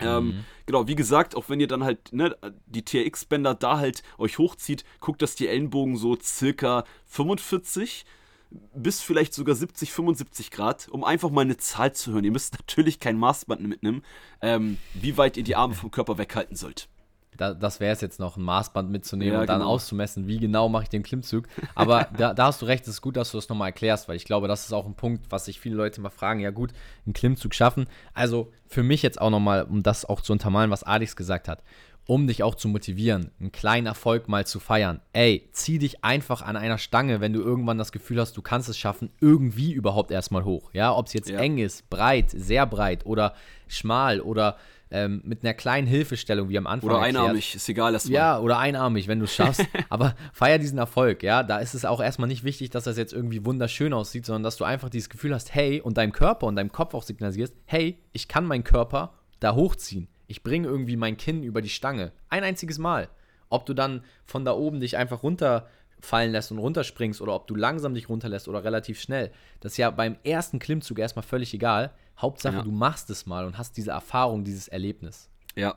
Ähm, 0.00 0.26
mhm. 0.26 0.44
genau, 0.66 0.86
wie 0.86 0.94
gesagt, 0.94 1.34
auch 1.34 1.48
wenn 1.48 1.58
ihr 1.58 1.66
dann 1.66 1.82
halt 1.82 2.12
ne, 2.12 2.36
die 2.66 2.84
TRX-Bänder 2.84 3.54
da 3.54 3.78
halt 3.78 4.02
euch 4.16 4.38
hochzieht, 4.38 4.84
guckt, 5.00 5.22
dass 5.22 5.34
die 5.34 5.48
Ellenbogen 5.48 5.96
so 5.96 6.16
circa 6.20 6.84
45 7.06 8.04
bis 8.50 9.00
vielleicht 9.00 9.34
sogar 9.34 9.54
70, 9.54 9.92
75 9.92 10.50
Grad, 10.50 10.88
um 10.88 11.04
einfach 11.04 11.30
mal 11.30 11.42
eine 11.42 11.56
Zahl 11.56 11.92
zu 11.92 12.12
hören. 12.12 12.24
Ihr 12.24 12.32
müsst 12.32 12.54
natürlich 12.58 13.00
kein 13.00 13.18
Maßband 13.18 13.60
mitnehmen, 13.60 14.02
ähm, 14.40 14.78
wie 14.94 15.16
weit 15.16 15.36
ihr 15.36 15.44
die 15.44 15.56
Arme 15.56 15.74
vom 15.74 15.90
Körper 15.90 16.18
weghalten 16.18 16.56
sollt. 16.56 16.88
Da, 17.36 17.54
das 17.54 17.78
wäre 17.78 17.92
es 17.92 18.00
jetzt 18.00 18.18
noch, 18.18 18.36
ein 18.36 18.42
Maßband 18.42 18.90
mitzunehmen 18.90 19.34
ja, 19.34 19.40
und 19.42 19.48
dann 19.48 19.60
genau. 19.60 19.70
auszumessen, 19.70 20.26
wie 20.26 20.38
genau 20.38 20.68
mache 20.68 20.84
ich 20.84 20.88
den 20.88 21.04
Klimmzug. 21.04 21.46
Aber 21.76 22.08
da, 22.16 22.34
da, 22.34 22.46
hast 22.46 22.62
du 22.62 22.66
recht, 22.66 22.82
es 22.82 22.94
ist 22.94 23.00
gut, 23.00 23.16
dass 23.16 23.30
du 23.30 23.38
das 23.38 23.48
nochmal 23.48 23.68
erklärst, 23.68 24.08
weil 24.08 24.16
ich 24.16 24.24
glaube, 24.24 24.48
das 24.48 24.64
ist 24.64 24.72
auch 24.72 24.86
ein 24.86 24.94
Punkt, 24.94 25.26
was 25.30 25.44
sich 25.44 25.60
viele 25.60 25.76
Leute 25.76 26.00
mal 26.00 26.10
fragen. 26.10 26.40
Ja, 26.40 26.50
gut, 26.50 26.72
einen 27.06 27.12
Klimmzug 27.12 27.54
schaffen. 27.54 27.86
Also 28.12 28.50
für 28.66 28.82
mich 28.82 29.02
jetzt 29.02 29.20
auch 29.20 29.30
nochmal, 29.30 29.62
um 29.62 29.84
das 29.84 30.04
auch 30.04 30.20
zu 30.20 30.32
untermalen, 30.32 30.70
was 30.70 30.82
Alex 30.82 31.14
gesagt 31.14 31.46
hat 31.46 31.62
um 32.08 32.26
dich 32.26 32.42
auch 32.42 32.54
zu 32.54 32.68
motivieren, 32.68 33.32
einen 33.38 33.52
kleinen 33.52 33.86
Erfolg 33.86 34.28
mal 34.28 34.46
zu 34.46 34.60
feiern. 34.60 35.02
Ey, 35.12 35.46
zieh 35.52 35.78
dich 35.78 36.02
einfach 36.02 36.40
an 36.40 36.56
einer 36.56 36.78
Stange, 36.78 37.20
wenn 37.20 37.34
du 37.34 37.42
irgendwann 37.42 37.76
das 37.76 37.92
Gefühl 37.92 38.18
hast, 38.18 38.34
du 38.34 38.40
kannst 38.40 38.70
es 38.70 38.78
schaffen, 38.78 39.10
irgendwie 39.20 39.72
überhaupt 39.72 40.10
erstmal 40.10 40.44
hoch. 40.44 40.70
Ja, 40.72 40.96
ob 40.96 41.06
es 41.06 41.12
jetzt 41.12 41.28
ja. 41.28 41.38
eng 41.38 41.58
ist, 41.58 41.90
breit, 41.90 42.30
sehr 42.30 42.64
breit 42.64 43.04
oder 43.04 43.34
schmal 43.66 44.22
oder 44.22 44.56
ähm, 44.90 45.20
mit 45.22 45.44
einer 45.44 45.52
kleinen 45.52 45.86
Hilfestellung 45.86 46.48
wie 46.48 46.56
am 46.56 46.66
Anfang. 46.66 46.88
Oder 46.88 47.00
erklärt. 47.00 47.24
einarmig, 47.24 47.54
ist 47.54 47.68
egal. 47.68 47.92
Erstmal. 47.92 48.14
Ja, 48.14 48.38
oder 48.38 48.58
einarmig, 48.58 49.06
wenn 49.06 49.18
du 49.18 49.26
es 49.26 49.34
schaffst. 49.34 49.66
Aber 49.90 50.14
feier 50.32 50.58
diesen 50.58 50.78
Erfolg, 50.78 51.22
ja. 51.22 51.42
Da 51.42 51.58
ist 51.58 51.74
es 51.74 51.84
auch 51.84 52.00
erstmal 52.00 52.28
nicht 52.28 52.42
wichtig, 52.42 52.70
dass 52.70 52.84
das 52.84 52.96
jetzt 52.96 53.12
irgendwie 53.12 53.44
wunderschön 53.44 53.92
aussieht, 53.92 54.24
sondern 54.24 54.44
dass 54.44 54.56
du 54.56 54.64
einfach 54.64 54.88
dieses 54.88 55.10
Gefühl 55.10 55.34
hast, 55.34 55.54
hey, 55.54 55.82
und 55.82 55.98
deinem 55.98 56.12
Körper 56.12 56.46
und 56.46 56.56
deinem 56.56 56.72
Kopf 56.72 56.94
auch 56.94 57.02
signalisierst, 57.02 57.54
hey, 57.66 57.98
ich 58.12 58.28
kann 58.28 58.46
meinen 58.46 58.64
Körper 58.64 59.12
da 59.40 59.54
hochziehen 59.54 60.08
ich 60.28 60.42
bringe 60.42 60.68
irgendwie 60.68 60.96
mein 60.96 61.16
Kinn 61.16 61.42
über 61.42 61.60
die 61.60 61.68
Stange. 61.68 62.12
Ein 62.28 62.44
einziges 62.44 62.78
Mal. 62.78 63.08
Ob 63.48 63.66
du 63.66 63.74
dann 63.74 64.04
von 64.24 64.44
da 64.44 64.52
oben 64.52 64.78
dich 64.78 64.96
einfach 64.96 65.22
runterfallen 65.22 66.30
lässt 66.30 66.52
und 66.52 66.58
runterspringst 66.58 67.20
oder 67.20 67.34
ob 67.34 67.46
du 67.46 67.54
langsam 67.54 67.94
dich 67.94 68.08
runterlässt 68.08 68.46
oder 68.46 68.62
relativ 68.62 69.00
schnell. 69.00 69.32
Das 69.60 69.72
ist 69.72 69.78
ja 69.78 69.90
beim 69.90 70.16
ersten 70.22 70.58
Klimmzug 70.58 70.98
erstmal 70.98 71.22
völlig 71.24 71.52
egal. 71.54 71.92
Hauptsache, 72.18 72.56
ja. 72.56 72.62
du 72.62 72.70
machst 72.70 73.08
es 73.10 73.26
mal 73.26 73.46
und 73.46 73.56
hast 73.56 73.76
diese 73.76 73.92
Erfahrung, 73.92 74.44
dieses 74.44 74.68
Erlebnis. 74.68 75.30
Ja, 75.56 75.76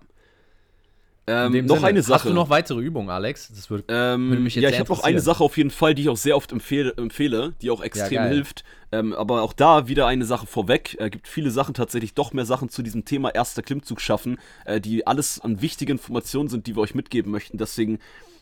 ähm, 1.31 1.65
noch 1.65 1.75
Sinne, 1.75 1.87
eine 1.87 2.01
Sache. 2.03 2.15
Hast 2.15 2.25
du 2.25 2.33
noch 2.33 2.49
weitere 2.49 2.79
Übungen, 2.79 3.09
Alex? 3.09 3.51
Das 3.53 3.69
würde, 3.69 3.83
ähm, 3.87 4.29
würde 4.29 4.41
mich 4.41 4.55
jetzt 4.55 4.63
Ja, 4.63 4.69
ich 4.69 4.79
habe 4.79 4.89
noch 4.89 5.03
eine 5.03 5.19
Sache 5.19 5.43
auf 5.43 5.57
jeden 5.57 5.71
Fall, 5.71 5.95
die 5.95 6.03
ich 6.03 6.09
auch 6.09 6.17
sehr 6.17 6.35
oft 6.35 6.51
empfehle, 6.51 6.93
empfehle 6.97 7.53
die 7.61 7.69
auch 7.69 7.81
extrem 7.81 8.13
ja, 8.13 8.25
hilft. 8.25 8.63
Ähm, 8.91 9.13
aber 9.13 9.41
auch 9.41 9.53
da 9.53 9.87
wieder 9.87 10.07
eine 10.07 10.25
Sache 10.25 10.45
vorweg. 10.47 10.95
Es 10.99 11.05
äh, 11.05 11.09
gibt 11.09 11.27
viele 11.27 11.51
Sachen, 11.51 11.73
tatsächlich 11.73 12.13
doch 12.13 12.33
mehr 12.33 12.45
Sachen 12.45 12.69
zu 12.69 12.81
diesem 12.81 13.05
Thema 13.05 13.29
erster 13.29 13.61
Klimmzug 13.61 14.01
schaffen, 14.01 14.37
äh, 14.65 14.81
die 14.81 15.07
alles 15.07 15.39
an 15.39 15.61
wichtigen 15.61 15.93
Informationen 15.93 16.49
sind, 16.49 16.67
die 16.67 16.75
wir 16.75 16.81
euch 16.81 16.95
mitgeben 16.95 17.31
möchten. 17.31 17.57
Deswegen 17.57 17.99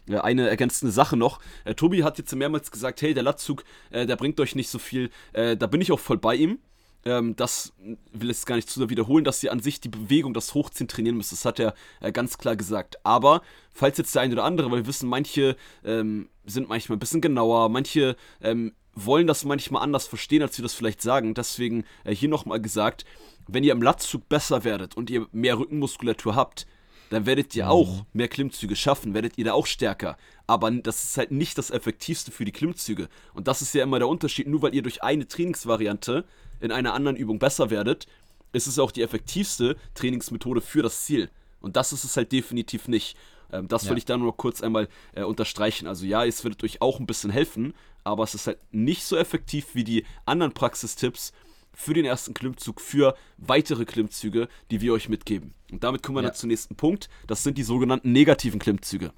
äh, 0.08 0.18
eine 0.18 0.50
ergänzende 0.50 0.92
Sache 0.92 1.18
noch. 1.18 1.40
Äh, 1.66 1.76
Tobi 1.76 2.04
hat 2.04 2.18
jetzt 2.18 2.36
mehrmals 2.36 2.72
gesagt, 2.72 3.02
hey, 3.02 3.14
der 3.14 3.24
Latzug, 3.24 3.64
äh, 3.92 4.06
der 4.06 4.16
bringt 4.16 4.40
euch 4.40 4.56
nicht 4.56 4.70
so 4.70 4.80
viel. 4.80 5.12
Äh, 5.34 5.56
da 5.56 5.68
bin 5.68 5.82
ich 5.82 5.92
auch 5.92 6.00
voll 6.00 6.18
bei 6.18 6.36
ihm 6.36 6.60
ähm, 7.06 7.36
das 7.36 7.74
will 8.12 8.30
ich 8.30 8.46
gar 8.46 8.56
nicht 8.56 8.70
zu 8.70 8.80
sehr 8.80 8.90
wiederholen, 8.90 9.24
dass 9.24 9.44
ihr 9.44 9.52
an 9.52 9.60
sich 9.60 9.80
die 9.80 9.90
Bewegung, 9.90 10.34
das 10.34 10.54
Hochziehen 10.54 10.88
trainieren 10.88 11.18
müsst. 11.18 11.32
Das 11.32 11.46
hat 11.46 11.60
er 11.60 11.74
äh, 12.02 12.12
ganz 12.12 12.38
klar 12.38 12.56
gesagt. 12.56 13.04
Aber 13.06 13.42
falls 13.74 13.98
jetzt 13.98 14.16
der 14.16 14.22
eine 14.22 14.34
oder 14.34 14.44
andere, 14.44 14.70
weil 14.72 14.80
wir 14.80 14.88
wissen, 14.88 15.10
manche 15.10 15.56
ähm, 15.84 16.30
sind 16.46 16.70
manchmal 16.70 16.98
ein 16.98 17.00
bisschen 17.00 17.22
genauer, 17.22 17.70
manche 17.70 18.16
ähm, 18.42 18.74
wollen 18.96 19.28
das 19.28 19.46
manchmal 19.46 19.84
anders 19.84 20.08
verstehen, 20.08 20.42
als 20.42 20.58
wir 20.58 20.64
das 20.64 20.74
vielleicht 20.74 21.02
sagen. 21.02 21.34
Deswegen 21.34 21.86
äh, 22.04 22.14
hier 22.14 22.30
nochmal 22.30 22.62
gesagt, 22.62 23.06
wenn 23.48 23.64
ihr 23.64 23.72
im 23.72 23.82
Latzug 23.82 24.28
besser 24.30 24.64
werdet 24.64 24.98
und 24.98 25.10
ihr 25.10 25.28
mehr 25.32 25.58
Rückenmuskulatur 25.58 26.36
habt, 26.36 26.68
dann 27.10 27.26
werdet 27.26 27.56
ihr 27.56 27.70
auch 27.70 27.98
mhm. 27.98 28.06
mehr 28.14 28.28
Klimmzüge 28.28 28.76
schaffen, 28.76 29.14
werdet 29.14 29.38
ihr 29.38 29.46
da 29.46 29.54
auch 29.54 29.66
stärker. 29.66 30.18
Aber 30.46 30.70
das 30.70 31.04
ist 31.04 31.18
halt 31.18 31.32
nicht 31.32 31.58
das 31.58 31.72
Effektivste 31.72 32.32
für 32.32 32.46
die 32.46 32.52
Klimmzüge. 32.52 33.10
Und 33.34 33.48
das 33.48 33.62
ist 33.62 33.74
ja 33.74 33.84
immer 33.84 34.00
der 34.00 34.08
Unterschied. 34.08 34.48
Nur 34.48 34.62
weil 34.62 34.76
ihr 34.76 34.84
durch 34.84 35.02
eine 35.02 35.28
Trainingsvariante 35.28 36.26
in 36.60 36.72
einer 36.72 36.94
anderen 36.94 37.18
Übung 37.18 37.40
besser 37.40 37.70
werdet, 37.70 38.08
ist 38.52 38.68
es 38.68 38.80
auch 38.80 38.92
die 38.92 39.02
effektivste 39.02 39.76
Trainingsmethode 39.94 40.62
für 40.62 40.82
das 40.82 41.06
Ziel. 41.06 41.30
Und 41.62 41.76
das 41.76 41.94
ist 41.94 42.04
es 42.04 42.18
halt 42.18 42.32
definitiv 42.32 42.88
nicht. 42.88 43.18
Ähm, 43.52 43.68
das 43.68 43.84
ja. 43.84 43.92
will 43.92 43.98
ich 43.98 44.06
da 44.06 44.18
nur 44.18 44.36
kurz 44.36 44.62
einmal 44.62 44.88
äh, 45.14 45.24
unterstreichen. 45.24 45.88
Also 45.88 46.06
ja, 46.06 46.26
es 46.26 46.44
wird 46.44 46.64
euch 46.64 46.82
auch 46.82 47.00
ein 47.00 47.08
bisschen 47.08 47.32
helfen, 47.32 47.74
aber 48.04 48.24
es 48.24 48.36
ist 48.36 48.48
halt 48.48 48.60
nicht 48.72 49.04
so 49.04 49.18
effektiv 49.18 49.68
wie 49.74 49.84
die 49.84 50.06
anderen 50.26 50.54
Praxistipps 50.54 51.34
für 51.74 51.94
den 51.94 52.06
ersten 52.06 52.34
Klimmzug, 52.34 52.82
für 52.82 53.16
weitere 53.38 53.86
Klimmzüge, 53.86 54.50
die 54.72 54.82
wir 54.82 54.94
euch 54.94 55.10
mitgeben. 55.10 55.54
Und 55.72 55.84
damit 55.84 56.04
kommen 56.04 56.18
wir 56.18 56.24
ja. 56.24 56.30
dann 56.30 56.36
zum 56.36 56.50
nächsten 56.50 56.76
Punkt. 56.76 57.10
Das 57.28 57.44
sind 57.44 57.58
die 57.58 57.64
sogenannten 57.64 58.12
negativen 58.12 58.60
Klimmzüge. 58.60 59.12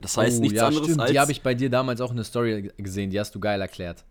Das 0.00 0.16
heißt 0.16 0.38
oh, 0.38 0.40
nichts 0.40 0.56
ja, 0.56 0.66
anderes 0.66 0.86
stimmt. 0.86 1.00
als. 1.00 1.10
Die 1.10 1.20
habe 1.20 1.32
ich 1.32 1.42
bei 1.42 1.54
dir 1.54 1.70
damals 1.70 2.00
auch 2.00 2.10
in 2.10 2.16
der 2.16 2.24
Story 2.24 2.70
gesehen, 2.76 3.10
die 3.10 3.20
hast 3.20 3.34
du 3.34 3.40
geil 3.40 3.60
erklärt. 3.60 4.04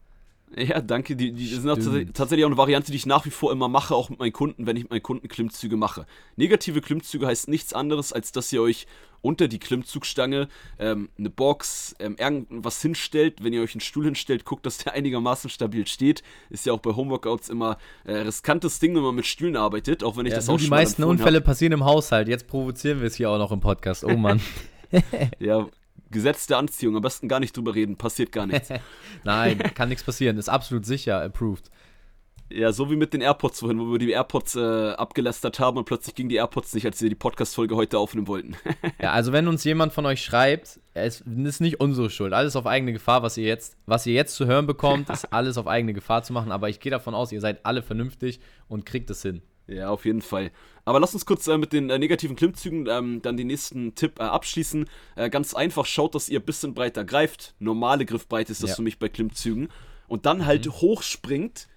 Ja, 0.56 0.82
danke. 0.82 1.16
Die, 1.16 1.32
die 1.32 1.48
sind 1.48 1.70
auch 1.70 1.78
tatsächlich 2.14 2.46
auch 2.46 2.50
eine 2.50 2.58
Variante, 2.58 2.92
die 2.92 2.98
ich 2.98 3.06
nach 3.06 3.26
wie 3.26 3.32
vor 3.32 3.52
immer 3.52 3.68
mache, 3.68 3.96
auch 3.96 4.10
mit 4.10 4.20
meinen 4.20 4.34
Kunden, 4.34 4.68
wenn 4.68 4.78
ich 4.78 4.84
mit 4.84 4.92
meinen 4.92 5.04
Kunden 5.04 5.28
Klimmzüge 5.28 5.78
mache. 5.78 6.06
Negative 6.36 6.82
Klimmzüge 6.82 7.28
heißt 7.28 7.48
nichts 7.48 7.74
anderes, 7.74 8.14
als 8.14 8.32
dass 8.32 8.52
ihr 8.54 8.62
euch 8.62 8.86
unter 9.22 9.48
die 9.48 9.58
Klimmzugstange 9.58 10.50
ähm, 10.80 11.10
eine 11.18 11.30
Box, 11.30 11.96
ähm, 12.00 12.18
irgendwas 12.20 12.82
hinstellt. 12.82 13.44
Wenn 13.44 13.54
ihr 13.54 13.62
euch 13.62 13.74
einen 13.74 13.82
Stuhl 13.82 14.06
hinstellt, 14.06 14.46
guckt, 14.46 14.66
dass 14.66 14.80
der 14.80 14.94
einigermaßen 14.94 15.50
stabil 15.50 15.88
steht. 15.88 16.24
Ist 16.50 16.66
ja 16.66 16.74
auch 16.74 16.80
bei 16.80 16.92
Homeworkouts 16.92 17.50
immer 17.50 17.78
äh, 18.04 18.14
riskantes 18.14 18.80
Ding, 18.80 18.96
wenn 18.96 19.02
man 19.02 19.16
mit 19.16 19.26
Stühlen 19.26 19.56
arbeitet, 19.56 20.04
auch 20.04 20.18
wenn 20.18 20.26
ich 20.26 20.32
ja, 20.32 20.38
das 20.38 20.50
auch 20.50 20.58
Die 20.58 20.68
meisten 20.68 21.04
Unfälle 21.04 21.38
hab. 21.38 21.46
passieren 21.46 21.72
im 21.72 21.86
Haushalt. 21.86 22.28
Jetzt 22.28 22.48
provozieren 22.48 23.00
wir 23.00 23.08
es 23.08 23.16
hier 23.16 23.30
auch 23.30 23.38
noch 23.38 23.52
im 23.52 23.62
Podcast. 23.62 24.04
Oh 24.04 24.18
Mann. 24.18 24.42
ja, 25.40 25.68
Gesetz 26.14 26.48
der 26.48 26.58
Anziehung, 26.58 26.96
am 26.96 27.02
besten 27.02 27.28
gar 27.28 27.42
nicht 27.42 27.58
drüber 27.58 27.76
reden, 27.76 27.98
passiert 27.98 28.32
gar 28.32 28.46
nichts. 28.46 28.70
Nein, 29.24 29.58
kann 29.76 29.90
nichts 29.90 30.04
passieren, 30.04 30.38
ist 30.38 30.48
absolut 30.48 30.86
sicher, 30.86 31.22
approved. 31.22 31.70
Ja, 32.56 32.72
so 32.72 32.92
wie 32.92 32.96
mit 32.96 33.14
den 33.14 33.22
AirPods 33.22 33.62
vorhin, 33.62 33.80
wo 33.80 33.92
wir 33.92 33.98
die 33.98 34.12
AirPods 34.12 34.56
äh, 34.56 34.92
abgelästert 34.92 35.60
haben 35.60 35.78
und 35.78 35.86
plötzlich 35.86 36.14
gingen 36.14 36.30
die 36.30 36.36
AirPods 36.36 36.74
nicht, 36.76 36.86
als 36.86 37.02
wir 37.02 37.10
die 37.10 37.16
Podcast-Folge 37.16 37.76
heute 37.76 37.98
aufnehmen 37.98 38.28
wollten. 38.28 38.56
ja, 39.02 39.12
also 39.12 39.32
wenn 39.32 39.48
uns 39.48 39.64
jemand 39.64 39.92
von 39.92 40.06
euch 40.06 40.24
schreibt, 40.24 40.80
es 40.94 41.22
ist 41.22 41.62
nicht 41.62 41.80
unsere 41.80 42.12
Schuld. 42.12 42.32
Alles 42.32 42.56
auf 42.56 42.68
eigene 42.68 42.94
Gefahr, 42.94 43.24
was 43.24 43.38
ihr 43.38 43.46
jetzt, 43.46 43.78
was 43.88 44.06
ihr 44.06 44.14
jetzt 44.14 44.36
zu 44.36 44.46
hören 44.46 44.68
bekommt, 44.68 45.10
ist 45.10 45.34
alles 45.34 45.58
auf 45.58 45.66
eigene 45.66 45.94
Gefahr 45.94 46.22
zu 46.22 46.32
machen. 46.32 46.52
Aber 46.52 46.70
ich 46.70 46.80
gehe 46.80 46.92
davon 46.92 47.16
aus, 47.16 47.32
ihr 47.32 47.42
seid 47.42 47.66
alle 47.66 47.82
vernünftig 47.82 48.40
und 48.68 48.86
kriegt 48.86 49.10
es 49.10 49.24
hin. 49.24 49.42
Ja, 49.68 49.90
auf 49.90 50.06
jeden 50.06 50.22
Fall. 50.22 50.52
Aber 50.86 51.00
lass 51.00 51.14
uns 51.14 51.26
kurz 51.26 51.48
äh, 51.48 51.58
mit 51.58 51.72
den 51.72 51.90
äh, 51.90 51.98
negativen 51.98 52.36
Klimmzügen 52.36 52.88
ähm, 52.88 53.22
dann 53.22 53.38
den 53.38 53.48
nächsten 53.48 53.96
Tipp 53.96 54.20
äh, 54.20 54.24
abschließen. 54.24 54.90
Äh, 55.16 55.30
ganz 55.30 55.54
einfach, 55.54 55.86
schaut, 55.86 56.16
dass 56.16 56.30
ihr 56.30 56.40
ein 56.40 56.46
bisschen 56.46 56.74
breiter 56.74 57.06
greift. 57.06 57.56
Normale 57.60 58.06
Griffbreite 58.06 58.52
ist 58.52 58.62
das 58.62 58.72
ja. 58.72 58.76
für 58.76 58.82
mich 58.82 59.00
bei 59.00 59.08
Klimmzügen. 59.08 59.70
Und 60.08 60.26
dann 60.26 60.46
halt 60.46 60.66
mhm. 60.66 60.74
hochspringt 60.74 61.68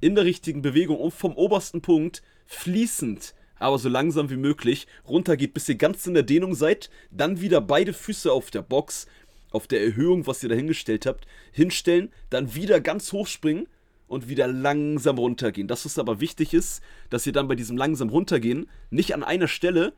in 0.00 0.14
der 0.14 0.24
richtigen 0.24 0.62
Bewegung 0.62 0.98
und 0.98 1.12
vom 1.12 1.34
obersten 1.34 1.82
Punkt 1.82 2.22
fließend, 2.46 3.34
aber 3.58 3.78
so 3.78 3.88
langsam 3.88 4.30
wie 4.30 4.36
möglich 4.36 4.86
runtergeht, 5.06 5.54
bis 5.54 5.68
ihr 5.68 5.76
ganz 5.76 6.06
in 6.06 6.14
der 6.14 6.22
Dehnung 6.22 6.54
seid. 6.54 6.90
Dann 7.10 7.40
wieder 7.40 7.60
beide 7.60 7.92
Füße 7.92 8.32
auf 8.32 8.50
der 8.50 8.62
Box, 8.62 9.06
auf 9.50 9.66
der 9.66 9.82
Erhöhung, 9.82 10.26
was 10.26 10.42
ihr 10.42 10.48
da 10.48 10.54
hingestellt 10.54 11.06
habt, 11.06 11.26
hinstellen. 11.52 12.10
Dann 12.30 12.54
wieder 12.54 12.80
ganz 12.80 13.12
hochspringen 13.12 13.66
und 14.14 14.28
wieder 14.28 14.46
langsam 14.46 15.18
runtergehen. 15.18 15.68
Das, 15.68 15.84
was 15.84 15.98
aber 15.98 16.20
wichtig 16.20 16.54
ist, 16.54 16.82
dass 17.10 17.26
ihr 17.26 17.32
dann 17.32 17.48
bei 17.48 17.54
diesem 17.54 17.76
langsam 17.76 18.08
runtergehen 18.08 18.68
nicht 18.90 19.14
an 19.14 19.22
einer 19.22 19.48
Stelle 19.48 19.92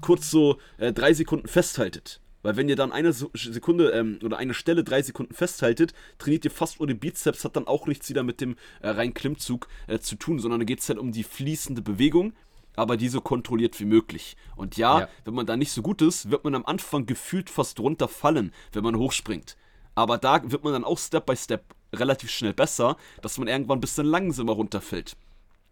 kurz 0.00 0.30
so 0.30 0.58
äh, 0.78 0.92
drei 0.92 1.12
Sekunden 1.14 1.46
festhaltet. 1.48 2.20
Weil 2.42 2.56
wenn 2.56 2.68
ihr 2.68 2.76
dann 2.76 2.92
eine 2.92 3.12
Sekunde 3.12 3.90
ähm, 3.90 4.18
oder 4.24 4.38
eine 4.38 4.54
Stelle 4.54 4.84
drei 4.84 5.02
Sekunden 5.02 5.34
festhaltet, 5.34 5.92
trainiert 6.18 6.44
ihr 6.44 6.50
fast 6.52 6.78
nur 6.78 6.86
den 6.86 6.98
Bizeps, 7.00 7.44
hat 7.44 7.56
dann 7.56 7.66
auch 7.66 7.86
nichts 7.86 8.08
wieder 8.08 8.22
mit 8.22 8.40
dem 8.40 8.56
äh, 8.80 8.88
reinen 8.90 9.12
Klimmzug 9.14 9.68
äh, 9.88 9.98
zu 9.98 10.14
tun, 10.16 10.38
sondern 10.38 10.60
da 10.60 10.64
geht 10.64 10.80
es 10.80 10.88
halt 10.88 10.98
um 10.98 11.12
die 11.12 11.24
fließende 11.24 11.82
Bewegung. 11.82 12.32
aber 12.76 12.96
die 12.96 13.08
so 13.08 13.20
kontrolliert 13.20 13.80
wie 13.80 13.86
möglich. 13.86 14.36
Und 14.54 14.76
ja, 14.76 15.00
Ja. 15.00 15.08
wenn 15.24 15.34
man 15.34 15.46
da 15.46 15.56
nicht 15.56 15.72
so 15.72 15.82
gut 15.82 16.00
ist, 16.00 16.30
wird 16.30 16.44
man 16.44 16.54
am 16.54 16.64
Anfang 16.64 17.06
gefühlt 17.06 17.50
fast 17.50 17.80
runterfallen, 17.80 18.52
wenn 18.72 18.84
man 18.84 18.94
hochspringt. 18.94 19.56
Aber 19.98 20.16
da 20.16 20.40
wird 20.44 20.62
man 20.62 20.72
dann 20.72 20.84
auch 20.84 20.96
Step 20.96 21.26
by 21.26 21.34
Step 21.36 21.74
relativ 21.92 22.30
schnell 22.30 22.52
besser, 22.54 22.96
dass 23.20 23.36
man 23.36 23.48
irgendwann 23.48 23.78
ein 23.78 23.80
bisschen 23.80 24.06
langsamer 24.06 24.52
runterfällt. 24.52 25.16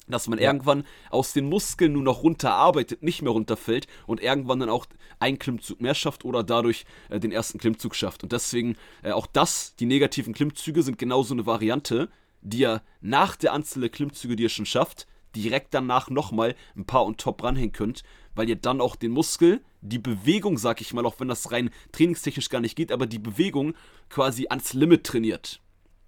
Dass 0.08 0.26
man 0.26 0.40
Ja. 0.40 0.46
irgendwann 0.50 0.84
aus 1.10 1.32
den 1.32 1.48
Muskeln 1.48 1.92
nur 1.92 2.02
noch 2.02 2.24
runterarbeitet, 2.24 3.04
nicht 3.04 3.22
mehr 3.22 3.30
runterfällt 3.30 3.86
und 4.08 4.20
irgendwann 4.20 4.58
dann 4.58 4.68
auch 4.68 4.86
einen 5.20 5.38
Klimmzug 5.38 5.80
mehr 5.80 5.94
schafft 5.94 6.24
oder 6.24 6.42
dadurch 6.42 6.86
äh, 7.08 7.20
den 7.20 7.30
ersten 7.30 7.58
Klimmzug 7.58 7.94
schafft. 7.94 8.24
Und 8.24 8.32
deswegen 8.32 8.76
äh, 9.04 9.12
auch 9.12 9.26
das, 9.28 9.76
die 9.76 9.86
negativen 9.86 10.34
Klimmzüge 10.34 10.82
sind 10.82 10.98
genauso 10.98 11.32
eine 11.32 11.46
Variante, 11.46 12.08
die 12.40 12.58
ihr 12.58 12.82
nach 13.00 13.36
der 13.36 13.52
Anzahl 13.52 13.82
der 13.82 13.90
Klimmzüge, 13.90 14.34
die 14.34 14.42
ihr 14.44 14.48
schon 14.48 14.66
schafft, 14.66 15.06
direkt 15.36 15.72
danach 15.72 16.10
nochmal 16.10 16.56
ein 16.76 16.84
paar 16.84 17.04
on 17.06 17.16
top 17.16 17.44
ranhängen 17.44 17.72
könnt, 17.72 18.02
weil 18.36 18.48
ihr 18.48 18.56
dann 18.56 18.80
auch 18.80 18.94
den 18.94 19.10
Muskel, 19.10 19.60
die 19.80 19.98
Bewegung, 19.98 20.58
sag 20.58 20.80
ich 20.80 20.92
mal, 20.92 21.04
auch 21.04 21.18
wenn 21.18 21.28
das 21.28 21.50
rein 21.50 21.70
trainingstechnisch 21.92 22.48
gar 22.48 22.60
nicht 22.60 22.76
geht, 22.76 22.92
aber 22.92 23.06
die 23.06 23.18
Bewegung 23.18 23.74
quasi 24.08 24.46
ans 24.48 24.72
Limit 24.72 25.04
trainiert. 25.04 25.60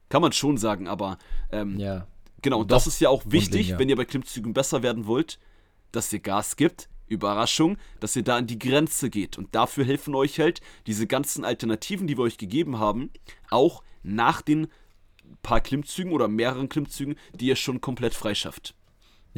Kann 0.08 0.22
man 0.22 0.32
schon 0.32 0.56
sagen, 0.56 0.86
aber 0.86 1.18
ähm, 1.50 1.78
Ja. 1.78 2.06
Genau, 2.40 2.60
und 2.60 2.70
Doch, 2.70 2.76
das 2.76 2.86
ist 2.86 3.00
ja 3.00 3.08
auch 3.08 3.24
wichtig, 3.24 3.40
grundlegend, 3.40 3.70
ja. 3.70 3.78
wenn 3.80 3.88
ihr 3.88 3.96
bei 3.96 4.04
Klimmzügen 4.04 4.52
besser 4.52 4.82
werden 4.84 5.06
wollt, 5.06 5.40
dass 5.90 6.12
ihr 6.12 6.20
Gas 6.20 6.54
gibt. 6.54 6.88
Überraschung, 7.08 7.78
dass 8.00 8.14
ihr 8.16 8.22
da 8.22 8.36
an 8.36 8.46
die 8.46 8.58
Grenze 8.58 9.08
geht. 9.08 9.38
Und 9.38 9.54
dafür 9.54 9.84
helfen 9.84 10.14
euch 10.14 10.38
halt 10.38 10.60
diese 10.86 11.06
ganzen 11.06 11.42
Alternativen, 11.42 12.06
die 12.06 12.18
wir 12.18 12.22
euch 12.22 12.36
gegeben 12.36 12.78
haben, 12.78 13.10
auch 13.48 13.82
nach 14.02 14.42
den 14.42 14.68
paar 15.42 15.62
Klimmzügen 15.62 16.12
oder 16.12 16.28
mehreren 16.28 16.68
Klimmzügen, 16.68 17.16
die 17.34 17.46
ihr 17.46 17.56
schon 17.56 17.80
komplett 17.80 18.12
freischafft. 18.14 18.74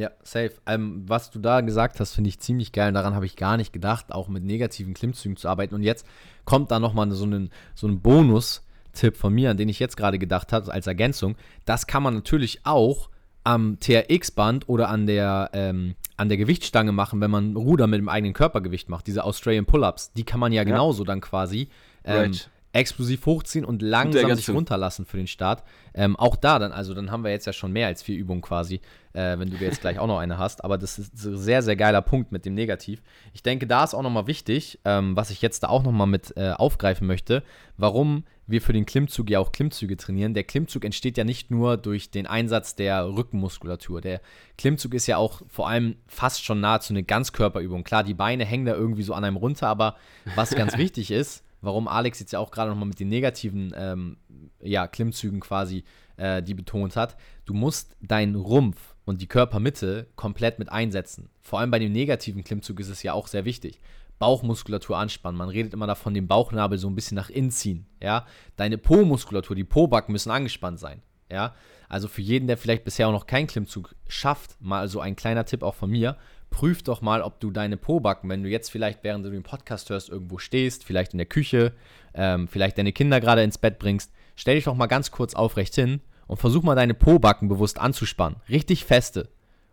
Ja, 0.01 0.13
safe. 0.23 0.53
Ähm, 0.65 1.05
was 1.07 1.31
du 1.31 1.39
da 1.39 1.61
gesagt 1.61 2.01
hast, 2.01 2.15
finde 2.15 2.29
ich 2.29 2.41
ziemlich 2.41 2.73
geil. 2.73 2.89
Und 2.89 2.95
daran 2.95 3.15
habe 3.15 3.27
ich 3.27 3.37
gar 3.37 3.59
nicht 3.59 3.71
gedacht, 3.71 4.13
auch 4.13 4.29
mit 4.29 4.43
negativen 4.43 4.95
Klimmzügen 4.95 5.37
zu 5.37 5.47
arbeiten. 5.47 5.75
Und 5.75 5.83
jetzt 5.83 6.07
kommt 6.47 6.71
da 6.71 6.81
nochmal 6.81 7.11
so 7.13 7.27
ein, 7.27 7.51
so 7.75 7.87
ein 7.87 8.01
Bonus-Tipp 8.01 9.15
von 9.15 9.35
mir, 9.35 9.51
an 9.51 9.59
den 9.59 9.69
ich 9.69 9.79
jetzt 9.79 9.99
gerade 9.99 10.19
gedacht 10.19 10.55
habe, 10.55 10.73
als 10.73 10.87
Ergänzung. 10.87 11.37
Das 11.67 11.87
kann 11.87 12.03
man 12.03 12.15
natürlich 12.15 12.61
auch 12.65 13.11
am 13.45 13.79
TRX-Band 13.79 14.71
oder 14.71 14.89
an 14.89 15.07
der, 15.07 15.51
ähm, 15.53 15.97
an 16.17 16.31
der 16.31 16.39
Gewichtsstange 16.39 16.93
machen, 16.93 17.21
wenn 17.21 17.31
man 17.31 17.55
Ruder 17.55 17.87
mit 17.87 17.99
dem 17.99 18.09
eigenen 18.09 18.33
Körpergewicht 18.33 18.89
macht. 18.89 19.07
Diese 19.07 19.25
Australian 19.25 19.67
Pull-Ups, 19.67 20.15
die 20.15 20.25
kann 20.25 20.41
man 20.41 20.53
ja 20.53 20.65
genauso 20.65 21.05
dann 21.05 21.21
quasi 21.21 21.69
ähm, 22.05 22.17
Right. 22.17 22.51
Explosiv 22.73 23.27
hochziehen 23.27 23.65
und 23.65 23.83
langsam 23.83 24.35
sich 24.35 24.49
runterlassen 24.49 25.05
für 25.05 25.17
den 25.17 25.27
Start. 25.27 25.65
Ähm, 25.93 26.17
auch 26.17 26.37
da 26.37 26.59
dann, 26.59 26.73
also 26.73 26.95
dann 26.95 27.11
haben 27.11 27.25
wir 27.25 27.31
jetzt 27.31 27.47
ja 27.47 27.53
schon 27.53 27.73
mehr 27.73 27.89
als 27.89 28.03
vier 28.03 28.17
Übungen 28.17 28.43
quasi, 28.43 28.81
äh, 29.13 29.39
wenn 29.39 29.51
du 29.51 29.57
jetzt 29.57 29.81
gleich 29.81 29.99
auch 29.99 30.07
noch 30.07 30.19
eine 30.19 30.39
hast. 30.39 30.63
Aber 30.65 30.79
das 30.79 30.99
ist 30.99 31.25
ein 31.25 31.37
sehr, 31.37 31.63
sehr 31.63 31.77
geiler 31.77 32.03
Punkt 32.03 32.31
mit 32.31 32.45
dem 32.45 32.55
Negativ. 32.55 33.03
Ich 33.33 33.43
denke, 33.43 33.67
da 33.67 33.83
ist 33.83 33.95
auch 33.95 34.03
nochmal 34.03 34.29
wichtig, 34.29 34.79
ähm, 34.85 35.17
was 35.17 35.31
ich 35.31 35.43
jetzt 35.43 35.65
da 35.65 35.69
auch 35.69 35.83
nochmal 35.83 36.07
mit 36.07 36.37
äh, 36.37 36.53
aufgreifen 36.53 37.07
möchte, 37.07 37.43
warum 37.77 38.25
wir 38.47 38.61
für 38.61 38.73
den 38.73 38.87
Klimmzug 38.87 39.31
ja 39.31 39.39
auch 39.39 39.53
Klimmzüge 39.53 39.97
trainieren. 39.97 40.35
Der 40.35 40.45
Klimmzug 40.45 40.85
entsteht 40.85 41.17
ja 41.17 41.25
nicht 41.25 41.51
nur 41.51 41.77
durch 41.77 42.11
den 42.11 42.27
Einsatz 42.27 42.75
der 42.75 43.07
Rückenmuskulatur. 43.07 44.01
Der 44.01 44.21
Klimmzug 44.59 44.95
ist 44.95 45.07
ja 45.07 45.17
auch 45.17 45.43
vor 45.49 45.69
allem 45.69 45.97
fast 46.07 46.45
schon 46.45 46.61
nahezu 46.61 46.93
eine 46.93 47.03
Ganzkörperübung. 47.03 47.85
Klar, 47.85 48.05
die 48.05 48.15
Beine 48.15 48.45
hängen 48.45 48.67
da 48.67 48.75
irgendwie 48.75 49.03
so 49.03 49.15
an 49.15 49.25
einem 49.25 49.37
runter, 49.37 49.69
aber 49.69 49.97
was 50.35 50.55
ganz 50.55 50.77
wichtig 50.79 51.11
ist, 51.11 51.45
warum 51.61 51.89
Alex 51.89 52.21
jetzt 52.21 52.33
ja 52.33 52.39
auch 52.39 52.51
gerade 52.51 52.71
nochmal 52.71 52.89
mit 52.89 53.01
den 53.01 53.09
negativen 53.09 53.73
ähm, 53.77 54.17
ja, 54.63 54.87
Klimmzügen 54.87 55.41
quasi 55.41 55.85
äh, 56.17 56.43
die 56.43 56.55
betont 56.55 56.97
hat, 56.97 57.17
du 57.45 57.55
musst 57.55 57.97
deinen 58.01 58.35
Rumpf 58.37 58.95
und 59.05 59.21
die 59.21 59.27
Körpermitte 59.27 60.09
komplett 60.17 60.59
mit 60.59 60.71
einsetzen. 60.71 61.31
Vor 61.41 61.59
allem 61.59 61.71
bei 61.71 61.79
dem 61.79 61.93
negativen 61.93 62.45
Klimmzug 62.45 62.79
ist 62.81 62.89
es 62.89 63.03
ja 63.03 63.13
auch 63.13 63.27
sehr 63.27 63.45
wichtig. 63.45 63.81
Bauchmuskulatur 64.19 64.99
anspannen. 64.99 65.39
Man 65.39 65.49
redet 65.49 65.73
immer 65.73 65.87
davon, 65.87 66.13
den 66.13 66.29
Bauchnabel 66.29 66.79
so 66.79 66.89
ein 66.89 66.95
bisschen 66.95 67.15
nach 67.15 67.31
innen 67.31 67.51
ziehen. 67.51 67.87
Ja? 68.03 68.27
Deine 68.57 68.77
Po-Muskulatur, 68.77 69.57
die 69.57 69.65
Po-Backen 69.65 70.13
müssen 70.13 70.31
angespannt 70.31 70.79
sein. 70.79 71.03
Ja? 71.31 71.55
Also 71.89 72.07
für 72.07 72.21
jeden, 72.21 72.47
der 72.47 72.59
vielleicht 72.59 72.85
bisher 72.85 73.09
auch 73.09 73.13
noch 73.13 73.27
keinen 73.27 73.47
Klimmzug 73.47 73.95
schafft, 74.07 74.61
mal 74.61 74.89
so 74.89 75.01
ein 75.01 75.17
kleiner 75.17 75.47
Tipp 75.47 75.63
auch 75.63 75.75
von 75.75 75.91
mir, 75.91 76.19
prüf 76.51 76.83
doch 76.83 77.01
mal, 77.01 77.23
ob 77.23 77.41
du 77.41 77.51
deine 77.51 77.77
Po-Backen, 77.77 78.29
wenn 78.29 78.43
du 78.43 78.49
jetzt 78.49 78.71
vielleicht, 78.71 79.03
während 79.03 79.25
du 79.25 79.31
den 79.31 79.43
Podcast 79.43 79.91
hörst, 79.91 80.09
irgendwo 80.09 80.39
stehst, 80.39 80.85
vielleicht 80.85 81.13
in 81.13 81.19
der 81.19 81.27
Küche, 81.27 81.73
ähm, 82.15 82.49
vielleicht 82.49 82.77
deine 82.77 82.93
Kinder 82.93 83.21
gerade 83.21 83.43
ins 83.43 83.59
Bett 83.59 83.79
bringst, 83.79 84.13
stell 84.37 84.57
dich 84.57 84.65
doch 84.65 84.75
mal 84.75 84.87
ganz 84.87 85.11
kurz 85.11 85.35
aufrecht 85.35 85.75
hin 85.75 86.01
und 86.27 86.39
versuch 86.39 86.63
mal 86.63 86.75
deine 86.75 86.95
Po-Backen 86.95 87.49
bewusst 87.49 87.79
anzuspannen. 87.79 88.41
Richtig 88.49 88.85
feste. 88.85 89.29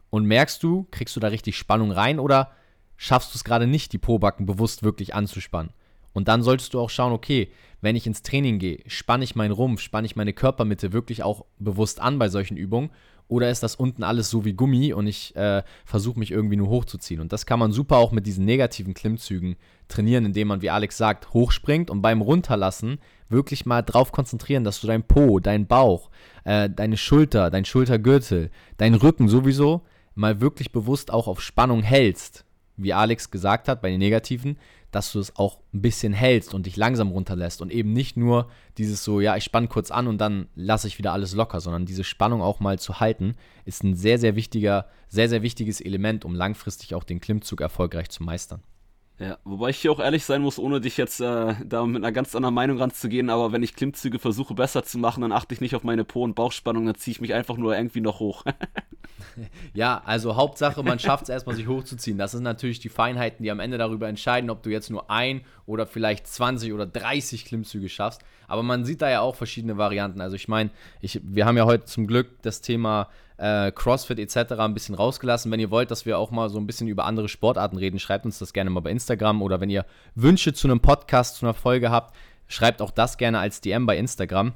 Und 0.09 0.25
merkst 0.25 0.63
du, 0.63 0.87
kriegst 0.91 1.15
du 1.15 1.19
da 1.19 1.27
richtig 1.27 1.57
Spannung 1.57 1.91
rein 1.91 2.19
oder 2.19 2.51
schaffst 2.95 3.33
du 3.33 3.37
es 3.37 3.43
gerade 3.43 3.67
nicht, 3.67 3.93
die 3.93 3.97
Po-Backen 3.97 4.45
bewusst 4.45 4.83
wirklich 4.83 5.13
anzuspannen? 5.13 5.73
Und 6.13 6.27
dann 6.27 6.41
solltest 6.41 6.73
du 6.73 6.79
auch 6.79 6.89
schauen, 6.89 7.13
okay, 7.13 7.51
wenn 7.81 7.95
ich 7.95 8.07
ins 8.07 8.23
Training 8.23 8.57
gehe, 8.57 8.79
spanne 8.87 9.23
ich 9.23 9.35
meinen 9.35 9.51
Rumpf, 9.51 9.81
spanne 9.81 10.07
ich 10.07 10.15
meine 10.15 10.33
Körpermitte 10.33 10.91
wirklich 10.93 11.21
auch 11.21 11.45
bewusst 11.59 12.01
an 12.01 12.17
bei 12.17 12.29
solchen 12.29 12.57
Übungen? 12.57 12.89
Oder 13.29 13.49
ist 13.49 13.61
das 13.61 13.75
unten 13.75 14.03
alles 14.03 14.29
so 14.29 14.45
wie 14.45 14.53
Gummi 14.53 14.93
und 14.93 15.05
ich 15.07 15.35
äh, 15.35 15.61
versuche 15.85 16.17
mich 16.17 16.31
irgendwie 16.31 16.55
nur 16.55 16.69
hochzuziehen? 16.69 17.19
Und 17.19 17.33
das 17.33 17.45
kann 17.45 17.59
man 17.59 17.71
super 17.73 17.97
auch 17.97 18.11
mit 18.11 18.25
diesen 18.25 18.45
negativen 18.45 18.93
Klimmzügen 18.93 19.57
trainieren, 19.89 20.25
indem 20.25 20.47
man, 20.47 20.61
wie 20.61 20.69
Alex 20.69 20.97
sagt, 20.97 21.33
hochspringt 21.33 21.89
und 21.89 22.01
beim 22.01 22.21
Runterlassen 22.21 22.99
wirklich 23.29 23.65
mal 23.65 23.81
drauf 23.81 24.11
konzentrieren, 24.11 24.63
dass 24.63 24.79
du 24.79 24.87
dein 24.87 25.03
Po, 25.03 25.39
dein 25.39 25.67
Bauch, 25.67 26.09
äh, 26.45 26.69
deine 26.69 26.95
Schulter, 26.95 27.49
dein 27.49 27.65
Schultergürtel, 27.65 28.49
dein 28.77 28.93
Rücken 28.93 29.27
sowieso 29.27 29.81
mal 30.15 30.39
wirklich 30.41 30.71
bewusst 30.71 31.11
auch 31.11 31.27
auf 31.27 31.41
Spannung 31.41 31.83
hältst. 31.83 32.45
Wie 32.77 32.93
Alex 32.93 33.31
gesagt 33.31 33.67
hat, 33.67 33.81
bei 33.81 33.89
den 33.89 33.99
negativen, 33.99 34.57
dass 34.91 35.11
du 35.11 35.19
es 35.19 35.35
auch 35.35 35.59
ein 35.73 35.81
bisschen 35.81 36.13
hältst 36.13 36.53
und 36.53 36.65
dich 36.65 36.77
langsam 36.77 37.09
runterlässt 37.09 37.61
und 37.61 37.71
eben 37.71 37.93
nicht 37.93 38.17
nur 38.17 38.49
dieses 38.77 39.03
so, 39.03 39.19
ja, 39.19 39.35
ich 39.35 39.43
spanne 39.43 39.67
kurz 39.67 39.91
an 39.91 40.07
und 40.07 40.17
dann 40.19 40.47
lasse 40.55 40.87
ich 40.87 40.97
wieder 40.97 41.13
alles 41.13 41.33
locker, 41.33 41.59
sondern 41.59 41.85
diese 41.85 42.03
Spannung 42.03 42.41
auch 42.41 42.59
mal 42.59 42.79
zu 42.79 42.99
halten, 42.99 43.35
ist 43.65 43.83
ein 43.83 43.95
sehr, 43.95 44.19
sehr 44.19 44.35
wichtiger, 44.35 44.87
sehr, 45.09 45.29
sehr 45.29 45.41
wichtiges 45.41 45.81
Element, 45.81 46.25
um 46.25 46.35
langfristig 46.35 46.95
auch 46.95 47.03
den 47.03 47.19
Klimmzug 47.19 47.61
erfolgreich 47.61 48.09
zu 48.09 48.23
meistern. 48.23 48.61
Ja, 49.19 49.39
wobei 49.45 49.69
ich 49.69 49.77
hier 49.77 49.91
auch 49.91 49.99
ehrlich 49.99 50.25
sein 50.25 50.43
muss, 50.43 50.59
ohne 50.59 50.79
dich 50.79 50.95
jetzt 50.95 51.19
äh, 51.21 51.55
da 51.65 51.85
mit 51.85 52.03
einer 52.03 52.11
ganz 52.11 52.35
anderen 52.35 52.53
Meinung 52.53 52.77
ranzugehen, 52.77 53.31
aber 53.31 53.51
wenn 53.51 53.63
ich 53.63 53.73
Klimmzüge 53.73 54.19
versuche 54.19 54.53
besser 54.53 54.83
zu 54.83 54.99
machen, 54.99 55.21
dann 55.21 55.31
achte 55.31 55.55
ich 55.55 55.61
nicht 55.61 55.75
auf 55.75 55.83
meine 55.83 56.05
Po- 56.05 56.23
und 56.23 56.35
Bauchspannung, 56.35 56.85
dann 56.85 56.93
ziehe 56.93 57.13
ich 57.13 57.21
mich 57.21 57.33
einfach 57.33 57.57
nur 57.57 57.75
irgendwie 57.75 58.01
noch 58.01 58.19
hoch. 58.19 58.43
Ja, 59.73 60.01
also 60.05 60.35
Hauptsache, 60.35 60.81
man 60.83 60.99
schafft 60.99 61.23
es 61.23 61.29
erstmal, 61.29 61.55
sich 61.55 61.67
hochzuziehen. 61.67 62.17
Das 62.17 62.31
sind 62.31 62.43
natürlich 62.43 62.79
die 62.79 62.89
Feinheiten, 62.89 63.43
die 63.43 63.51
am 63.51 63.59
Ende 63.59 63.77
darüber 63.77 64.07
entscheiden, 64.07 64.49
ob 64.49 64.63
du 64.63 64.69
jetzt 64.69 64.89
nur 64.89 65.09
ein 65.11 65.41
oder 65.65 65.85
vielleicht 65.85 66.27
20 66.27 66.73
oder 66.73 66.85
30 66.85 67.45
Klimmzüge 67.45 67.89
schaffst. 67.89 68.21
Aber 68.47 68.63
man 68.63 68.85
sieht 68.85 69.01
da 69.01 69.09
ja 69.09 69.21
auch 69.21 69.35
verschiedene 69.35 69.77
Varianten. 69.77 70.21
Also 70.21 70.35
ich 70.35 70.47
meine, 70.47 70.71
wir 71.01 71.45
haben 71.45 71.57
ja 71.57 71.65
heute 71.65 71.85
zum 71.85 72.07
Glück 72.07 72.41
das 72.41 72.61
Thema 72.61 73.09
äh, 73.37 73.71
CrossFit 73.71 74.19
etc. 74.19 74.53
ein 74.53 74.73
bisschen 74.73 74.95
rausgelassen. 74.95 75.51
Wenn 75.51 75.59
ihr 75.59 75.71
wollt, 75.71 75.91
dass 75.91 76.05
wir 76.05 76.17
auch 76.17 76.31
mal 76.31 76.49
so 76.49 76.59
ein 76.59 76.67
bisschen 76.67 76.87
über 76.87 77.05
andere 77.05 77.29
Sportarten 77.29 77.77
reden, 77.77 77.99
schreibt 77.99 78.25
uns 78.25 78.39
das 78.39 78.53
gerne 78.53 78.69
mal 78.69 78.79
bei 78.79 78.91
Instagram. 78.91 79.41
Oder 79.41 79.61
wenn 79.61 79.69
ihr 79.69 79.85
Wünsche 80.15 80.53
zu 80.53 80.67
einem 80.67 80.79
Podcast, 80.79 81.37
zu 81.37 81.45
einer 81.45 81.53
Folge 81.53 81.91
habt, 81.91 82.15
schreibt 82.47 82.81
auch 82.81 82.91
das 82.91 83.17
gerne 83.17 83.39
als 83.39 83.61
DM 83.61 83.85
bei 83.85 83.97
Instagram. 83.97 84.53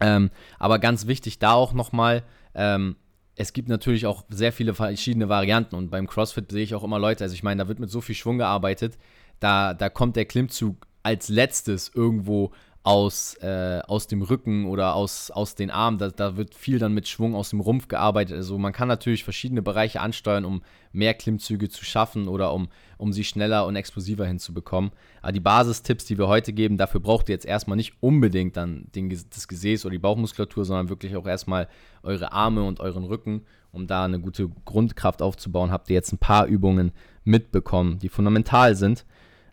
Ähm, 0.00 0.30
aber 0.58 0.78
ganz 0.78 1.06
wichtig 1.06 1.38
da 1.38 1.52
auch 1.52 1.72
nochmal, 1.72 2.22
ähm, 2.54 2.96
es 3.40 3.54
gibt 3.54 3.70
natürlich 3.70 4.04
auch 4.04 4.24
sehr 4.28 4.52
viele 4.52 4.74
verschiedene 4.74 5.30
Varianten 5.30 5.74
und 5.74 5.90
beim 5.90 6.06
CrossFit 6.06 6.52
sehe 6.52 6.62
ich 6.62 6.74
auch 6.74 6.84
immer 6.84 6.98
Leute, 6.98 7.24
also 7.24 7.34
ich 7.34 7.42
meine, 7.42 7.62
da 7.62 7.68
wird 7.68 7.80
mit 7.80 7.90
so 7.90 8.02
viel 8.02 8.14
Schwung 8.14 8.36
gearbeitet, 8.36 8.98
da, 9.38 9.72
da 9.72 9.88
kommt 9.88 10.16
der 10.16 10.26
Klimmzug 10.26 10.86
als 11.02 11.30
letztes 11.30 11.90
irgendwo 11.94 12.52
aus, 12.82 13.34
äh, 13.42 13.80
aus 13.86 14.06
dem 14.06 14.22
Rücken 14.22 14.64
oder 14.64 14.94
aus, 14.94 15.30
aus 15.30 15.54
den 15.54 15.70
Armen, 15.70 15.98
da, 15.98 16.08
da 16.08 16.38
wird 16.38 16.54
viel 16.54 16.78
dann 16.78 16.94
mit 16.94 17.08
Schwung 17.08 17.34
aus 17.34 17.50
dem 17.50 17.60
Rumpf 17.60 17.88
gearbeitet. 17.88 18.36
Also 18.36 18.56
man 18.56 18.72
kann 18.72 18.88
natürlich 18.88 19.22
verschiedene 19.22 19.60
Bereiche 19.60 20.00
ansteuern, 20.00 20.46
um 20.46 20.62
mehr 20.90 21.12
Klimmzüge 21.12 21.68
zu 21.68 21.84
schaffen 21.84 22.26
oder 22.26 22.54
um, 22.54 22.68
um 22.96 23.12
sie 23.12 23.24
schneller 23.24 23.66
und 23.66 23.76
explosiver 23.76 24.26
hinzubekommen. 24.26 24.92
Aber 25.20 25.32
die 25.32 25.40
Basistipps, 25.40 26.06
die 26.06 26.16
wir 26.16 26.26
heute 26.26 26.54
geben, 26.54 26.78
dafür 26.78 27.00
braucht 27.00 27.28
ihr 27.28 27.34
jetzt 27.34 27.44
erstmal 27.44 27.76
nicht 27.76 27.94
unbedingt 28.00 28.56
dann 28.56 28.86
den, 28.94 29.10
das 29.10 29.46
Gesäß 29.46 29.84
oder 29.84 29.92
die 29.92 29.98
Bauchmuskulatur, 29.98 30.64
sondern 30.64 30.88
wirklich 30.88 31.16
auch 31.16 31.26
erstmal 31.26 31.68
eure 32.02 32.32
Arme 32.32 32.64
und 32.64 32.80
euren 32.80 33.04
Rücken, 33.04 33.42
um 33.72 33.86
da 33.88 34.06
eine 34.06 34.20
gute 34.20 34.48
Grundkraft 34.64 35.20
aufzubauen. 35.20 35.70
Habt 35.70 35.90
ihr 35.90 35.94
jetzt 35.94 36.12
ein 36.12 36.18
paar 36.18 36.46
Übungen 36.46 36.92
mitbekommen, 37.24 37.98
die 37.98 38.08
fundamental 38.08 38.74
sind. 38.74 39.04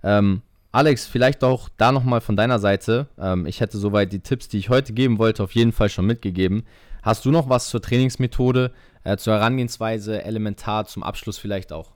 Ähm, 0.02 0.44
Alex, 0.78 1.08
vielleicht 1.08 1.44
auch 1.44 1.70
da 1.78 1.92
nochmal 1.92 2.22
von 2.22 2.36
deiner 2.36 2.60
Seite. 2.60 3.08
Ähm, 3.18 3.48
ich 3.48 3.62
hätte 3.62 3.80
soweit 3.80 4.14
die 4.14 4.20
Tipps, 4.20 4.48
die 4.48 4.60
ich 4.60 4.70
heute 4.70 4.94
geben 4.94 5.18
wollte, 5.18 5.42
auf 5.42 5.54
jeden 5.54 5.72
Fall 5.72 5.90
schon 5.90 6.06
mitgegeben. 6.06 6.66
Hast 7.02 7.26
du 7.26 7.32
noch 7.32 7.50
was 7.50 7.70
zur 7.70 7.82
Trainingsmethode, 7.82 8.72
äh, 9.04 9.18
zur 9.18 9.34
Herangehensweise, 9.34 10.24
elementar 10.24 10.86
zum 10.86 11.02
Abschluss 11.02 11.40
vielleicht 11.40 11.74
auch? 11.74 11.94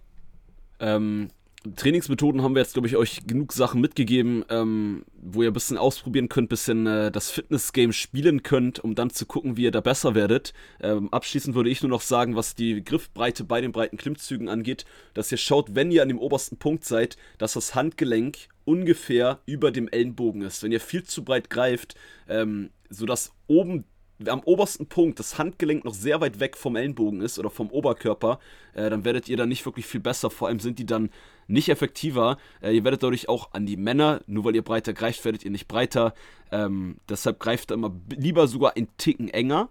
Ähm, 0.80 1.30
Trainingsmethoden 1.76 2.41
haben 2.41 2.56
wir 2.56 2.64
jetzt, 2.64 2.74
glaube 2.74 2.88
ich, 2.88 2.97
euch 2.97 3.28
genug 3.28 3.53
Sachen 3.53 3.82
mitgegeben, 3.82 4.43
ähm, 4.49 5.06
wo 5.16 5.43
ihr 5.43 5.51
ein 5.51 5.53
bisschen 5.53 5.78
ausprobieren 5.78 6.28
könnt, 6.28 6.47
ein 6.47 6.49
bisschen 6.49 6.88
äh, 6.88 7.12
das 7.12 7.30
Fitness-Game 7.30 7.93
spielen 7.93 8.41
könnt, 8.41 8.80
um 8.80 8.95
dann 8.95 9.12
zu 9.12 9.28
gucken, 9.28 9.58
wie 9.58 9.66
ihr 9.66 9.72
da 9.72 9.82
besser 9.82 10.16
werdet. 10.16 10.53
Ähm, 10.82 11.14
abschließend 11.14 11.53
würde 11.53 11.70
ich 11.70 11.84
nur 11.84 11.91
noch 11.91 12.01
sagen, 12.01 12.36
was 12.36 12.56
die 12.56 12.84
Griffbreite 12.84 13.43
bei 13.43 13.62
den 13.62 13.74
breiten 13.74 13.97
Klimmzügen 13.97 14.49
angeht, 14.49 14.86
dass 15.14 15.32
ihr 15.32 15.38
schaut, 15.38 15.76
wenn 15.76 15.91
ihr 15.91 16.01
an 16.01 16.08
dem 16.08 16.18
obersten 16.18 16.58
Punkt 16.58 16.84
seid, 16.84 17.16
dass 17.38 17.53
das 17.53 17.76
Handgelenk 17.76 18.49
ungefähr 18.66 19.39
über 19.45 19.72
dem 19.72 19.88
Ellenbogen 19.88 20.41
ist. 20.41 20.64
Wenn 20.64 20.72
ihr 20.72 20.80
viel 20.80 21.03
zu 21.03 21.24
breit 21.24 21.49
greift, 21.49 21.95
ähm, 22.28 22.70
sodass 22.89 23.32
oben 23.47 23.86
am 24.28 24.41
obersten 24.41 24.88
Punkt 24.88 25.20
das 25.20 25.38
Handgelenk 25.38 25.84
noch 25.84 25.93
sehr 25.93 26.22
weit 26.22 26.39
weg 26.39 26.57
vom 26.57 26.76
Ellenbogen 26.76 27.22
ist 27.22 27.39
oder 27.39 27.49
vom 27.49 27.70
Oberkörper, 27.70 28.39
äh, 28.74 28.89
dann 28.89 29.05
werdet 29.05 29.30
ihr 29.30 29.38
da 29.38 29.45
nicht 29.45 29.66
wirklich 29.66 29.86
viel 29.86 29.99
besser. 29.99 30.30
Vor 30.30 30.47
allem 30.47 30.59
sind 30.59 30.80
die 30.80 30.86
dann 30.86 31.09
nicht 31.47 31.70
effektiver. 31.70 32.38
Äh, 32.62 32.76
ihr 32.76 32.84
werdet 32.84 33.03
dadurch 33.03 33.30
auch 33.30 33.53
an 33.53 33.66
die 33.66 33.78
Männer, 33.78 34.22
nur 34.28 34.45
weil 34.45 34.55
ihr 34.55 34.64
breiter 34.64 34.93
greift, 34.93 35.26
werdet 35.26 35.43
ihr 35.43 35.51
nicht 35.51 35.68
breiter. 35.68 36.14
Ähm, 36.51 36.97
deshalb 37.09 37.39
greift 37.39 37.72
ihr 37.72 37.76
immer 37.76 37.95
lieber 38.16 38.47
sogar 38.47 38.76
einen 38.76 38.89
Ticken 38.97 39.30
enger, 39.30 39.70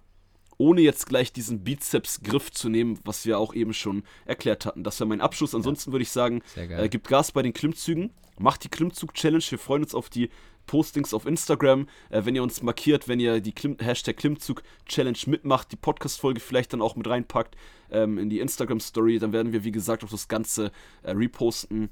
ohne 0.61 0.83
jetzt 0.83 1.07
gleich 1.07 1.33
diesen 1.33 1.65
Bizeps-Griff 1.65 2.53
zu 2.53 2.69
nehmen, 2.69 2.99
was 3.03 3.25
wir 3.25 3.39
auch 3.39 3.55
eben 3.55 3.73
schon 3.73 4.03
erklärt 4.27 4.67
hatten. 4.67 4.85
Das 4.85 5.01
wäre 5.01 5.09
mein 5.09 5.23
Abschluss. 5.23 5.55
Ansonsten 5.55 5.91
würde 5.91 6.03
ich 6.03 6.11
sagen, 6.11 6.43
äh, 6.55 6.91
gibt 6.91 7.09
Gas 7.09 7.33
bei 7.33 7.41
den 7.41 7.55
Klimmzügen. 7.55 8.11
Macht 8.39 8.65
die 8.65 8.69
Klimmzug-Challenge. 8.69 9.43
Wir 9.49 9.59
freuen 9.59 9.85
uns 9.85 9.95
auf 9.95 10.11
die 10.11 10.29
Postings 10.67 11.15
auf 11.15 11.25
Instagram. 11.25 11.89
Äh, 12.11 12.27
wenn 12.27 12.37
ihr 12.37 12.43
uns 12.43 12.63
markiert, 12.63 13.09
wenn 13.09 13.21
ihr 13.21 13.41
die 13.41 13.53
Klim 13.53 13.79
Hashtag 13.81 14.19
Klimmzug 14.19 14.63
Challenge 14.85 15.19
mitmacht, 15.27 15.73
die 15.73 15.77
Podcast-Folge 15.77 16.41
vielleicht 16.41 16.75
dann 16.75 16.83
auch 16.83 16.95
mit 16.95 17.09
reinpackt 17.09 17.57
ähm, 17.91 18.19
in 18.19 18.29
die 18.29 18.41
Instagram-Story, 18.41 19.19
dann 19.19 19.33
werden 19.33 19.55
wir, 19.55 19.65
wie 19.65 19.73
gesagt, 19.73 20.05
auch 20.05 20.11
das 20.11 20.29
Ganze 20.29 20.73
äh, 21.03 21.13
reposten. 21.13 21.89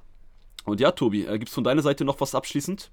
Und 0.66 0.78
ja, 0.80 0.92
Tobi, 0.92 1.24
äh, 1.24 1.38
gibt 1.38 1.48
es 1.48 1.54
von 1.54 1.64
deiner 1.64 1.80
Seite 1.80 2.04
noch 2.04 2.20
was 2.20 2.34
abschließend? 2.34 2.90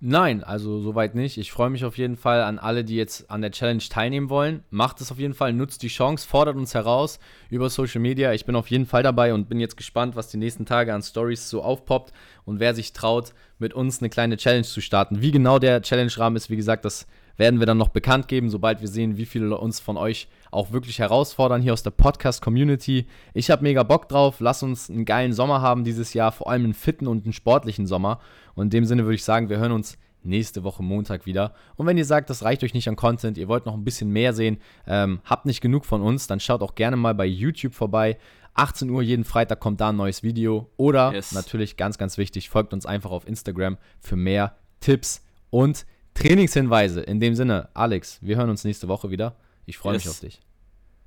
Nein, 0.00 0.44
also 0.44 0.78
soweit 0.78 1.16
nicht. 1.16 1.38
Ich 1.38 1.50
freue 1.50 1.70
mich 1.70 1.84
auf 1.84 1.98
jeden 1.98 2.16
Fall 2.16 2.42
an 2.42 2.60
alle, 2.60 2.84
die 2.84 2.94
jetzt 2.94 3.28
an 3.32 3.42
der 3.42 3.50
Challenge 3.50 3.82
teilnehmen 3.82 4.30
wollen. 4.30 4.62
Macht 4.70 5.00
es 5.00 5.10
auf 5.10 5.18
jeden 5.18 5.34
Fall, 5.34 5.52
nutzt 5.52 5.82
die 5.82 5.88
Chance, 5.88 6.24
fordert 6.28 6.54
uns 6.56 6.72
heraus 6.72 7.18
über 7.50 7.68
Social 7.68 8.00
Media. 8.00 8.32
Ich 8.32 8.44
bin 8.44 8.54
auf 8.54 8.68
jeden 8.68 8.86
Fall 8.86 9.02
dabei 9.02 9.34
und 9.34 9.48
bin 9.48 9.58
jetzt 9.58 9.76
gespannt, 9.76 10.14
was 10.14 10.28
die 10.28 10.36
nächsten 10.36 10.66
Tage 10.66 10.94
an 10.94 11.02
Stories 11.02 11.50
so 11.50 11.62
aufpoppt 11.62 12.12
und 12.44 12.60
wer 12.60 12.74
sich 12.74 12.92
traut, 12.92 13.32
mit 13.58 13.74
uns 13.74 13.98
eine 13.98 14.08
kleine 14.08 14.36
Challenge 14.36 14.62
zu 14.62 14.80
starten. 14.80 15.20
Wie 15.20 15.32
genau 15.32 15.58
der 15.58 15.82
Challenge-Rahmen 15.82 16.36
ist, 16.36 16.48
wie 16.48 16.56
gesagt, 16.56 16.84
das 16.84 17.08
werden 17.36 17.58
wir 17.58 17.66
dann 17.66 17.78
noch 17.78 17.88
bekannt 17.88 18.28
geben, 18.28 18.50
sobald 18.50 18.80
wir 18.80 18.88
sehen, 18.88 19.16
wie 19.16 19.26
viele 19.26 19.58
uns 19.58 19.80
von 19.80 19.96
euch 19.96 20.28
auch 20.50 20.72
wirklich 20.72 20.98
herausfordern 20.98 21.62
hier 21.62 21.72
aus 21.72 21.82
der 21.82 21.90
Podcast-Community. 21.90 23.06
Ich 23.34 23.50
habe 23.50 23.62
mega 23.62 23.82
Bock 23.82 24.08
drauf. 24.08 24.40
Lass 24.40 24.62
uns 24.62 24.90
einen 24.90 25.04
geilen 25.04 25.32
Sommer 25.32 25.60
haben 25.60 25.84
dieses 25.84 26.14
Jahr, 26.14 26.32
vor 26.32 26.50
allem 26.50 26.64
einen 26.64 26.74
fitten 26.74 27.06
und 27.06 27.24
einen 27.24 27.32
sportlichen 27.32 27.86
Sommer. 27.86 28.20
Und 28.54 28.64
in 28.64 28.70
dem 28.70 28.84
Sinne 28.84 29.04
würde 29.04 29.14
ich 29.14 29.24
sagen, 29.24 29.48
wir 29.48 29.58
hören 29.58 29.72
uns 29.72 29.98
nächste 30.22 30.64
Woche 30.64 30.82
Montag 30.82 31.26
wieder. 31.26 31.54
Und 31.76 31.86
wenn 31.86 31.98
ihr 31.98 32.04
sagt, 32.04 32.30
das 32.30 32.42
reicht 32.42 32.64
euch 32.64 32.74
nicht 32.74 32.88
an 32.88 32.96
Content, 32.96 33.38
ihr 33.38 33.48
wollt 33.48 33.66
noch 33.66 33.74
ein 33.74 33.84
bisschen 33.84 34.10
mehr 34.10 34.32
sehen, 34.32 34.58
ähm, 34.86 35.20
habt 35.24 35.46
nicht 35.46 35.60
genug 35.60 35.84
von 35.84 36.02
uns, 36.02 36.26
dann 36.26 36.40
schaut 36.40 36.62
auch 36.62 36.74
gerne 36.74 36.96
mal 36.96 37.14
bei 37.14 37.26
YouTube 37.26 37.74
vorbei. 37.74 38.18
18 38.54 38.90
Uhr 38.90 39.02
jeden 39.02 39.24
Freitag 39.24 39.60
kommt 39.60 39.80
da 39.80 39.90
ein 39.90 39.96
neues 39.96 40.22
Video. 40.22 40.68
Oder 40.76 41.12
yes. 41.12 41.32
natürlich 41.32 41.76
ganz, 41.76 41.98
ganz 41.98 42.18
wichtig, 42.18 42.50
folgt 42.50 42.72
uns 42.72 42.86
einfach 42.86 43.10
auf 43.10 43.26
Instagram 43.26 43.78
für 44.00 44.16
mehr 44.16 44.56
Tipps 44.80 45.24
und 45.50 45.86
Trainingshinweise. 46.14 47.00
In 47.00 47.20
dem 47.20 47.36
Sinne, 47.36 47.68
Alex, 47.74 48.18
wir 48.20 48.36
hören 48.36 48.50
uns 48.50 48.64
nächste 48.64 48.88
Woche 48.88 49.10
wieder. 49.10 49.36
Ich 49.68 49.76
freue 49.76 49.94
yes. 49.94 50.04
mich 50.04 50.10
auf 50.10 50.20
dich. 50.20 50.40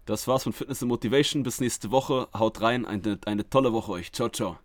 Das 0.05 0.27
war's 0.27 0.43
von 0.43 0.53
Fitness 0.53 0.83
and 0.83 0.89
Motivation. 0.89 1.41
Bis 1.41 1.59
nächste 1.59 1.89
Woche. 1.89 2.27
Haut 2.33 2.61
rein. 2.61 2.85
Eine, 2.85 3.17
eine 3.25 3.49
tolle 3.49 3.73
Woche 3.73 3.91
euch. 3.91 4.11
Ciao, 4.11 4.29
ciao. 4.29 4.59